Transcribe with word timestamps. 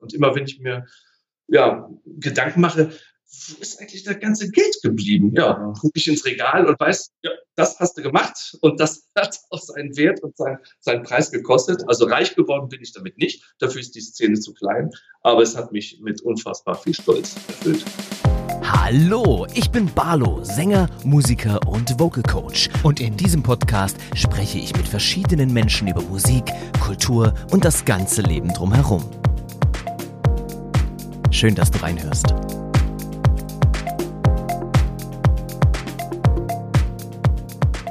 Und 0.00 0.14
immer 0.14 0.34
wenn 0.34 0.44
ich 0.44 0.58
mir 0.58 0.86
ja, 1.46 1.88
Gedanken 2.04 2.60
mache, 2.60 2.90
wo 3.32 3.60
ist 3.60 3.80
eigentlich 3.80 4.02
das 4.02 4.18
ganze 4.18 4.50
Geld 4.50 4.76
geblieben? 4.82 5.32
Ja, 5.36 5.72
gucke 5.80 5.92
ich 5.94 6.08
ins 6.08 6.24
Regal 6.24 6.66
und 6.66 6.80
weiß, 6.80 7.12
ja, 7.22 7.30
das 7.54 7.78
hast 7.78 7.96
du 7.96 8.02
gemacht 8.02 8.56
und 8.60 8.80
das 8.80 9.08
hat 9.16 9.38
auch 9.50 9.60
seinen 9.60 9.96
Wert 9.96 10.22
und 10.22 10.36
seinen, 10.36 10.58
seinen 10.80 11.04
Preis 11.04 11.30
gekostet. 11.30 11.84
Also 11.86 12.06
reich 12.06 12.34
geworden 12.34 12.68
bin 12.68 12.80
ich 12.82 12.92
damit 12.92 13.18
nicht. 13.18 13.54
Dafür 13.58 13.80
ist 13.80 13.94
die 13.94 14.00
Szene 14.00 14.38
zu 14.38 14.52
klein. 14.52 14.90
Aber 15.22 15.42
es 15.42 15.56
hat 15.56 15.70
mich 15.70 16.00
mit 16.02 16.22
unfassbar 16.22 16.74
viel 16.74 16.94
Stolz 16.94 17.36
erfüllt. 17.46 17.84
Hallo, 18.62 19.46
ich 19.54 19.70
bin 19.70 19.92
Barlo, 19.94 20.42
Sänger, 20.42 20.88
Musiker 21.04 21.60
und 21.68 21.98
Vocal 22.00 22.22
Coach. 22.22 22.68
Und 22.82 23.00
in 23.00 23.16
diesem 23.16 23.42
Podcast 23.42 23.96
spreche 24.14 24.58
ich 24.58 24.76
mit 24.76 24.88
verschiedenen 24.88 25.52
Menschen 25.52 25.86
über 25.88 26.02
Musik, 26.02 26.44
Kultur 26.80 27.34
und 27.52 27.64
das 27.64 27.84
ganze 27.84 28.22
Leben 28.22 28.48
drumherum. 28.48 29.04
Schön, 31.30 31.54
dass 31.54 31.70
du 31.70 31.78
reinhörst. 31.80 32.26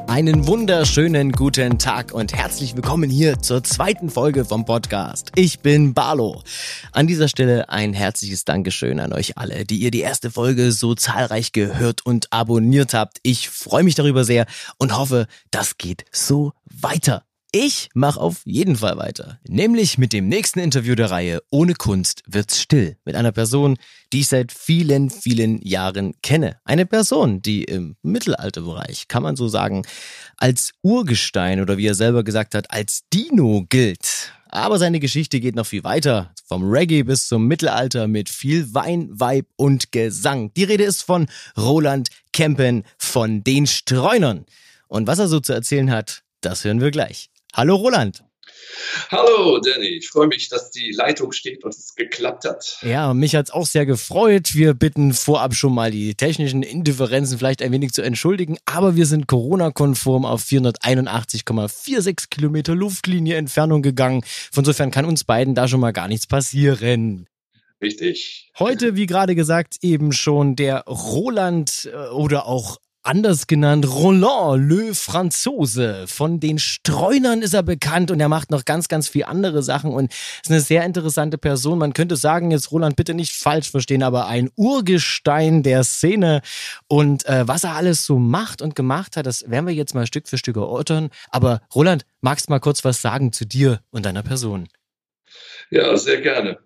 Einen 0.07 0.47
wunderschönen 0.47 1.31
guten 1.31 1.79
Tag 1.79 2.11
und 2.11 2.33
herzlich 2.33 2.75
willkommen 2.75 3.09
hier 3.09 3.39
zur 3.39 3.63
zweiten 3.63 4.09
Folge 4.09 4.43
vom 4.43 4.65
Podcast. 4.65 5.31
Ich 5.35 5.61
bin 5.61 5.93
Barlo. 5.93 6.43
An 6.91 7.07
dieser 7.07 7.29
Stelle 7.29 7.69
ein 7.69 7.93
herzliches 7.93 8.43
Dankeschön 8.43 8.99
an 8.99 9.13
euch 9.13 9.37
alle, 9.37 9.63
die 9.63 9.77
ihr 9.77 9.91
die 9.91 10.01
erste 10.01 10.31
Folge 10.31 10.73
so 10.73 10.93
zahlreich 10.93 11.53
gehört 11.53 12.05
und 12.05 12.33
abonniert 12.33 12.93
habt. 12.93 13.19
Ich 13.23 13.49
freue 13.49 13.83
mich 13.83 13.95
darüber 13.95 14.25
sehr 14.25 14.47
und 14.77 14.97
hoffe, 14.97 15.27
das 15.51 15.77
geht 15.77 16.03
so 16.11 16.51
weiter. 16.65 17.23
Ich 17.51 17.89
mache 17.95 18.19
auf 18.19 18.41
jeden 18.45 18.75
Fall 18.75 18.97
weiter. 18.97 19.39
Nämlich 19.47 19.97
mit 19.97 20.13
dem 20.13 20.27
nächsten 20.27 20.59
Interview 20.59 20.93
der 20.93 21.09
Reihe 21.09 21.41
Ohne 21.49 21.73
Kunst 21.73 22.21
wird's 22.27 22.61
still. 22.61 22.95
Mit 23.05 23.15
einer 23.15 23.31
Person, 23.31 23.77
die 24.13 24.19
ich 24.19 24.27
seit 24.27 24.51
vielen, 24.51 25.09
vielen 25.09 25.59
Jahren 25.63 26.13
kenne. 26.21 26.59
Eine 26.63 26.85
Person, 26.85 27.41
die 27.41 27.63
im 27.63 27.95
Mittelalterbereich, 28.03 29.07
kann 29.07 29.23
man 29.23 29.35
so 29.35 29.47
sagen, 29.47 29.83
als 30.37 30.73
Urgestein 30.83 31.59
oder 31.59 31.77
wie 31.77 31.87
er 31.87 31.95
selber 31.95 32.23
gesagt 32.23 32.53
hat, 32.53 32.69
als 32.69 33.01
Dino 33.11 33.65
gilt. 33.67 34.31
Aber 34.49 34.77
seine 34.77 34.99
Geschichte 34.99 35.39
geht 35.39 35.55
noch 35.55 35.65
viel 35.65 35.83
weiter. 35.83 36.31
Vom 36.45 36.69
Reggae 36.69 37.01
bis 37.01 37.27
zum 37.27 37.47
Mittelalter 37.47 38.07
mit 38.07 38.29
viel 38.29 38.75
Wein, 38.75 39.09
Weib 39.11 39.47
und 39.55 39.91
Gesang. 39.91 40.53
Die 40.53 40.65
Rede 40.65 40.83
ist 40.83 41.01
von 41.01 41.25
Roland 41.57 42.09
Kempen 42.31 42.83
von 42.99 43.43
den 43.43 43.65
Streunern. 43.65 44.45
Und 44.87 45.07
was 45.07 45.17
er 45.17 45.27
so 45.27 45.39
zu 45.39 45.53
erzählen 45.53 45.89
hat, 45.89 46.21
das 46.41 46.63
hören 46.63 46.79
wir 46.79 46.91
gleich. 46.91 47.31
Hallo 47.53 47.75
Roland. 47.75 48.23
Hallo 49.09 49.59
Danny, 49.59 49.87
ich 49.87 50.09
freue 50.09 50.27
mich, 50.27 50.49
dass 50.49 50.71
die 50.71 50.91
Leitung 50.91 51.31
steht 51.31 51.63
und 51.63 51.73
es 51.73 51.95
geklappt 51.95 52.45
hat. 52.45 52.77
Ja, 52.81 53.13
mich 53.13 53.35
hat 53.35 53.47
es 53.47 53.51
auch 53.51 53.65
sehr 53.65 53.85
gefreut. 53.85 54.53
Wir 54.53 54.73
bitten 54.73 55.13
vorab 55.13 55.55
schon 55.55 55.73
mal 55.73 55.91
die 55.91 56.15
technischen 56.15 56.63
Indifferenzen 56.63 57.37
vielleicht 57.37 57.61
ein 57.61 57.71
wenig 57.71 57.91
zu 57.91 58.01
entschuldigen, 58.01 58.57
aber 58.65 58.95
wir 58.95 59.05
sind 59.05 59.27
Corona-konform 59.27 60.25
auf 60.25 60.43
481,46 60.43 62.29
Kilometer 62.29 62.75
Luftlinie 62.75 63.35
Entfernung 63.35 63.81
gegangen. 63.81 64.23
Von 64.51 64.63
insofern 64.63 64.91
kann 64.91 65.05
uns 65.05 65.23
beiden 65.23 65.55
da 65.55 65.67
schon 65.67 65.79
mal 65.79 65.93
gar 65.93 66.07
nichts 66.07 66.27
passieren. 66.27 67.27
Richtig. 67.81 68.51
Heute, 68.59 68.95
wie 68.95 69.05
gerade 69.05 69.35
gesagt, 69.35 69.77
eben 69.81 70.11
schon 70.11 70.55
der 70.55 70.81
Roland 70.81 71.89
äh, 71.91 72.09
oder 72.09 72.45
auch 72.45 72.77
anders 73.09 73.47
genannt 73.47 73.87
Roland 73.87 74.69
Le 74.69 74.93
Franzose. 74.93 76.05
Von 76.05 76.39
den 76.39 76.59
Streunern 76.59 77.41
ist 77.41 77.55
er 77.55 77.63
bekannt 77.63 78.11
und 78.11 78.19
er 78.19 78.29
macht 78.29 78.51
noch 78.51 78.65
ganz, 78.65 78.87
ganz 78.87 79.07
viel 79.07 79.23
andere 79.23 79.63
Sachen 79.63 79.91
und 79.91 80.13
ist 80.13 80.51
eine 80.51 80.61
sehr 80.61 80.85
interessante 80.85 81.39
Person. 81.39 81.79
Man 81.79 81.93
könnte 81.93 82.15
sagen, 82.15 82.51
jetzt 82.51 82.71
Roland 82.71 82.95
bitte 82.95 83.15
nicht 83.15 83.33
falsch 83.33 83.71
verstehen, 83.71 84.03
aber 84.03 84.27
ein 84.27 84.51
Urgestein 84.55 85.63
der 85.63 85.83
Szene 85.83 86.41
und 86.87 87.25
äh, 87.25 87.47
was 87.47 87.63
er 87.63 87.75
alles 87.75 88.05
so 88.05 88.19
macht 88.19 88.61
und 88.61 88.75
gemacht 88.75 89.17
hat, 89.17 89.25
das 89.25 89.49
werden 89.49 89.65
wir 89.65 89.73
jetzt 89.73 89.95
mal 89.95 90.05
Stück 90.05 90.27
für 90.27 90.37
Stück 90.37 90.57
erörtern. 90.57 91.09
Aber 91.31 91.61
Roland, 91.73 92.05
magst 92.21 92.47
du 92.47 92.51
mal 92.51 92.59
kurz 92.59 92.85
was 92.85 93.01
sagen 93.01 93.31
zu 93.31 93.47
dir 93.47 93.79
und 93.89 94.05
deiner 94.05 94.21
Person? 94.21 94.67
Ja, 95.71 95.97
sehr 95.97 96.21
gerne. 96.21 96.59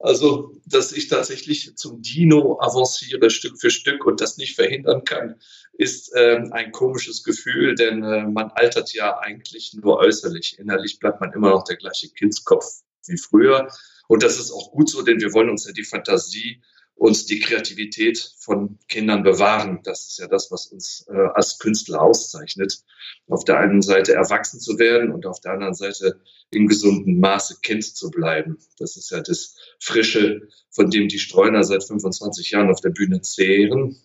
Also, 0.00 0.52
dass 0.64 0.92
ich 0.92 1.08
tatsächlich 1.08 1.76
zum 1.76 2.02
Dino 2.02 2.58
avanciere 2.60 3.30
Stück 3.30 3.60
für 3.60 3.70
Stück 3.70 4.06
und 4.06 4.20
das 4.20 4.36
nicht 4.36 4.54
verhindern 4.54 5.02
kann, 5.04 5.40
ist 5.72 6.12
ähm, 6.14 6.52
ein 6.52 6.70
komisches 6.70 7.24
Gefühl, 7.24 7.74
denn 7.74 8.04
äh, 8.04 8.26
man 8.26 8.50
altert 8.50 8.92
ja 8.92 9.18
eigentlich 9.18 9.74
nur 9.74 9.98
äußerlich. 9.98 10.58
Innerlich 10.58 11.00
bleibt 11.00 11.20
man 11.20 11.32
immer 11.32 11.50
noch 11.50 11.64
der 11.64 11.76
gleiche 11.76 12.08
Kindskopf 12.10 12.82
wie 13.06 13.16
früher. 13.16 13.68
Und 14.06 14.22
das 14.22 14.38
ist 14.38 14.52
auch 14.52 14.70
gut 14.70 14.88
so, 14.88 15.02
denn 15.02 15.20
wir 15.20 15.32
wollen 15.32 15.50
uns 15.50 15.66
ja 15.66 15.72
die 15.72 15.84
Fantasie 15.84 16.62
und 16.98 17.30
die 17.30 17.38
Kreativität 17.38 18.32
von 18.38 18.76
Kindern 18.88 19.22
bewahren. 19.22 19.80
Das 19.84 20.08
ist 20.08 20.18
ja 20.18 20.26
das, 20.26 20.50
was 20.50 20.66
uns 20.66 21.06
äh, 21.08 21.28
als 21.32 21.58
Künstler 21.60 22.02
auszeichnet. 22.02 22.80
Auf 23.28 23.44
der 23.44 23.58
einen 23.58 23.82
Seite 23.82 24.14
erwachsen 24.14 24.58
zu 24.58 24.80
werden 24.80 25.12
und 25.12 25.24
auf 25.24 25.40
der 25.40 25.52
anderen 25.52 25.74
Seite 25.74 26.20
im 26.50 26.66
gesunden 26.66 27.20
Maße 27.20 27.60
Kind 27.62 27.84
zu 27.84 28.10
bleiben. 28.10 28.58
Das 28.78 28.96
ist 28.96 29.10
ja 29.12 29.20
das 29.20 29.54
Frische, 29.78 30.48
von 30.70 30.90
dem 30.90 31.06
die 31.06 31.20
Streuner 31.20 31.62
seit 31.62 31.84
25 31.84 32.50
Jahren 32.50 32.70
auf 32.70 32.80
der 32.80 32.90
Bühne 32.90 33.20
zehren. 33.20 33.96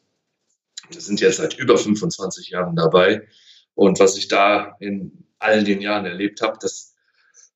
Wir 0.92 1.02
sind 1.02 1.20
jetzt 1.20 1.38
seit 1.38 1.58
über 1.58 1.78
25 1.78 2.50
Jahren 2.50 2.76
dabei. 2.76 3.28
Und 3.74 4.00
was 4.00 4.18
ich 4.18 4.28
da 4.28 4.76
in 4.80 5.26
all 5.40 5.64
den 5.64 5.82
Jahren 5.82 6.06
erlebt 6.06 6.42
habe, 6.42 6.60
das 6.62 6.94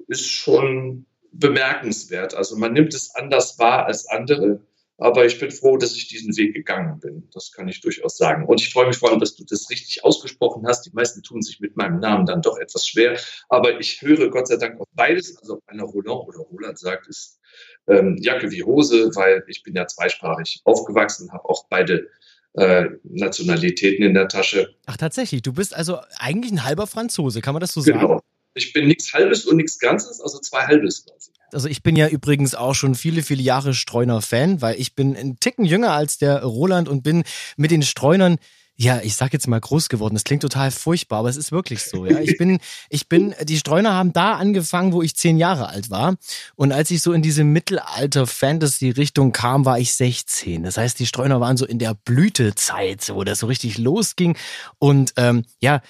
ist 0.07 0.25
schon 0.25 1.05
bemerkenswert. 1.31 2.33
Also 2.33 2.55
man 2.55 2.73
nimmt 2.73 2.95
es 2.95 3.13
anders 3.13 3.59
wahr 3.59 3.85
als 3.85 4.07
andere. 4.07 4.61
Aber 4.99 5.25
ich 5.25 5.39
bin 5.39 5.51
froh, 5.51 5.77
dass 5.77 5.95
ich 5.95 6.07
diesen 6.07 6.35
Weg 6.37 6.55
gegangen 6.55 6.99
bin. 6.99 7.29
Das 7.31 7.51
kann 7.51 7.67
ich 7.67 7.81
durchaus 7.81 8.17
sagen. 8.17 8.45
Und 8.45 8.61
ich 8.61 8.73
freue 8.73 8.87
mich 8.87 8.97
vor 8.97 9.11
allem, 9.11 9.19
dass 9.19 9.35
du 9.35 9.43
das 9.45 9.69
richtig 9.69 10.03
ausgesprochen 10.03 10.65
hast. 10.67 10.87
Die 10.87 10.91
meisten 10.91 11.21
tun 11.21 11.43
sich 11.43 11.59
mit 11.59 11.77
meinem 11.77 11.99
Namen 11.99 12.25
dann 12.25 12.41
doch 12.41 12.57
etwas 12.57 12.87
schwer. 12.87 13.19
Aber 13.47 13.79
ich 13.79 14.01
höre 14.01 14.29
Gott 14.29 14.47
sei 14.47 14.57
Dank 14.57 14.79
auf 14.79 14.87
beides. 14.93 15.37
Also 15.37 15.55
ob 15.55 15.63
einer 15.67 15.83
Roland 15.83 16.27
oder 16.27 16.39
Roland 16.39 16.79
sagt, 16.79 17.07
ist 17.07 17.39
ähm, 17.87 18.17
Jacke 18.19 18.51
wie 18.51 18.63
Hose, 18.63 19.11
weil 19.15 19.43
ich 19.47 19.63
bin 19.63 19.75
ja 19.75 19.87
zweisprachig 19.87 20.61
aufgewachsen, 20.63 21.31
habe 21.31 21.45
auch 21.45 21.65
beide 21.69 22.07
äh, 22.53 22.85
Nationalitäten 23.03 24.03
in 24.03 24.13
der 24.13 24.27
Tasche. 24.27 24.75
Ach 24.85 24.97
tatsächlich, 24.97 25.41
du 25.41 25.53
bist 25.53 25.75
also 25.75 25.99
eigentlich 26.17 26.51
ein 26.51 26.63
halber 26.63 26.87
Franzose, 26.87 27.41
kann 27.41 27.53
man 27.53 27.61
das 27.61 27.73
so 27.73 27.81
sagen? 27.81 27.99
Genau. 27.99 28.21
Ich 28.55 28.73
bin 28.73 28.87
nichts 28.87 29.13
Halbes 29.13 29.45
und 29.45 29.57
nichts 29.57 29.77
Ganzes, 29.77 30.19
also 30.19 30.39
zwei 30.39 30.65
Halbes 30.65 31.05
quasi. 31.05 31.31
Also 31.53 31.69
ich 31.69 31.81
bin 31.81 31.95
ja 31.95 32.07
übrigens 32.07 32.55
auch 32.55 32.75
schon 32.75 32.95
viele, 32.95 33.23
viele 33.23 33.41
Jahre 33.41 33.73
Streuner-Fan, 33.73 34.61
weil 34.61 34.79
ich 34.79 34.95
bin 34.95 35.15
ein 35.15 35.39
Ticken 35.39 35.65
jünger 35.65 35.91
als 35.91 36.17
der 36.17 36.43
Roland 36.43 36.89
und 36.89 37.03
bin 37.03 37.23
mit 37.55 37.71
den 37.71 37.83
Streunern 37.83 38.37
ja, 38.79 38.99
ich 39.01 39.15
sag 39.15 39.33
jetzt 39.33 39.47
mal 39.47 39.59
groß 39.59 39.89
geworden. 39.89 40.13
Das 40.13 40.23
klingt 40.23 40.43
total 40.43 40.69
furchtbar, 40.69 41.19
aber 41.19 41.29
es 41.29 41.35
ist 41.35 41.51
wirklich 41.51 41.83
so. 41.83 42.05
Ja, 42.05 42.19
ich 42.19 42.37
bin, 42.37 42.59
ich 42.89 43.09
bin, 43.09 43.33
die 43.43 43.57
Streuner 43.57 43.93
haben 43.93 44.13
da 44.13 44.33
angefangen, 44.33 44.93
wo 44.93 45.01
ich 45.01 45.15
zehn 45.15 45.37
Jahre 45.37 45.69
alt 45.69 45.89
war. 45.89 46.15
Und 46.55 46.71
als 46.71 46.91
ich 46.91 47.01
so 47.01 47.11
in 47.11 47.23
diese 47.23 47.43
Mittelalter-Fantasy-Richtung 47.43 49.31
kam, 49.31 49.65
war 49.65 49.79
ich 49.79 49.95
16. 49.95 50.61
Das 50.61 50.77
heißt, 50.77 50.99
die 50.99 51.07
Streuner 51.07 51.41
waren 51.41 51.57
so 51.57 51.65
in 51.65 51.79
der 51.79 51.95
Blütezeit, 51.95 53.09
wo 53.11 53.23
das 53.23 53.39
so 53.39 53.47
richtig 53.47 53.79
losging. 53.79 54.37
Und 54.77 55.13
ähm, 55.17 55.43
ja, 55.59 55.81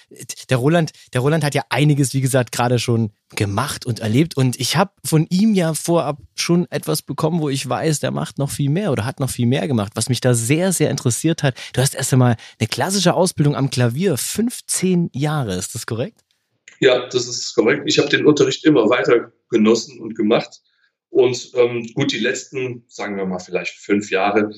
der 0.49 0.57
Roland, 0.57 0.91
der 1.11 1.19
Roland 1.19 1.43
hat 1.43 1.55
ja 1.55 1.63
einiges, 1.69 2.13
wie 2.13 2.21
gesagt, 2.21 2.53
gerade 2.53 2.79
schon 2.79 3.11
gemacht 3.35 3.85
und 3.85 3.99
erlebt. 3.99 4.37
Und 4.37 4.59
ich 4.59 4.77
habe 4.77 4.91
von 5.03 5.27
ihm 5.29 5.53
ja 5.53 5.73
vorab 5.73 6.19
schon 6.35 6.65
etwas 6.71 7.01
bekommen, 7.01 7.41
wo 7.41 7.49
ich 7.49 7.67
weiß, 7.67 7.99
der 7.99 8.11
macht 8.11 8.37
noch 8.37 8.49
viel 8.49 8.69
mehr 8.69 8.91
oder 8.91 9.05
hat 9.05 9.19
noch 9.19 9.29
viel 9.29 9.47
mehr 9.47 9.67
gemacht, 9.67 9.91
was 9.95 10.09
mich 10.09 10.21
da 10.21 10.33
sehr, 10.33 10.71
sehr 10.71 10.89
interessiert 10.89 11.43
hat. 11.43 11.55
Du 11.73 11.81
hast 11.81 11.95
erst 11.95 12.13
einmal 12.13 12.37
eine 12.59 12.67
klassische 12.77 13.15
Ausbildung 13.15 13.55
am 13.55 13.71
Klavier, 13.71 14.17
15 14.17 15.09
Jahre, 15.11 15.55
ist 15.55 15.73
das 15.73 15.87
korrekt? 15.87 16.21
Ja, 16.79 17.07
das 17.07 17.27
ist 17.27 17.55
korrekt. 17.55 17.81
Ich 17.87 17.97
habe 17.97 18.07
den 18.07 18.27
Unterricht 18.27 18.63
immer 18.65 18.87
weiter 18.87 19.31
genossen 19.49 19.99
und 19.99 20.13
gemacht. 20.13 20.61
Und 21.09 21.53
ähm, 21.55 21.89
gut, 21.95 22.11
die 22.11 22.19
letzten, 22.19 22.85
sagen 22.87 23.17
wir 23.17 23.25
mal, 23.25 23.39
vielleicht 23.39 23.73
fünf 23.73 24.11
Jahre, 24.11 24.51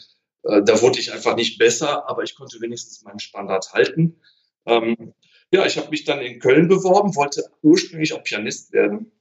äh, 0.43 0.61
da 0.61 0.81
wurde 0.81 0.99
ich 0.99 1.13
einfach 1.13 1.37
nicht 1.37 1.57
besser, 1.59 2.09
aber 2.09 2.23
ich 2.23 2.35
konnte 2.35 2.59
wenigstens 2.59 3.03
meinen 3.03 3.19
Standard 3.19 3.71
halten. 3.71 4.19
Ähm, 4.65 5.13
ja, 5.53 5.65
ich 5.65 5.77
habe 5.77 5.89
mich 5.89 6.03
dann 6.03 6.19
in 6.19 6.39
Köln 6.39 6.67
beworben, 6.67 7.15
wollte 7.15 7.45
ursprünglich 7.61 8.11
auch 8.11 8.23
Pianist 8.25 8.73
werden, 8.73 9.13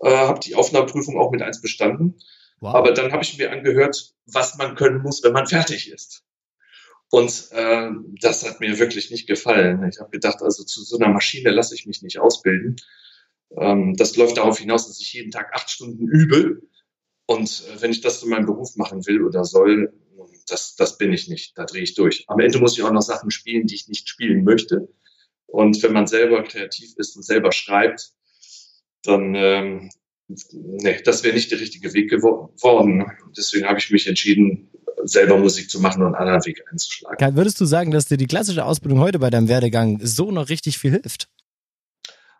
äh, 0.00 0.10
habe 0.10 0.40
die 0.40 0.56
Aufnahmeprüfung 0.56 1.16
auch 1.16 1.30
mit 1.30 1.42
eins 1.42 1.62
bestanden. 1.62 2.18
Wow. 2.58 2.74
Aber 2.74 2.90
dann 2.90 3.12
habe 3.12 3.22
ich 3.22 3.38
mir 3.38 3.52
angehört, 3.52 4.16
was 4.26 4.58
man 4.58 4.74
können 4.74 5.00
muss, 5.00 5.22
wenn 5.22 5.32
man 5.32 5.46
fertig 5.46 5.92
ist. 5.92 6.24
Und 7.12 7.48
äh, 7.50 7.90
das 8.22 8.48
hat 8.48 8.60
mir 8.60 8.78
wirklich 8.78 9.10
nicht 9.10 9.26
gefallen. 9.26 9.86
Ich 9.86 10.00
habe 10.00 10.08
gedacht, 10.08 10.40
also 10.40 10.64
zu 10.64 10.82
so 10.82 10.96
einer 10.96 11.12
Maschine 11.12 11.50
lasse 11.50 11.74
ich 11.74 11.84
mich 11.84 12.00
nicht 12.00 12.18
ausbilden. 12.18 12.76
Ähm, 13.54 13.94
das 13.98 14.16
läuft 14.16 14.38
darauf 14.38 14.58
hinaus, 14.58 14.86
dass 14.88 14.98
ich 14.98 15.12
jeden 15.12 15.30
Tag 15.30 15.52
acht 15.52 15.68
Stunden 15.68 16.08
übe. 16.08 16.62
Und 17.26 17.64
äh, 17.68 17.82
wenn 17.82 17.90
ich 17.90 18.00
das 18.00 18.20
zu 18.20 18.28
meinem 18.28 18.46
Beruf 18.46 18.76
machen 18.76 19.06
will 19.06 19.22
oder 19.22 19.44
soll, 19.44 19.92
das, 20.48 20.74
das 20.74 20.96
bin 20.96 21.12
ich 21.12 21.28
nicht. 21.28 21.58
Da 21.58 21.66
drehe 21.66 21.82
ich 21.82 21.92
durch. 21.92 22.24
Am 22.28 22.40
Ende 22.40 22.58
muss 22.58 22.78
ich 22.78 22.82
auch 22.82 22.90
noch 22.90 23.02
Sachen 23.02 23.30
spielen, 23.30 23.66
die 23.66 23.74
ich 23.74 23.88
nicht 23.88 24.08
spielen 24.08 24.42
möchte. 24.42 24.88
Und 25.44 25.82
wenn 25.82 25.92
man 25.92 26.06
selber 26.06 26.42
kreativ 26.42 26.94
ist 26.96 27.14
und 27.14 27.24
selber 27.24 27.52
schreibt, 27.52 28.12
dann 29.02 29.34
ähm, 29.34 29.90
nee, 30.28 31.02
das 31.04 31.24
wäre 31.24 31.34
nicht 31.34 31.50
der 31.50 31.60
richtige 31.60 31.92
Weg 31.92 32.08
geworden. 32.08 33.04
Deswegen 33.36 33.68
habe 33.68 33.80
ich 33.80 33.90
mich 33.90 34.06
entschieden, 34.06 34.70
selber 35.04 35.38
Musik 35.38 35.70
zu 35.70 35.80
machen 35.80 36.02
und 36.02 36.14
einen 36.14 36.28
anderen 36.28 36.44
Weg 36.44 36.62
einzuschlagen. 36.70 37.36
Würdest 37.36 37.60
du 37.60 37.64
sagen, 37.64 37.90
dass 37.90 38.06
dir 38.06 38.16
die 38.16 38.26
klassische 38.26 38.64
Ausbildung 38.64 39.00
heute 39.00 39.18
bei 39.18 39.30
deinem 39.30 39.48
Werdegang 39.48 39.98
so 40.02 40.30
noch 40.30 40.48
richtig 40.48 40.78
viel 40.78 40.92
hilft? 40.92 41.28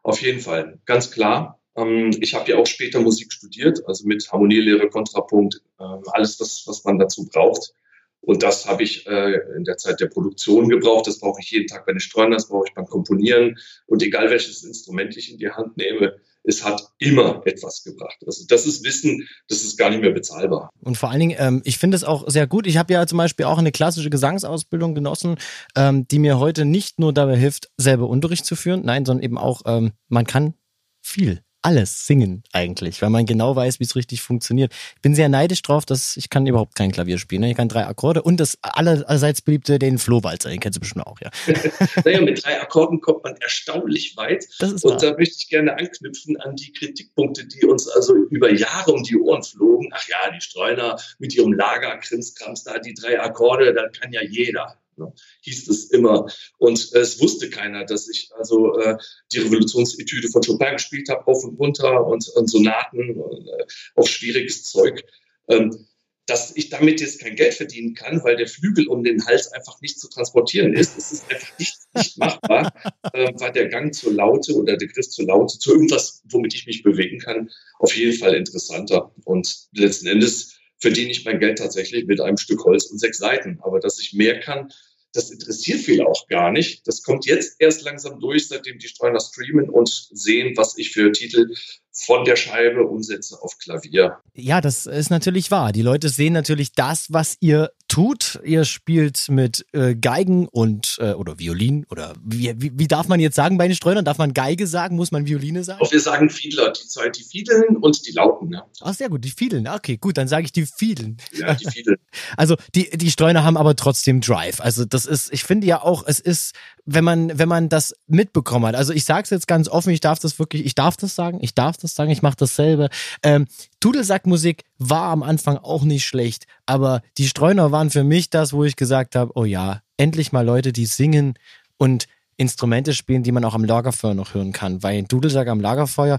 Auf 0.03 0.21
jeden 0.21 0.41
Fall, 0.41 0.81
ganz 0.85 1.11
klar. 1.11 1.61
Ähm, 1.77 2.11
ich 2.21 2.35
habe 2.35 2.51
ja 2.51 2.59
auch 2.59 2.67
später 2.67 3.01
Musik 3.01 3.33
studiert, 3.33 3.81
also 3.87 4.07
mit 4.07 4.31
Harmonielehre, 4.31 4.89
Kontrapunkt, 4.89 5.63
ähm, 5.81 6.03
alles, 6.13 6.41
was, 6.41 6.65
was 6.67 6.85
man 6.85 6.99
dazu 6.99 7.27
braucht. 7.27 7.73
Und 8.21 8.43
das 8.45 8.67
habe 8.67 8.85
ich 8.85 9.07
äh, 9.09 9.41
in 9.57 9.65
der 9.65 9.77
Zeit 9.77 10.01
der 10.01 10.07
Produktion 10.07 10.69
gebraucht. 10.69 11.09
Das 11.09 11.19
brauche 11.19 11.41
ich 11.41 11.51
jeden 11.51 11.67
Tag 11.67 11.87
bei 11.87 11.93
den 11.93 12.01
Steuern, 12.01 12.31
das 12.31 12.49
brauche 12.49 12.67
ich 12.69 12.75
beim 12.75 12.87
Komponieren. 12.87 13.59
Und 13.87 14.03
egal 14.03 14.31
welches 14.31 14.63
Instrument 14.63 15.17
ich 15.17 15.33
in 15.33 15.39
die 15.39 15.51
Hand 15.51 15.77
nehme, 15.77 16.17
es 16.45 16.65
hat 16.65 16.83
immer 16.99 17.43
etwas 17.47 17.83
gebracht. 17.85 18.19
Also 18.27 18.45
das 18.49 18.67
ist 18.67 18.85
Wissen, 18.85 19.29
das 19.49 19.63
ist 19.63 19.77
gar 19.77 19.91
nicht 19.91 20.03
mehr 20.03 20.11
bezahlbar. 20.11 20.71
Und 20.81 20.97
vor 20.97 21.11
allen 21.11 21.21
Dingen, 21.21 21.37
ähm, 21.39 21.63
ich 21.65 21.79
finde 21.79 21.97
es 21.97 22.05
auch 22.05 22.29
sehr 22.29 22.47
gut. 22.47 22.67
Ich 22.67 22.77
habe 22.77 22.93
ja 22.93 23.07
zum 23.07 23.19
Beispiel 23.19 23.47
auch 23.47 23.59
eine 23.59 23.73
klassische 23.73 24.11
Gesangsausbildung 24.11 24.95
genossen, 24.95 25.37
ähm, 25.77 26.07
die 26.09 26.19
mir 26.19 26.39
heute 26.39 26.65
nicht 26.65 26.99
nur 26.99 27.13
dabei 27.13 27.37
hilft, 27.37 27.71
selber 27.77 28.09
Unterricht 28.09 28.45
zu 28.45 28.57
führen, 28.57 28.83
nein, 28.85 29.05
sondern 29.05 29.25
eben 29.25 29.39
auch, 29.39 29.63
ähm, 29.67 29.93
man 30.09 30.27
kann 30.27 30.55
viel 31.01 31.43
alles 31.63 32.07
singen 32.07 32.43
eigentlich, 32.53 33.01
weil 33.03 33.11
man 33.11 33.25
genau 33.25 33.55
weiß, 33.55 33.81
wie 33.81 33.85
es 33.85 33.97
richtig 33.97 34.21
funktioniert. 34.21 34.73
Ich 34.97 35.01
bin 35.01 35.15
sehr 35.15 35.29
neidisch 35.29 35.63
drauf, 35.63 35.85
dass 35.85 36.17
ich 36.17 36.29
kann 36.29 36.47
überhaupt 36.47 36.75
kein 36.75 36.91
Klavier 36.91 37.19
spielen. 37.19 37.43
Ne? 37.43 37.51
Ich 37.51 37.57
kann 37.57 37.69
drei 37.69 37.87
Akkorde 37.87 38.23
und 38.23 38.39
das 38.39 38.59
allerseits 38.63 39.41
beliebte, 39.41 39.79
den 39.79 39.99
Flohwalzer, 39.99 40.51
den 40.51 40.61
kennst 40.61 40.77
du 40.77 40.81
bestimmt 40.81 41.07
auch, 41.07 41.21
ja. 41.21 41.31
naja, 42.05 42.21
mit 42.21 42.45
drei 42.45 42.61
Akkorden 42.61 43.01
kommt 43.01 43.25
man 43.25 43.37
erstaunlich 43.37 44.17
weit. 44.17 44.45
Das 44.59 44.73
ist 44.73 44.85
und 44.85 44.93
wahr. 44.93 45.13
da 45.13 45.17
möchte 45.17 45.37
ich 45.39 45.49
gerne 45.49 45.79
anknüpfen 45.79 46.37
an 46.41 46.57
die 46.57 46.73
Kritikpunkte, 46.73 47.47
die 47.47 47.65
uns 47.65 47.89
also 47.89 48.15
über 48.15 48.53
Jahre 48.53 48.93
um 48.93 49.03
die 49.03 49.17
Ohren 49.17 49.43
flogen. 49.43 49.89
Ach 49.93 50.07
ja, 50.09 50.31
die 50.35 50.41
Streuner 50.41 50.97
mit 51.19 51.35
ihrem 51.35 51.53
Lager, 51.53 51.97
Krimskrams, 51.99 52.65
da 52.65 52.79
die 52.79 52.95
drei 52.95 53.21
Akkorde, 53.21 53.73
das 53.73 53.93
kann 53.99 54.13
ja 54.13 54.23
jeder. 54.23 54.77
Ne, 54.97 55.13
hieß 55.43 55.69
es 55.69 55.91
immer. 55.91 56.27
Und 56.59 56.93
äh, 56.95 56.99
es 56.99 57.21
wusste 57.21 57.49
keiner, 57.49 57.85
dass 57.85 58.09
ich 58.09 58.31
also 58.37 58.79
äh, 58.79 58.97
die 59.33 59.39
Revolutionsetüde 59.39 60.29
von 60.29 60.43
Chopin 60.43 60.75
gespielt 60.75 61.09
habe, 61.09 61.27
auf 61.27 61.45
und 61.45 61.59
runter 61.59 62.07
und, 62.07 62.29
und 62.29 62.51
Sonaten, 62.51 63.19
und, 63.19 63.49
äh, 63.49 63.65
auch 63.95 64.07
schwieriges 64.07 64.65
Zeug. 64.65 65.03
Ähm, 65.49 65.87
dass 66.27 66.57
ich 66.57 66.69
damit 66.69 67.01
jetzt 67.01 67.21
kein 67.21 67.35
Geld 67.35 67.55
verdienen 67.55 67.95
kann, 67.95 68.23
weil 68.23 68.37
der 68.37 68.47
Flügel 68.47 68.87
um 68.87 69.03
den 69.03 69.25
Hals 69.27 69.53
einfach 69.53 69.81
nicht 69.81 69.99
zu 69.99 70.09
transportieren 70.09 70.73
ist. 70.73 70.97
Es 70.97 71.11
ist 71.11 71.31
einfach 71.31 71.59
nicht, 71.59 71.77
nicht 71.95 72.19
machbar, 72.19 72.73
äh, 73.13 73.33
war 73.41 73.51
der 73.51 73.69
Gang 73.69 73.93
zur 73.93 74.13
Laute 74.13 74.55
oder 74.55 74.77
der 74.77 74.89
Griff 74.89 75.09
zur 75.09 75.27
Laute 75.27 75.59
zu 75.59 75.73
irgendwas, 75.73 76.23
womit 76.31 76.55
ich 76.55 76.67
mich 76.67 76.83
bewegen 76.83 77.19
kann, 77.19 77.51
auf 77.79 77.97
jeden 77.97 78.17
Fall 78.17 78.35
interessanter. 78.35 79.13
Und 79.25 79.69
letzten 79.73 80.07
Endes 80.07 80.59
verdiene 80.83 81.13
ich 81.13 81.25
mein 81.25 81.39
Geld 81.39 81.59
tatsächlich 81.59 82.07
mit 82.07 82.21
einem 82.21 82.37
Stück 82.37 82.65
Holz 82.65 82.87
und 82.87 82.99
sechs 82.99 83.19
Seiten. 83.19 83.61
Aber 83.63 83.79
dass 83.79 84.01
ich 84.01 84.13
mehr 84.13 84.41
kann, 84.41 84.73
das 85.13 85.31
interessiert 85.31 85.81
viele 85.81 86.07
auch 86.07 86.27
gar 86.27 86.51
nicht. 86.51 86.87
Das 86.89 87.03
kommt 87.03 87.25
jetzt 87.25 87.57
erst 87.61 87.83
langsam 87.83 88.19
durch, 88.19 88.49
seitdem 88.49 88.79
die 88.79 88.89
Streuner 88.89 89.21
streamen 89.21 89.71
und 89.71 89.89
sehen, 90.11 90.57
was 90.57 90.77
ich 90.77 90.91
für 90.91 91.13
Titel 91.13 91.55
von 91.93 92.25
der 92.25 92.37
Scheibe 92.37 92.87
umsetze 92.87 93.41
auf 93.43 93.59
Klavier. 93.59 94.19
Ja, 94.35 94.61
das 94.61 94.87
ist 94.87 95.11
natürlich 95.11 95.51
wahr. 95.51 95.73
Die 95.73 95.83
Leute 95.83 96.09
sehen 96.09 96.33
natürlich 96.33 96.73
das, 96.73 97.13
was 97.13 97.37
ihr 97.41 97.71
tut. 97.89 98.41
Ihr 98.45 98.65
spielt 98.65 99.29
mit 99.29 99.67
äh, 99.73 99.95
Geigen 99.95 100.49
und 100.49 100.97
äh, 100.99 101.13
oder 101.13 101.39
Violin 101.39 101.85
oder 101.91 102.15
wie, 102.25 102.55
wie, 102.57 102.73
wie, 102.79 102.89
darf 102.89 103.09
man 103.09 103.21
jetzt 103.21 103.37
sagen 103.37 103.59
bei 103.59 103.69
den 103.69 103.77
Streunern? 103.77 104.07
Darf 104.07 104.17
man 104.17 104.33
Geige 104.33 104.67
sagen? 104.67 104.97
Muss 104.97 105.13
man 105.13 105.27
Violine 105.27 105.63
sagen? 105.63 105.83
Auch 105.83 105.93
wir 105.93 106.01
sagen 106.01 106.31
Fiedler, 106.31 106.73
die 106.73 106.89
zwei, 106.89 107.11
die 107.11 107.23
Fiedeln 107.23 107.77
und 107.77 108.07
die 108.07 108.13
Lauten. 108.13 108.51
Ja. 108.53 108.65
Ach, 108.81 108.95
sehr 108.95 109.11
gut, 109.11 109.23
die 109.25 109.31
Fiedeln. 109.31 109.69
Okay, 109.69 109.99
gut, 109.99 110.17
dann 110.17 110.29
sage 110.29 110.47
ich 110.47 110.53
die 110.53 110.65
Fiedeln. 110.65 111.19
Ja, 111.33 111.55
die 111.55 111.71
Fiedeln. 111.71 111.99
Also 112.37 112.57
die, 112.75 112.89
die 112.91 113.11
Streuner 113.11 113.45
haben 113.45 113.57
aber 113.57 113.75
trotzdem 113.77 114.21
Drive. 114.21 114.61
Also 114.61 114.85
das 114.85 115.07
ist, 115.07 115.33
ich 115.33 115.45
finde 115.45 115.67
ja 115.67 115.83
auch, 115.83 116.05
es 116.07 116.21
ist, 116.21 116.55
wenn 116.85 117.05
man, 117.05 117.39
wenn 117.39 117.49
man 117.49 117.69
das 117.69 117.95
mitbekommen 118.07 118.67
hat. 118.67 118.75
Also 118.75 118.93
ich 118.93 119.05
sage 119.05 119.23
es 119.25 119.31
jetzt 119.31 119.47
ganz 119.47 119.69
offen, 119.69 119.91
ich 119.91 120.01
darf 120.01 120.19
das 120.19 120.39
wirklich, 120.39 120.65
ich 120.65 120.75
darf 120.75 120.97
das 120.97 121.15
sagen, 121.15 121.39
ich 121.41 121.55
darf 121.55 121.77
das 121.83 121.95
sagen, 121.95 122.11
ich 122.11 122.23
mache 122.23 122.37
dasselbe. 122.37 122.89
Ähm, 123.23 123.47
Dudelsackmusik 123.81 124.65
war 124.79 125.11
am 125.11 125.23
Anfang 125.23 125.59
auch 125.59 125.83
nicht 125.83 126.05
schlecht, 126.05 126.47
aber 126.67 127.03
die 127.19 127.27
Streuner 127.27 127.73
waren 127.73 127.91
für 127.91 128.05
mich 128.05 128.31
das, 128.31 128.53
wo 128.53 128.65
ich 128.65 128.77
gesagt 128.77 129.17
habe, 129.17 129.33
oh 129.35 129.45
ja, 129.45 129.83
endlich 129.97 130.33
mal 130.33 130.45
Leute, 130.45 130.73
die 130.73 130.87
singen 130.87 131.35
und 131.77 132.07
Instrumente 132.37 132.95
spielen, 132.95 133.23
die 133.23 133.33
man 133.33 133.45
auch 133.45 133.55
am 133.55 133.65
Lagerfeuer 133.65 134.15
noch 134.15 134.35
hören 134.35 134.53
kann. 134.53 134.83
Weil 134.83 134.99
ein 134.99 135.09
Dudelsack 135.09 135.49
am 135.49 135.61
Lagerfeuer, 135.61 136.19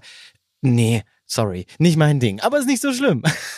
nee, 0.61 1.03
sorry, 1.25 1.65
nicht 1.79 1.97
mein 1.97 2.19
Ding. 2.19 2.39
Aber 2.41 2.59
ist 2.59 2.67
nicht 2.67 2.81
so 2.81 2.93
schlimm. 2.93 3.23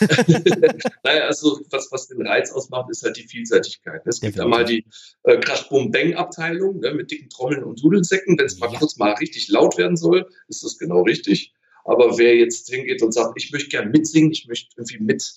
naja, 1.04 1.24
also 1.26 1.60
was, 1.70 1.88
was 1.90 2.08
den 2.08 2.26
Reiz 2.26 2.50
ausmacht, 2.52 2.90
ist 2.90 3.02
halt 3.02 3.16
die 3.16 3.26
Vielseitigkeit. 3.26 4.02
Es 4.06 4.20
gibt 4.20 4.40
einmal 4.40 4.64
die 4.64 4.84
äh, 5.24 5.38
Krasch-Bum-Bang-Abteilung 5.38 6.80
ne, 6.80 6.92
mit 6.92 7.10
dicken 7.10 7.28
Trommeln 7.28 7.64
und 7.64 7.82
Dudelsäcken. 7.82 8.38
Wenn 8.38 8.46
es 8.46 8.58
mal 8.58 8.72
ja. 8.72 8.78
kurz 8.78 8.96
mal 8.96 9.12
richtig 9.14 9.48
laut 9.48 9.76
werden 9.78 9.96
soll, 9.96 10.28
ist 10.48 10.64
das 10.64 10.78
genau 10.78 11.02
richtig. 11.02 11.52
Aber 11.86 12.18
wer 12.18 12.36
jetzt 12.36 12.68
hingeht 12.68 13.02
und 13.02 13.12
sagt, 13.12 13.34
ich 13.36 13.52
möchte 13.52 13.68
gern 13.68 13.90
mitsingen, 13.90 14.32
ich 14.32 14.46
möchte 14.46 14.68
irgendwie 14.76 14.98
mit, 14.98 15.34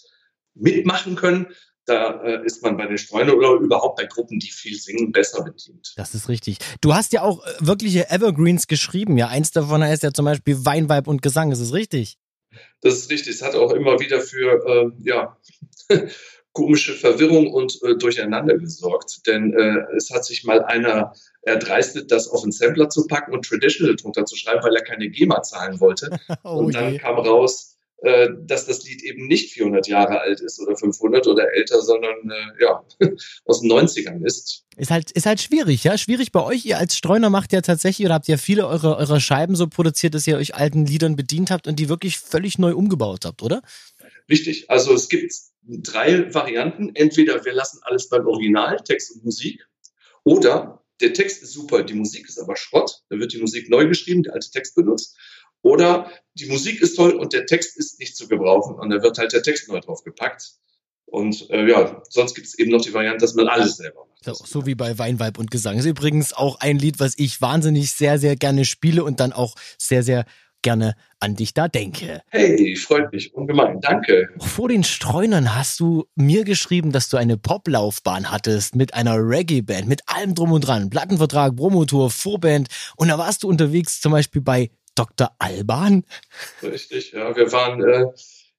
mitmachen 0.55 1.15
können, 1.15 1.47
da 1.89 2.21
äh, 2.21 2.45
ist 2.45 2.61
man 2.61 2.77
bei 2.77 2.85
den 2.85 2.97
Streunern 2.97 3.35
oder 3.35 3.53
überhaupt 3.53 3.97
bei 3.97 4.05
Gruppen, 4.05 4.39
die 4.39 4.51
viel 4.51 4.77
singen, 4.79 5.11
besser 5.11 5.43
bedient. 5.43 5.93
Das 5.97 6.13
ist 6.13 6.29
richtig. 6.29 6.59
Du 6.81 6.93
hast 6.93 7.13
ja 7.13 7.23
auch 7.23 7.43
äh, 7.43 7.53
wirkliche 7.59 8.11
Evergreens 8.11 8.67
geschrieben. 8.67 9.17
Ja, 9.17 9.27
eins 9.27 9.51
davon 9.51 9.83
heißt 9.83 10.03
ja 10.03 10.13
zum 10.13 10.25
Beispiel 10.25 10.63
Weinweib 10.65 11.07
und 11.07 11.21
Gesang. 11.21 11.51
Ist 11.51 11.59
es 11.59 11.73
richtig? 11.73 12.17
Das 12.81 12.93
ist 12.95 13.09
richtig. 13.09 13.35
Es 13.35 13.41
hat 13.41 13.55
auch 13.55 13.73
immer 13.73 13.99
wieder 13.99 14.21
für 14.21 14.65
äh, 14.67 14.91
ja, 15.03 15.37
komische 16.53 16.93
Verwirrung 16.93 17.51
und 17.51 17.79
äh, 17.83 17.95
Durcheinander 17.95 18.57
gesorgt. 18.57 19.25
Denn 19.25 19.53
äh, 19.53 19.95
es 19.97 20.11
hat 20.11 20.25
sich 20.25 20.43
mal 20.43 20.63
einer 20.63 21.13
erdreistet, 21.41 22.11
das 22.11 22.27
auf 22.27 22.43
einen 22.43 22.51
Sampler 22.51 22.89
zu 22.89 23.07
packen 23.07 23.33
und 23.33 23.45
Traditional 23.45 23.95
drunter 23.95 24.25
zu 24.25 24.35
schreiben, 24.35 24.63
weil 24.63 24.75
er 24.75 24.83
keine 24.83 25.09
GEMA 25.09 25.41
zahlen 25.41 25.79
wollte. 25.79 26.09
oh 26.43 26.57
und 26.57 26.75
dann 26.75 26.93
je. 26.93 26.99
kam 26.99 27.15
raus, 27.17 27.77
äh, 28.01 28.29
dass 28.41 28.65
das 28.65 28.83
Lied 28.83 29.03
eben 29.03 29.27
nicht 29.27 29.51
400 29.51 29.87
Jahre 29.87 30.21
alt 30.21 30.39
ist 30.41 30.59
oder 30.59 30.75
500 30.77 31.27
oder 31.27 31.53
älter, 31.53 31.81
sondern 31.81 32.15
äh, 32.29 32.63
ja, 32.63 32.83
aus 33.45 33.61
den 33.61 33.71
90ern 33.71 34.25
ist. 34.25 34.65
Ist 34.77 34.91
halt, 34.91 35.11
ist 35.11 35.25
halt 35.25 35.41
schwierig, 35.41 35.83
ja. 35.83 35.97
Schwierig 35.97 36.31
bei 36.31 36.41
euch. 36.41 36.65
Ihr 36.65 36.77
als 36.77 36.95
Streuner 36.95 37.29
macht 37.29 37.51
ja 37.51 37.61
tatsächlich 37.61 38.05
oder 38.05 38.15
habt 38.15 38.27
ja 38.27 38.37
viele 38.37 38.67
eurer, 38.67 38.97
eurer 38.97 39.19
Scheiben 39.19 39.55
so 39.55 39.67
produziert, 39.67 40.13
dass 40.13 40.27
ihr 40.27 40.37
euch 40.37 40.55
alten 40.55 40.85
Liedern 40.85 41.15
bedient 41.15 41.51
habt 41.51 41.67
und 41.67 41.77
die 41.77 41.89
wirklich 41.89 42.19
völlig 42.19 42.57
neu 42.57 42.73
umgebaut 42.73 43.25
habt, 43.25 43.41
oder? 43.41 43.61
Richtig. 44.29 44.69
Also 44.69 44.93
es 44.93 45.09
gibt 45.09 45.33
drei 45.67 46.33
Varianten. 46.33 46.95
Entweder 46.95 47.43
wir 47.43 47.53
lassen 47.53 47.79
alles 47.83 48.07
beim 48.07 48.25
Original, 48.27 48.77
Text 48.77 49.11
und 49.15 49.25
Musik, 49.25 49.67
oder 50.23 50.78
der 51.01 51.13
Text 51.13 51.41
ist 51.43 51.53
super, 51.53 51.83
die 51.83 51.93
Musik 51.93 52.27
ist 52.27 52.39
aber 52.39 52.55
Schrott. 52.55 53.03
Da 53.09 53.17
wird 53.17 53.33
die 53.33 53.39
Musik 53.39 53.69
neu 53.69 53.87
geschrieben, 53.87 54.23
der 54.23 54.33
alte 54.33 54.49
Text 54.51 54.75
benutzt. 54.75 55.17
Oder 55.61 56.11
die 56.35 56.45
Musik 56.45 56.81
ist 56.81 56.95
toll 56.95 57.11
und 57.11 57.33
der 57.33 57.45
Text 57.45 57.77
ist 57.77 57.99
nicht 57.99 58.15
zu 58.15 58.27
gebrauchen 58.27 58.75
und 58.75 58.89
da 58.89 59.01
wird 59.01 59.17
halt 59.17 59.33
der 59.33 59.43
Text 59.43 59.67
neu 59.67 59.79
drauf 59.79 60.03
gepackt. 60.03 60.53
Und 61.05 61.49
äh, 61.49 61.67
ja, 61.67 62.01
sonst 62.09 62.35
gibt 62.35 62.47
es 62.47 62.57
eben 62.57 62.71
noch 62.71 62.81
die 62.81 62.93
Variante, 62.93 63.19
dass 63.19 63.33
man 63.33 63.47
alles 63.47 63.77
selber 63.77 64.05
macht. 64.05 64.23
So, 64.23 64.33
so 64.45 64.65
wie 64.65 64.75
bei 64.75 64.97
Weinweib 64.97 65.39
und 65.39 65.49
Gesang. 65.49 65.75
Das 65.75 65.85
ist 65.85 65.91
übrigens 65.91 66.33
auch 66.33 66.59
ein 66.59 66.77
Lied, 66.77 66.99
was 66.99 67.17
ich 67.17 67.41
wahnsinnig 67.41 67.91
sehr, 67.91 68.19
sehr 68.19 68.35
gerne 68.35 68.63
spiele 68.63 69.03
und 69.03 69.19
dann 69.19 69.33
auch 69.33 69.55
sehr, 69.77 70.03
sehr 70.03 70.25
gerne 70.61 70.95
an 71.19 71.35
dich 71.35 71.53
da 71.53 71.67
denke. 71.67 72.21
Hey, 72.29 72.75
freut 72.75 73.11
mich 73.11 73.33
ungemein. 73.33 73.81
Danke. 73.81 74.29
Vor 74.39 74.69
den 74.69 74.83
Streunern 74.83 75.55
hast 75.55 75.79
du 75.79 76.05
mir 76.15 76.43
geschrieben, 76.43 76.91
dass 76.91 77.09
du 77.09 77.17
eine 77.17 77.37
Poplaufbahn 77.37 78.31
hattest 78.31 78.75
mit 78.75 78.93
einer 78.93 79.15
Reggae-Band, 79.15 79.87
mit 79.87 80.01
allem 80.07 80.35
drum 80.35 80.51
und 80.51 80.61
dran. 80.61 80.89
Plattenvertrag, 80.89 81.55
Promotor, 81.55 82.09
Vorband. 82.09 82.67
Und 82.95 83.09
da 83.09 83.17
warst 83.17 83.43
du 83.43 83.49
unterwegs 83.49 84.01
zum 84.01 84.11
Beispiel 84.11 84.41
bei 84.41 84.69
Dr. 84.95 85.31
Alban. 85.39 86.03
Richtig, 86.61 87.13
ja. 87.13 87.35
Wir 87.35 87.51
waren 87.51 87.81
äh, 87.83 88.05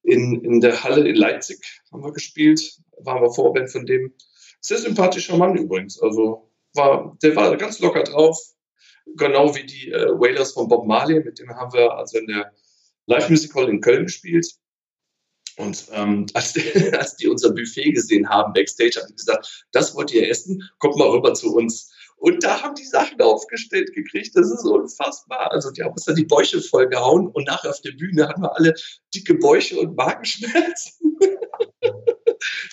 in, 0.03 0.43
in 0.43 0.61
der 0.61 0.83
Halle 0.83 1.09
in 1.09 1.17
Leipzig, 1.17 1.83
haben 1.93 2.03
wir 2.03 2.13
gespielt. 2.13 2.79
Waren 2.99 3.23
wir 3.23 3.31
Vorband 3.31 3.71
von 3.71 3.87
dem. 3.87 4.13
Sehr 4.61 4.79
sympathischer 4.79 5.37
Mann 5.37 5.57
übrigens. 5.57 6.01
Also 6.01 6.51
war, 6.75 7.17
der 7.23 7.35
war 7.37 7.57
ganz 7.57 7.81
locker 7.81 8.05
drauf. 8.05 8.39
Genau 9.17 9.55
wie 9.55 9.65
die 9.65 9.91
äh, 9.91 10.09
Wailers 10.19 10.53
von 10.53 10.69
Bob 10.69 10.87
Marley. 10.87 11.21
Mit 11.21 11.39
dem 11.39 11.51
haben 11.51 11.73
wir 11.73 11.93
also 11.93 12.19
in 12.19 12.27
der 12.27 12.53
Live 13.07 13.29
Music 13.29 13.55
Hall 13.55 13.69
in 13.69 13.81
Köln 13.81 14.05
gespielt. 14.05 14.47
Und 15.57 15.87
ähm, 15.93 16.27
als, 16.35 16.53
die, 16.53 16.93
als 16.93 17.17
die 17.17 17.29
unser 17.29 17.53
Buffet 17.53 17.93
gesehen 17.93 18.29
haben 18.29 18.53
backstage, 18.53 19.01
haben 19.01 19.09
die 19.09 19.17
gesagt, 19.17 19.67
das 19.73 19.95
wollt 19.95 20.13
ihr 20.13 20.29
essen? 20.29 20.63
Kommt 20.79 20.97
mal 20.97 21.09
rüber 21.09 21.35
zu 21.35 21.55
uns. 21.55 21.93
Und 22.17 22.45
da 22.45 22.63
haben 22.63 22.75
die 22.75 22.85
Sachen 22.85 23.21
aufgestellt 23.23 23.95
gekriegt. 23.95 24.37
Das 24.37 24.51
ist 24.51 24.65
unfassbar. 24.65 25.51
Also 25.53 25.71
die 25.71 25.83
haben 25.83 25.93
uns 25.93 26.05
da 26.05 26.13
die 26.13 26.27
Bäuche 26.27 26.61
vollgehauen 26.61 27.29
und 27.29 27.47
nachher 27.47 27.71
auf 27.71 27.81
der 27.81 27.93
Bühne 27.93 28.29
hatten 28.29 28.43
wir 28.43 28.55
alle 28.57 28.75
dicke 29.15 29.35
Bäuche 29.35 29.79
und 29.79 29.97
Magenschmerzen. 29.97 31.19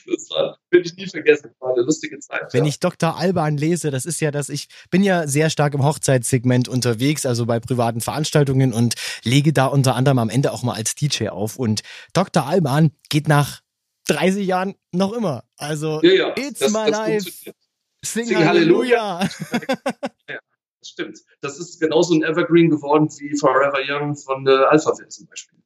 das 0.05 0.29
war 0.29 0.57
werde 0.69 0.88
ich 0.88 0.95
nie 0.95 1.07
vergessen. 1.07 1.51
War 1.59 1.74
eine 1.74 1.83
lustige 1.83 2.19
Zeit. 2.19 2.53
Wenn 2.53 2.63
ja. 2.63 2.69
ich 2.69 2.79
Dr. 2.79 3.17
Alban 3.17 3.57
lese, 3.57 3.91
das 3.91 4.05
ist 4.05 4.19
ja 4.19 4.31
das, 4.31 4.50
ich 4.50 4.67
bin 4.89 5.03
ja 5.03 5.27
sehr 5.27 5.50
stark 5.50 5.74
im 5.74 5.83
Hochzeitssegment 5.83 6.67
unterwegs, 6.67 7.25
also 7.25 7.45
bei 7.45 7.59
privaten 7.59 8.01
Veranstaltungen 8.01 8.74
und 8.74 8.95
lege 9.24 9.53
da 9.53 9.67
unter 9.67 9.95
anderem 9.95 10.19
am 10.19 10.29
Ende 10.29 10.51
auch 10.51 10.63
mal 10.63 10.74
als 10.74 10.95
DJ 10.95 11.29
auf. 11.29 11.57
Und 11.57 11.81
Dr. 12.13 12.45
Alban 12.45 12.91
geht 13.09 13.27
nach 13.27 13.62
30 14.07 14.45
Jahren 14.45 14.75
noch 14.91 15.13
immer. 15.13 15.43
Also, 15.57 16.01
ja, 16.03 16.12
ja, 16.12 16.33
it's 16.38 16.59
das, 16.59 16.71
my 16.71 16.89
das 16.89 16.91
life. 16.91 17.31
Sing, 18.03 18.25
Sing 18.25 18.45
Halleluja. 18.45 19.21
ja, 20.29 20.39
das 20.79 20.89
stimmt. 20.89 21.19
Das 21.41 21.59
ist 21.59 21.79
genauso 21.79 22.13
ein 22.13 22.24
Evergreen 22.24 22.69
geworden 22.69 23.09
wie 23.19 23.38
Forever 23.38 23.79
Young 23.86 24.15
von 24.15 24.47
äh, 24.47 24.51
Alphaville 24.51 25.09
zum 25.09 25.27
Beispiel 25.27 25.57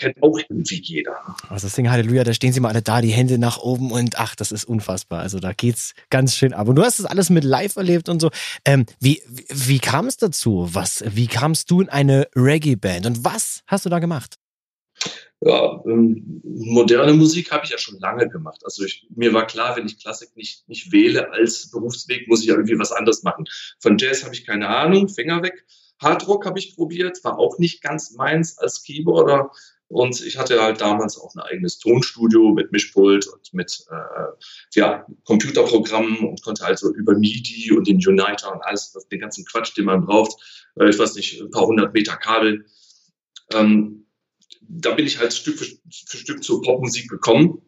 kennt 0.00 0.22
auch 0.22 0.38
irgendwie 0.38 0.80
jeder. 0.82 1.16
Also 1.48 1.66
das 1.66 1.74
Ding 1.76 1.90
Halleluja, 1.90 2.24
da 2.24 2.34
stehen 2.34 2.52
sie 2.52 2.60
mal 2.60 2.70
alle 2.70 2.82
da, 2.82 3.00
die 3.00 3.10
Hände 3.10 3.38
nach 3.38 3.58
oben 3.58 3.92
und 3.92 4.18
ach, 4.18 4.34
das 4.34 4.50
ist 4.50 4.64
unfassbar. 4.64 5.20
Also 5.20 5.38
da 5.38 5.52
geht's 5.52 5.94
ganz 6.10 6.34
schön 6.34 6.52
ab. 6.52 6.68
Und 6.68 6.76
du 6.76 6.82
hast 6.82 6.98
das 6.98 7.06
alles 7.06 7.30
mit 7.30 7.44
live 7.44 7.76
erlebt 7.76 8.08
und 8.08 8.20
so. 8.20 8.30
Ähm, 8.64 8.86
wie 8.98 9.22
wie, 9.48 9.78
kam 9.78 10.06
es 10.06 10.16
dazu? 10.16 10.68
Was, 10.72 11.04
wie 11.06 11.26
kamst 11.26 11.70
du 11.70 11.82
in 11.82 11.88
eine 11.88 12.28
Reggae-Band 12.34 13.06
und 13.06 13.24
was 13.24 13.62
hast 13.66 13.84
du 13.84 13.90
da 13.90 13.98
gemacht? 13.98 14.36
Ja, 15.42 15.82
ähm, 15.86 16.42
moderne 16.44 17.14
Musik 17.14 17.50
habe 17.50 17.64
ich 17.64 17.70
ja 17.70 17.78
schon 17.78 17.98
lange 17.98 18.28
gemacht. 18.28 18.60
Also 18.64 18.84
ich, 18.84 19.06
mir 19.14 19.32
war 19.32 19.46
klar, 19.46 19.76
wenn 19.76 19.86
ich 19.86 19.98
Klassik 19.98 20.36
nicht, 20.36 20.68
nicht 20.68 20.92
wähle 20.92 21.30
als 21.32 21.70
Berufsweg, 21.70 22.28
muss 22.28 22.42
ich 22.42 22.48
ja 22.48 22.54
irgendwie 22.54 22.78
was 22.78 22.92
anderes 22.92 23.22
machen. 23.22 23.46
Von 23.78 23.96
Jazz 23.96 24.24
habe 24.24 24.34
ich 24.34 24.44
keine 24.46 24.68
Ahnung, 24.68 25.08
Finger 25.08 25.42
weg. 25.42 25.64
Hardrock 26.00 26.44
habe 26.44 26.58
ich 26.58 26.76
probiert, 26.76 27.24
war 27.24 27.38
auch 27.38 27.58
nicht 27.58 27.82
ganz 27.82 28.12
meins 28.12 28.58
als 28.58 28.82
Keyboarder. 28.82 29.50
Und 29.90 30.24
ich 30.24 30.38
hatte 30.38 30.62
halt 30.62 30.80
damals 30.80 31.18
auch 31.18 31.34
ein 31.34 31.40
eigenes 31.40 31.80
Tonstudio 31.80 32.52
mit 32.52 32.70
Mischpult 32.70 33.26
und 33.26 33.52
mit 33.52 33.86
äh, 33.90 34.78
ja, 34.78 35.04
Computerprogrammen 35.24 36.18
und 36.28 36.42
konnte 36.44 36.64
also 36.64 36.94
über 36.94 37.18
MIDI 37.18 37.72
und 37.72 37.88
den 37.88 37.96
Uniter 37.96 38.54
und 38.54 38.62
alles, 38.62 38.96
den 39.10 39.18
ganzen 39.18 39.44
Quatsch, 39.44 39.76
den 39.76 39.86
man 39.86 40.06
braucht, 40.06 40.40
äh, 40.78 40.88
ich 40.88 40.96
weiß 40.96 41.16
nicht, 41.16 41.40
ein 41.40 41.50
paar 41.50 41.66
hundert 41.66 41.92
Meter 41.92 42.16
Kabel. 42.16 42.66
Ähm, 43.52 44.06
da 44.60 44.92
bin 44.92 45.06
ich 45.06 45.18
halt 45.18 45.34
Stück 45.34 45.58
für, 45.58 45.64
für 45.64 46.16
Stück 46.16 46.44
zur 46.44 46.62
Popmusik 46.62 47.10
gekommen. 47.10 47.60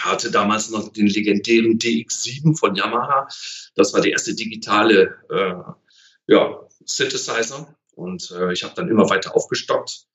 Hatte 0.00 0.30
damals 0.30 0.70
noch 0.70 0.88
den 0.94 1.08
legendären 1.08 1.78
DX7 1.78 2.56
von 2.56 2.74
Yamaha. 2.74 3.28
Das 3.74 3.92
war 3.92 4.00
der 4.00 4.12
erste 4.12 4.34
digitale 4.34 5.14
äh, 5.28 6.32
ja, 6.32 6.66
Synthesizer. 6.86 7.76
Und 7.94 8.30
äh, 8.30 8.50
ich 8.54 8.64
habe 8.64 8.72
dann 8.74 8.88
immer 8.88 9.10
weiter 9.10 9.36
aufgestockt 9.36 10.07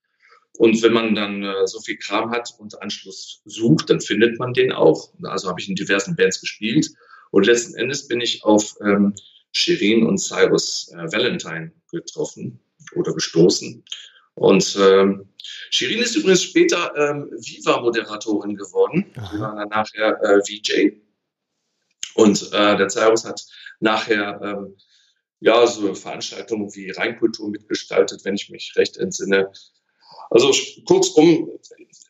und 0.58 0.82
wenn 0.84 0.94
man 0.94 1.16
dann 1.16 1.44
äh, 1.44 1.68
so 1.68 1.80
viel 1.80 1.98
Kram 1.98 2.32
hat 2.32 2.54
und 2.60 2.82
Anschluss 2.82 3.42
sucht, 3.46 3.90
dann 3.90 4.02
findet 4.02 4.38
man 4.38 4.54
den 4.54 4.72
auch. 4.72 5.12
Also 5.24 5.50
habe 5.50 5.60
ich 5.60 5.68
in 5.68 5.76
diversen 5.76 6.16
Bands 6.16 6.40
gespielt. 6.40 6.90
Und 7.32 7.48
letzten 7.48 7.76
Endes 7.76 8.08
bin 8.08 8.22
ich 8.22 8.44
auf 8.44 8.76
ähm, 8.82 9.16
Shirin 9.52 10.06
und 10.06 10.20
Cyrus 10.20 10.92
äh, 10.94 11.12
Valentine 11.12 11.72
getroffen 11.92 12.60
oder 12.96 13.14
gestoßen. 13.14 13.84
Und 14.36 14.78
ähm, 14.80 15.28
Shirin 15.72 16.00
ist 16.00 16.16
übrigens 16.16 16.44
später 16.44 16.94
ähm, 16.96 17.30
Viva-Moderatorin 17.32 18.56
geworden. 18.56 19.06
Sie 19.32 19.40
war 19.40 19.56
dann 19.56 19.70
nachher 19.70 20.22
äh, 20.24 20.40
VJ. 20.42 20.92
Und 22.16 22.52
äh, 22.54 22.78
der 22.78 22.90
Cyrus 22.90 23.26
hat 23.26 23.44
nachher 23.80 24.40
ähm, 24.44 24.78
ja 25.40 25.66
so 25.66 25.94
Veranstaltungen 25.96 26.74
wie 26.76 26.92
Rheinkultur 26.92 27.50
mitgestaltet, 27.50 28.24
wenn 28.24 28.36
ich 28.36 28.50
mich 28.50 28.74
recht 28.76 28.98
entsinne. 28.98 29.52
Also 30.34 30.52
kurzum, 30.88 31.48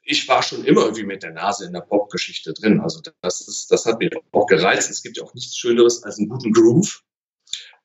ich 0.06 0.28
war 0.30 0.42
schon 0.42 0.64
immer 0.64 0.84
irgendwie 0.84 1.04
mit 1.04 1.24
der 1.24 1.34
Nase 1.34 1.66
in 1.66 1.74
der 1.74 1.82
Popgeschichte 1.82 2.54
drin. 2.54 2.80
Also 2.80 3.02
das, 3.22 3.42
ist, 3.42 3.70
das 3.70 3.86
hat 3.86 4.00
mich 4.00 4.12
auch 4.32 4.48
gereizt. 4.48 4.90
Es 4.90 5.04
gibt 5.04 5.18
ja 5.18 5.24
auch 5.24 5.34
nichts 5.34 5.58
Schöneres 5.58 6.04
als 6.04 6.18
einen 6.18 6.30
guten 6.30 6.54
Groove. 6.54 7.04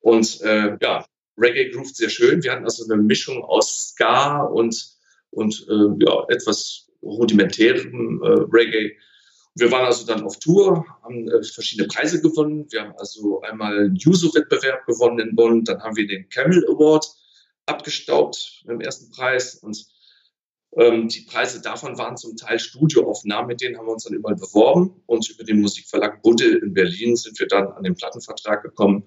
Und 0.01 0.41
äh, 0.43 0.77
ja, 0.81 1.05
Reggae 1.37 1.71
groovt 1.71 1.97
sehr 1.97 2.09
schön. 2.09 2.45
Wir 2.45 2.53
hatten 2.53 2.65
also 2.65 2.85
eine 2.85 3.03
Mischung 3.03 3.43
aus 3.43 3.91
Ska 3.91 4.43
und, 4.43 4.97
und 5.31 5.67
äh, 5.69 6.05
ja, 6.07 6.25
etwas 6.29 6.89
rudimentärem 7.03 8.23
äh, 8.23 8.29
Reggae. 8.53 8.97
Wir 9.57 9.73
waren 9.73 9.87
also 9.87 10.07
dann 10.07 10.23
auf 10.23 10.39
Tour, 10.39 10.87
haben 11.03 11.29
äh, 11.29 11.43
verschiedene 11.43 11.89
Preise 11.89 12.23
gewonnen. 12.23 12.67
Wir 12.71 12.83
haben 12.83 12.95
also 12.97 13.41
einmal 13.41 13.77
einen 13.77 13.97
Juso-Wettbewerb 13.97 14.87
gewonnen 14.87 15.19
in 15.19 15.35
Bonn, 15.35 15.65
dann 15.65 15.83
haben 15.83 15.97
wir 15.97 16.07
den 16.07 16.29
Camel 16.29 16.65
Award 16.69 17.09
abgestaubt 17.67 18.65
im 18.69 18.81
ersten 18.81 19.11
Preis 19.11 19.57
und 19.57 19.85
ähm, 20.77 21.09
die 21.09 21.23
Preise 21.23 21.61
davon 21.61 21.97
waren 21.99 22.17
zum 22.17 22.37
Teil 22.37 22.59
Studioaufnahmen, 22.59 23.49
mit 23.49 23.61
denen 23.61 23.79
haben 23.79 23.87
wir 23.87 23.93
uns 23.93 24.05
dann 24.05 24.15
überall 24.15 24.37
beworben. 24.37 25.03
Und 25.07 25.29
über 25.31 25.45
den 25.45 25.61
Musikverlag 25.61 26.23
Budde 26.23 26.59
in 26.59 26.75
Berlin 26.75 27.17
sind 27.17 27.39
wir 27.39 27.47
dann 27.47 27.69
an 27.69 27.83
den 27.83 27.95
Plattenvertrag 27.95 28.63
gekommen. 28.63 29.05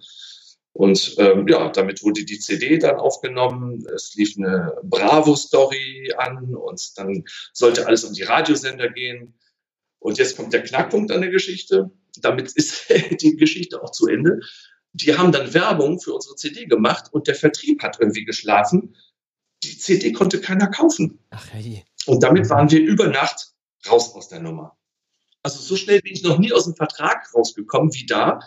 Und 0.74 1.15
ähm, 1.18 1.48
ja, 1.48 1.70
damit 1.70 2.01
wurde 2.01 2.24
die 2.24 2.39
CD 2.39 2.77
dann 2.77 2.96
aufgenommen. 2.96 3.86
Es 3.94 4.15
lief 4.15 4.38
eine 4.38 4.74
Bravo-Story 4.84 6.13
an 6.18 6.56
und 6.56 6.98
dann 6.98 7.25
sollte 7.53 7.86
alles 7.88 8.06
um 8.06 8.13
die 8.13 8.24
Radiosender 8.24 8.89
gehen. 8.89 9.38
Und 10.00 10.18
jetzt 10.18 10.38
kommt 10.38 10.53
der 10.53 10.63
Knackpunkt 10.63 11.12
an 11.12 11.22
der 11.22 11.30
Geschichte. 11.30 11.91
Damit 12.22 12.53
ist 12.53 12.86
die 13.22 13.36
Geschichte 13.36 13.84
auch 13.84 13.91
zu 13.91 14.08
Ende. 14.08 14.39
Die 14.94 15.15
haben 15.15 15.32
dann 15.32 15.53
Werbung 15.53 16.01
für 16.01 16.13
unsere 16.13 16.36
CD 16.36 16.65
gemacht 16.65 17.06
und 17.12 17.27
der 17.27 17.36
Vertrieb 17.36 17.84
hat 17.84 17.98
irgendwie 18.00 18.25
geschlafen 18.25 18.96
die 19.63 19.77
CD 19.77 20.12
konnte 20.12 20.41
keiner 20.41 20.68
kaufen. 20.68 21.20
Ach, 21.30 21.48
hey. 21.51 21.84
Und 22.06 22.24
damit 22.24 22.50
waren 22.50 22.70
wir 22.72 22.80
über 22.80 23.08
Nacht 23.08 23.53
raus 23.88 24.13
aus 24.15 24.27
der 24.27 24.39
Nummer. 24.39 24.77
Also 25.44 25.60
so 25.60 25.75
schnell 25.75 26.01
bin 26.01 26.13
ich 26.13 26.24
noch 26.24 26.38
nie 26.38 26.53
aus 26.53 26.65
dem 26.65 26.75
Vertrag 26.75 27.34
rausgekommen 27.34 27.94
wie 27.94 28.06
da. 28.06 28.39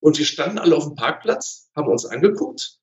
Und 0.00 0.18
wir 0.18 0.24
standen 0.24 0.58
alle 0.58 0.76
auf 0.76 0.84
dem 0.84 0.96
Parkplatz, 0.96 1.70
haben 1.74 1.88
uns 1.88 2.04
angeguckt 2.04 2.80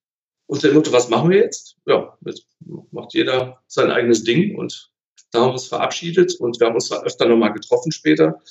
und 0.50 0.64
der 0.64 0.74
Motto, 0.74 0.92
was 0.92 1.10
machen 1.10 1.30
wir 1.30 1.38
jetzt? 1.38 1.78
Ja, 1.86 2.18
jetzt 2.26 2.48
macht 2.92 3.14
jeder 3.14 3.62
sein 3.68 3.92
eigenes 3.92 4.24
Ding 4.24 4.58
und 4.58 4.92
da 5.30 5.42
haben 5.42 5.50
wir 5.50 5.54
uns 5.54 5.68
verabschiedet 5.68 6.34
und 6.40 6.60
wir 6.60 6.66
haben 6.66 6.74
uns 6.74 6.88
zwar 6.88 7.04
öfter 7.04 7.28
nochmal 7.28 7.54
getroffen 7.54 7.92
später, 7.92 8.42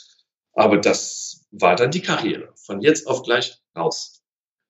aber 0.53 0.79
das 0.79 1.49
war 1.51 1.75
dann 1.75 1.91
die 1.91 2.01
Karriere. 2.01 2.53
Von 2.55 2.81
jetzt 2.83 3.09
auf 3.09 3.25
gleich 3.25 3.59
raus. 3.77 4.23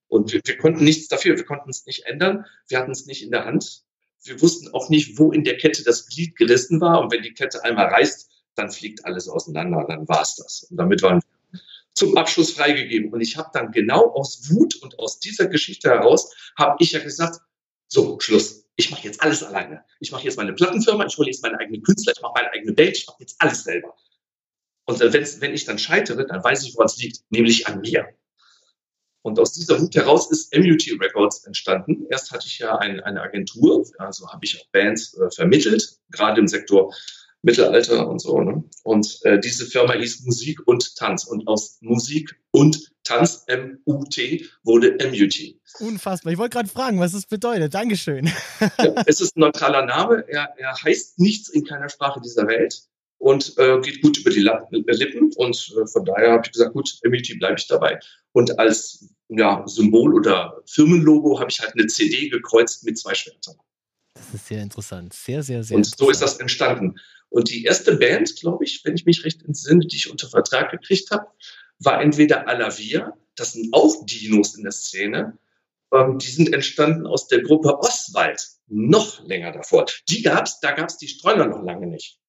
Und 0.06 0.32
wir, 0.32 0.40
wir 0.42 0.56
konnten 0.56 0.82
nichts 0.82 1.08
dafür, 1.08 1.36
wir 1.36 1.44
konnten 1.44 1.68
es 1.68 1.84
nicht 1.84 2.06
ändern, 2.06 2.46
wir 2.66 2.78
hatten 2.78 2.92
es 2.92 3.04
nicht 3.04 3.22
in 3.22 3.30
der 3.30 3.44
Hand 3.44 3.82
wir 4.24 4.40
wussten 4.42 4.68
auch 4.74 4.88
nicht, 4.90 5.18
wo 5.18 5.32
in 5.32 5.44
der 5.44 5.56
Kette 5.56 5.82
das 5.84 6.06
Glied 6.06 6.36
gerissen 6.36 6.80
war. 6.80 7.00
Und 7.00 7.12
wenn 7.12 7.22
die 7.22 7.34
Kette 7.34 7.62
einmal 7.64 7.86
reißt, 7.86 8.28
dann 8.54 8.70
fliegt 8.70 9.04
alles 9.04 9.28
auseinander. 9.28 9.84
Dann 9.88 10.08
war 10.08 10.22
es 10.22 10.36
das. 10.36 10.64
Und 10.70 10.76
damit 10.76 11.02
waren 11.02 11.20
wir 11.20 11.60
zum 11.94 12.16
Abschluss 12.16 12.52
freigegeben. 12.52 13.12
Und 13.12 13.20
ich 13.20 13.36
habe 13.36 13.50
dann 13.52 13.72
genau 13.72 14.10
aus 14.12 14.50
Wut 14.50 14.76
und 14.76 14.98
aus 14.98 15.18
dieser 15.18 15.46
Geschichte 15.46 15.88
heraus, 15.90 16.32
habe 16.56 16.76
ich 16.80 16.92
ja 16.92 17.00
gesagt, 17.00 17.40
so, 17.88 18.18
Schluss. 18.20 18.64
Ich 18.76 18.90
mache 18.92 19.02
jetzt 19.02 19.20
alles 19.20 19.42
alleine. 19.42 19.84
Ich 19.98 20.12
mache 20.12 20.24
jetzt 20.24 20.36
meine 20.36 20.52
Plattenfirma, 20.52 21.04
ich 21.06 21.16
hole 21.18 21.28
jetzt 21.28 21.42
meine 21.42 21.58
eigenen 21.58 21.82
Künstler, 21.82 22.12
ich 22.14 22.22
mache 22.22 22.34
meine 22.36 22.52
eigene 22.52 22.72
Band, 22.72 22.96
ich 22.96 23.06
mache 23.08 23.16
jetzt 23.20 23.34
alles 23.40 23.64
selber. 23.64 23.96
Und 24.84 25.00
wenn 25.00 25.54
ich 25.54 25.64
dann 25.64 25.78
scheitere, 25.78 26.24
dann 26.24 26.44
weiß 26.44 26.62
ich, 26.62 26.74
woran 26.74 26.86
es 26.86 26.96
liegt, 26.98 27.22
nämlich 27.30 27.66
an 27.66 27.80
mir. 27.80 28.08
Und 29.22 29.38
aus 29.38 29.52
dieser 29.52 29.80
Wut 29.80 29.94
heraus 29.94 30.30
ist 30.30 30.56
MUT 30.56 30.86
Records 31.00 31.44
entstanden. 31.44 32.06
Erst 32.10 32.30
hatte 32.30 32.46
ich 32.46 32.58
ja 32.58 32.76
ein, 32.78 33.00
eine 33.00 33.20
Agentur, 33.20 33.84
also 33.98 34.28
habe 34.28 34.44
ich 34.44 34.60
auch 34.60 34.66
Bands 34.72 35.14
äh, 35.18 35.30
vermittelt, 35.30 35.98
gerade 36.10 36.40
im 36.40 36.48
Sektor 36.48 36.92
Mittelalter 37.42 38.08
und 38.08 38.20
so. 38.20 38.40
Ne? 38.40 38.64
Und 38.84 39.20
äh, 39.24 39.38
diese 39.38 39.66
Firma 39.66 39.94
hieß 39.94 40.24
Musik 40.24 40.60
und 40.66 40.96
Tanz. 40.96 41.24
Und 41.24 41.46
aus 41.46 41.78
Musik 41.80 42.38
und 42.50 42.90
Tanz, 43.04 43.44
M-U-T, 43.46 44.46
wurde 44.64 44.98
MUT. 45.10 45.54
Unfassbar. 45.80 46.32
Ich 46.32 46.38
wollte 46.38 46.56
gerade 46.56 46.68
fragen, 46.68 46.98
was 46.98 47.12
das 47.12 47.26
bedeutet. 47.26 47.74
Dankeschön. 47.74 48.30
ja, 48.78 49.02
es 49.06 49.20
ist 49.20 49.36
ein 49.36 49.40
neutraler 49.40 49.86
Name. 49.86 50.24
Er, 50.28 50.52
er 50.56 50.74
heißt 50.82 51.18
nichts 51.18 51.48
in 51.48 51.64
keiner 51.64 51.88
Sprache 51.88 52.20
dieser 52.20 52.46
Welt 52.46 52.82
und 53.18 53.56
äh, 53.58 53.80
geht 53.80 54.02
gut 54.02 54.18
über 54.18 54.30
die 54.30 54.40
Lippen. 54.70 55.32
Und 55.36 55.74
äh, 55.76 55.86
von 55.86 56.04
daher 56.04 56.32
habe 56.32 56.42
ich 56.44 56.52
gesagt, 56.52 56.72
gut, 56.72 56.98
MUT 57.04 57.38
bleibe 57.38 57.56
ich 57.58 57.66
dabei. 57.68 58.00
Und 58.38 58.56
als 58.56 59.04
ja, 59.30 59.64
Symbol 59.66 60.14
oder 60.14 60.62
Firmenlogo 60.64 61.40
habe 61.40 61.50
ich 61.50 61.58
halt 61.58 61.72
eine 61.74 61.88
CD 61.88 62.28
gekreuzt 62.28 62.84
mit 62.84 62.96
zwei 62.96 63.12
Schwertern. 63.12 63.56
Das 64.14 64.32
ist 64.32 64.46
sehr 64.46 64.62
interessant. 64.62 65.12
Sehr, 65.12 65.42
sehr, 65.42 65.64
sehr 65.64 65.76
Und 65.76 65.84
so 65.84 66.08
ist 66.08 66.22
das 66.22 66.38
entstanden. 66.38 67.00
Und 67.30 67.50
die 67.50 67.64
erste 67.64 67.96
Band, 67.96 68.36
glaube 68.36 68.62
ich, 68.62 68.84
wenn 68.84 68.94
ich 68.94 69.06
mich 69.06 69.24
recht 69.24 69.42
entsinne, 69.42 69.84
die 69.84 69.96
ich 69.96 70.08
unter 70.08 70.28
Vertrag 70.28 70.70
gekriegt 70.70 71.10
habe, 71.10 71.26
war 71.80 72.00
entweder 72.00 72.46
Alavia, 72.46 73.12
das 73.34 73.54
sind 73.54 73.74
auch 73.74 74.06
Dinos 74.06 74.54
in 74.54 74.62
der 74.62 74.72
Szene, 74.72 75.36
ähm, 75.92 76.20
die 76.20 76.30
sind 76.30 76.52
entstanden 76.52 77.08
aus 77.08 77.26
der 77.26 77.42
Gruppe 77.42 77.76
Oswald, 77.80 78.40
noch 78.68 79.20
länger 79.26 79.50
davor. 79.50 79.86
Die 80.08 80.22
gab's, 80.22 80.60
da 80.60 80.70
gab's 80.70 80.96
die 80.96 81.08
Streuner 81.08 81.46
noch 81.48 81.64
lange 81.64 81.88
nicht. 81.88 82.20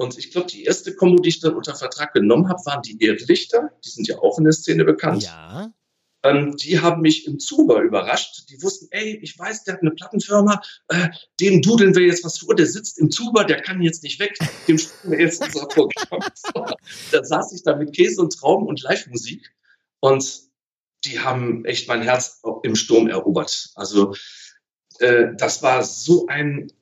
Und 0.00 0.16
ich 0.16 0.32
glaube, 0.32 0.46
die 0.46 0.64
erste 0.64 0.94
Kombo, 0.94 1.20
die 1.20 1.28
ich 1.28 1.40
dann 1.40 1.54
unter 1.54 1.74
Vertrag 1.74 2.14
genommen 2.14 2.48
habe, 2.48 2.64
waren 2.64 2.80
die 2.80 2.98
Erdlichter. 3.04 3.70
Die 3.84 3.90
sind 3.90 4.08
ja 4.08 4.16
auch 4.18 4.38
in 4.38 4.44
der 4.44 4.54
Szene 4.54 4.86
bekannt. 4.86 5.24
Ja. 5.24 5.74
ähm, 6.22 6.56
die 6.56 6.80
haben 6.80 7.02
mich 7.02 7.26
im 7.26 7.38
Zuber 7.38 7.82
überrascht. 7.82 8.48
Die 8.48 8.62
wussten, 8.62 8.88
ey, 8.92 9.18
ich 9.20 9.38
weiß, 9.38 9.64
der 9.64 9.74
hat 9.74 9.82
eine 9.82 9.90
Plattenfirma, 9.90 10.62
äh, 10.88 11.10
dem 11.38 11.60
dudeln 11.60 11.94
wir 11.94 12.06
jetzt 12.06 12.24
was 12.24 12.38
vor, 12.38 12.54
der 12.54 12.64
sitzt 12.64 12.98
im 12.98 13.10
Zuber, 13.10 13.44
der 13.44 13.60
kann 13.60 13.82
jetzt 13.82 14.02
nicht 14.02 14.18
weg, 14.20 14.38
dem 14.66 14.78
spielen 14.78 15.12
wir 15.12 15.20
jetzt 15.20 15.42
unser 15.42 15.66
Programm 15.66 16.22
vor. 16.50 16.74
Da 17.12 17.22
saß 17.22 17.52
ich 17.52 17.62
da 17.62 17.76
mit 17.76 17.94
Käse 17.94 18.22
und 18.22 18.32
Traum 18.32 18.66
und 18.66 18.80
Live-Musik 18.80 19.52
und 20.00 20.24
die 21.04 21.20
haben 21.20 21.66
echt 21.66 21.88
mein 21.88 22.00
Herz 22.00 22.40
im 22.62 22.74
Sturm 22.74 23.06
erobert. 23.06 23.68
Also 23.74 24.14
äh, 24.98 25.26
das 25.36 25.62
war 25.62 25.84
so 25.84 26.26
ein 26.26 26.72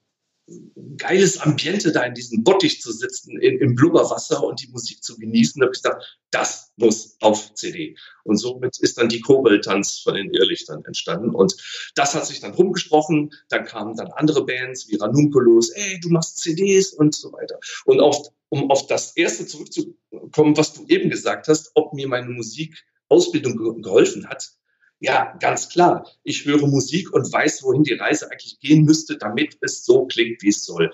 geiles 0.97 1.39
Ambiente, 1.39 1.93
da 1.93 2.03
in 2.03 2.15
diesem 2.15 2.43
Bottich 2.43 2.81
zu 2.81 2.93
sitzen, 2.93 3.39
in, 3.39 3.59
im 3.59 3.75
Blubberwasser 3.75 4.43
und 4.43 4.63
die 4.63 4.69
Musik 4.69 5.03
zu 5.03 5.17
genießen. 5.19 5.61
Da 5.61 5.67
habe 5.67 5.77
ich 5.77 5.83
gedacht, 5.83 6.19
das 6.31 6.73
muss 6.77 7.17
auf 7.21 7.55
CD. 7.55 7.97
Und 8.25 8.37
somit 8.37 8.79
ist 8.79 8.99
dann 8.99 9.09
die 9.09 9.21
Kobold-Tanz 9.21 10.01
von 10.01 10.15
den 10.15 10.33
Irrlichtern 10.33 10.85
entstanden. 10.85 11.31
Und 11.31 11.57
das 11.95 12.15
hat 12.15 12.27
sich 12.27 12.41
dann 12.41 12.55
rumgesprochen. 12.55 13.33
Dann 13.49 13.65
kamen 13.65 13.97
dann 13.97 14.09
andere 14.13 14.45
Bands 14.45 14.89
wie 14.89 14.97
Ranunculus, 14.97 15.71
ey, 15.71 16.01
du 16.01 16.09
machst 16.09 16.39
CDs 16.39 16.93
und 16.93 17.15
so 17.15 17.33
weiter. 17.33 17.59
Und 17.85 18.01
auf, 18.01 18.29
um 18.49 18.71
auf 18.71 18.87
das 18.87 19.17
erste 19.17 19.47
zurückzukommen, 19.47 20.57
was 20.57 20.75
du 20.75 20.87
eben 20.89 21.11
gesagt 21.11 21.49
hast, 21.49 21.73
ob 21.75 21.93
mir 21.93 22.09
meine 22.09 22.31
Musikausbildung 22.31 23.83
geholfen 23.83 24.29
hat, 24.29 24.51
ja, 25.01 25.37
ganz 25.41 25.69
klar. 25.69 26.07
Ich 26.25 26.45
höre 26.45 26.67
Musik 26.67 27.13
und 27.13 27.33
weiß, 27.33 27.63
wohin 27.63 27.85
die 27.85 27.95
Reise 27.95 28.31
eigentlich 28.31 28.59
gehen 28.61 28.85
müsste, 28.85 29.17
damit 29.17 29.57
es 29.61 29.85
so 29.85 30.07
klingt, 30.07 30.43
wie 30.43 30.49
es 30.49 30.65
soll. 30.65 30.91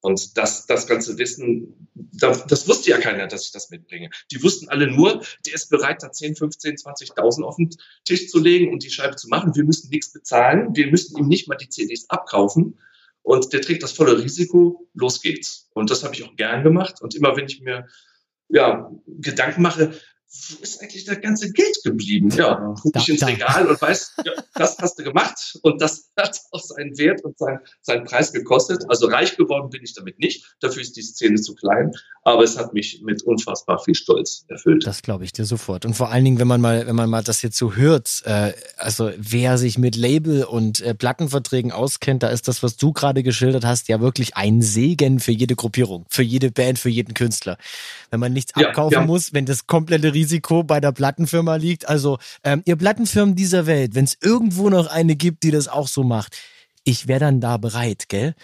Und 0.00 0.36
das, 0.36 0.66
das 0.66 0.86
ganze 0.86 1.18
Wissen, 1.18 1.88
das, 1.94 2.46
das 2.46 2.68
wusste 2.68 2.90
ja 2.90 2.98
keiner, 2.98 3.26
dass 3.26 3.46
ich 3.46 3.52
das 3.52 3.70
mitbringe. 3.70 4.10
Die 4.30 4.40
wussten 4.42 4.68
alle 4.68 4.86
nur, 4.86 5.24
der 5.44 5.54
ist 5.54 5.70
bereit, 5.70 6.04
da 6.04 6.12
10, 6.12 6.36
15, 6.36 6.76
20.000 6.76 7.42
auf 7.42 7.56
den 7.56 7.70
Tisch 8.04 8.28
zu 8.28 8.38
legen 8.38 8.72
und 8.72 8.84
die 8.84 8.90
Scheibe 8.90 9.16
zu 9.16 9.28
machen. 9.28 9.56
Wir 9.56 9.64
müssen 9.64 9.90
nichts 9.90 10.12
bezahlen. 10.12 10.76
Wir 10.76 10.86
müssen 10.86 11.18
ihm 11.18 11.26
nicht 11.26 11.48
mal 11.48 11.56
die 11.56 11.68
CDs 11.68 12.08
abkaufen. 12.10 12.78
Und 13.22 13.52
der 13.52 13.60
trägt 13.60 13.82
das 13.82 13.92
volle 13.92 14.22
Risiko. 14.22 14.88
Los 14.94 15.20
geht's. 15.20 15.68
Und 15.74 15.90
das 15.90 16.04
habe 16.04 16.14
ich 16.14 16.22
auch 16.22 16.36
gern 16.36 16.62
gemacht. 16.62 17.02
Und 17.02 17.16
immer 17.16 17.36
wenn 17.36 17.46
ich 17.46 17.60
mir 17.60 17.88
ja, 18.48 18.90
Gedanken 19.06 19.62
mache, 19.62 19.92
wo 20.30 20.62
ist 20.62 20.82
eigentlich 20.82 21.06
das 21.06 21.20
ganze 21.22 21.50
Geld 21.52 21.78
geblieben? 21.84 22.28
Ja, 22.30 22.74
gucke 22.82 22.98
ich 22.98 23.08
ins 23.08 23.26
Regal 23.26 23.66
und 23.66 23.80
weiß, 23.80 24.16
ja, 24.26 24.32
das 24.54 24.76
hast 24.78 24.98
du 24.98 25.02
gemacht 25.02 25.58
und 25.62 25.80
das 25.80 26.10
hat 26.18 26.38
auch 26.50 26.60
seinen 26.60 26.98
Wert 26.98 27.24
und 27.24 27.38
seinen, 27.38 27.60
seinen 27.80 28.04
Preis 28.04 28.32
gekostet. 28.32 28.84
Also 28.88 29.06
reich 29.06 29.36
geworden 29.38 29.70
bin 29.70 29.82
ich 29.82 29.94
damit 29.94 30.18
nicht. 30.18 30.44
Dafür 30.60 30.82
ist 30.82 30.96
die 30.96 31.02
Szene 31.02 31.40
zu 31.40 31.54
klein, 31.54 31.92
aber 32.24 32.44
es 32.44 32.58
hat 32.58 32.74
mich 32.74 33.00
mit 33.02 33.22
unfassbar 33.22 33.78
viel 33.78 33.94
Stolz 33.94 34.44
erfüllt. 34.48 34.86
Das 34.86 35.00
glaube 35.00 35.24
ich 35.24 35.32
dir 35.32 35.46
sofort. 35.46 35.86
Und 35.86 35.94
vor 35.94 36.10
allen 36.10 36.24
Dingen, 36.24 36.38
wenn 36.38 36.48
man 36.48 36.60
mal, 36.60 36.86
wenn 36.86 36.96
man 36.96 37.08
mal 37.08 37.22
das 37.22 37.40
jetzt 37.40 37.56
so 37.56 37.74
hört, 37.74 38.22
äh, 38.26 38.52
also 38.76 39.10
wer 39.16 39.56
sich 39.56 39.78
mit 39.78 39.96
Label 39.96 40.44
und 40.44 40.80
äh, 40.80 40.94
Plattenverträgen 40.94 41.72
auskennt, 41.72 42.22
da 42.22 42.28
ist 42.28 42.48
das, 42.48 42.62
was 42.62 42.76
du 42.76 42.92
gerade 42.92 43.22
geschildert 43.22 43.64
hast, 43.64 43.88
ja 43.88 44.00
wirklich 44.02 44.36
ein 44.36 44.60
Segen 44.60 45.20
für 45.20 45.32
jede 45.32 45.56
Gruppierung, 45.56 46.04
für 46.10 46.22
jede 46.22 46.50
Band, 46.50 46.78
für 46.78 46.90
jeden 46.90 47.14
Künstler. 47.14 47.56
Wenn 48.10 48.20
man 48.20 48.34
nichts 48.34 48.52
ja, 48.56 48.68
abkaufen 48.68 48.92
ja. 48.92 49.06
muss, 49.06 49.32
wenn 49.32 49.46
das 49.46 49.66
komplette 49.66 50.12
Risiko 50.18 50.64
bei 50.64 50.80
der 50.80 50.90
Plattenfirma 50.90 51.56
liegt. 51.56 51.88
Also 51.88 52.18
ähm, 52.42 52.62
ihr 52.64 52.76
Plattenfirmen 52.76 53.36
dieser 53.36 53.66
Welt, 53.66 53.94
wenn 53.94 54.04
es 54.04 54.18
irgendwo 54.20 54.68
noch 54.68 54.88
eine 54.88 55.14
gibt, 55.14 55.44
die 55.44 55.52
das 55.52 55.68
auch 55.68 55.86
so 55.86 56.02
macht, 56.02 56.36
ich 56.84 57.06
wäre 57.06 57.20
dann 57.20 57.40
da 57.40 57.56
bereit, 57.56 58.08
gell? 58.08 58.34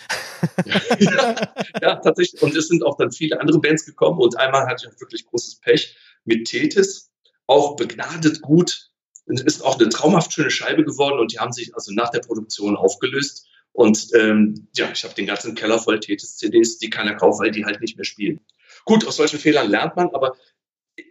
ja, 0.98 1.34
ja, 1.82 1.96
tatsächlich. 1.96 2.40
Und 2.42 2.54
es 2.54 2.68
sind 2.68 2.84
auch 2.84 2.96
dann 2.96 3.10
viele 3.10 3.40
andere 3.40 3.58
Bands 3.58 3.86
gekommen 3.86 4.20
und 4.20 4.38
einmal 4.38 4.66
hatte 4.66 4.88
ich 4.88 5.00
wirklich 5.00 5.26
großes 5.26 5.56
Pech 5.60 5.96
mit 6.24 6.46
Tethys, 6.46 7.10
auch 7.46 7.74
begnadet 7.76 8.40
gut. 8.40 8.90
Es 9.26 9.40
ist 9.40 9.64
auch 9.64 9.80
eine 9.80 9.88
traumhaft 9.88 10.32
schöne 10.32 10.50
Scheibe 10.50 10.84
geworden 10.84 11.18
und 11.18 11.32
die 11.32 11.38
haben 11.38 11.52
sich 11.52 11.74
also 11.74 11.92
nach 11.92 12.10
der 12.10 12.20
Produktion 12.20 12.76
aufgelöst. 12.76 13.46
Und 13.72 14.08
ähm, 14.14 14.68
ja, 14.76 14.90
ich 14.92 15.02
habe 15.02 15.14
den 15.14 15.26
ganzen 15.26 15.54
Keller 15.54 15.78
voll 15.80 15.98
Tethys-CDs, 15.98 16.78
die 16.78 16.90
keiner 16.90 17.14
kauft, 17.14 17.40
weil 17.40 17.50
die 17.50 17.64
halt 17.64 17.80
nicht 17.80 17.96
mehr 17.96 18.04
spielen. 18.04 18.40
Gut, 18.84 19.06
aus 19.06 19.16
solchen 19.16 19.38
Fehlern 19.38 19.70
lernt 19.70 19.96
man, 19.96 20.10
aber 20.12 20.36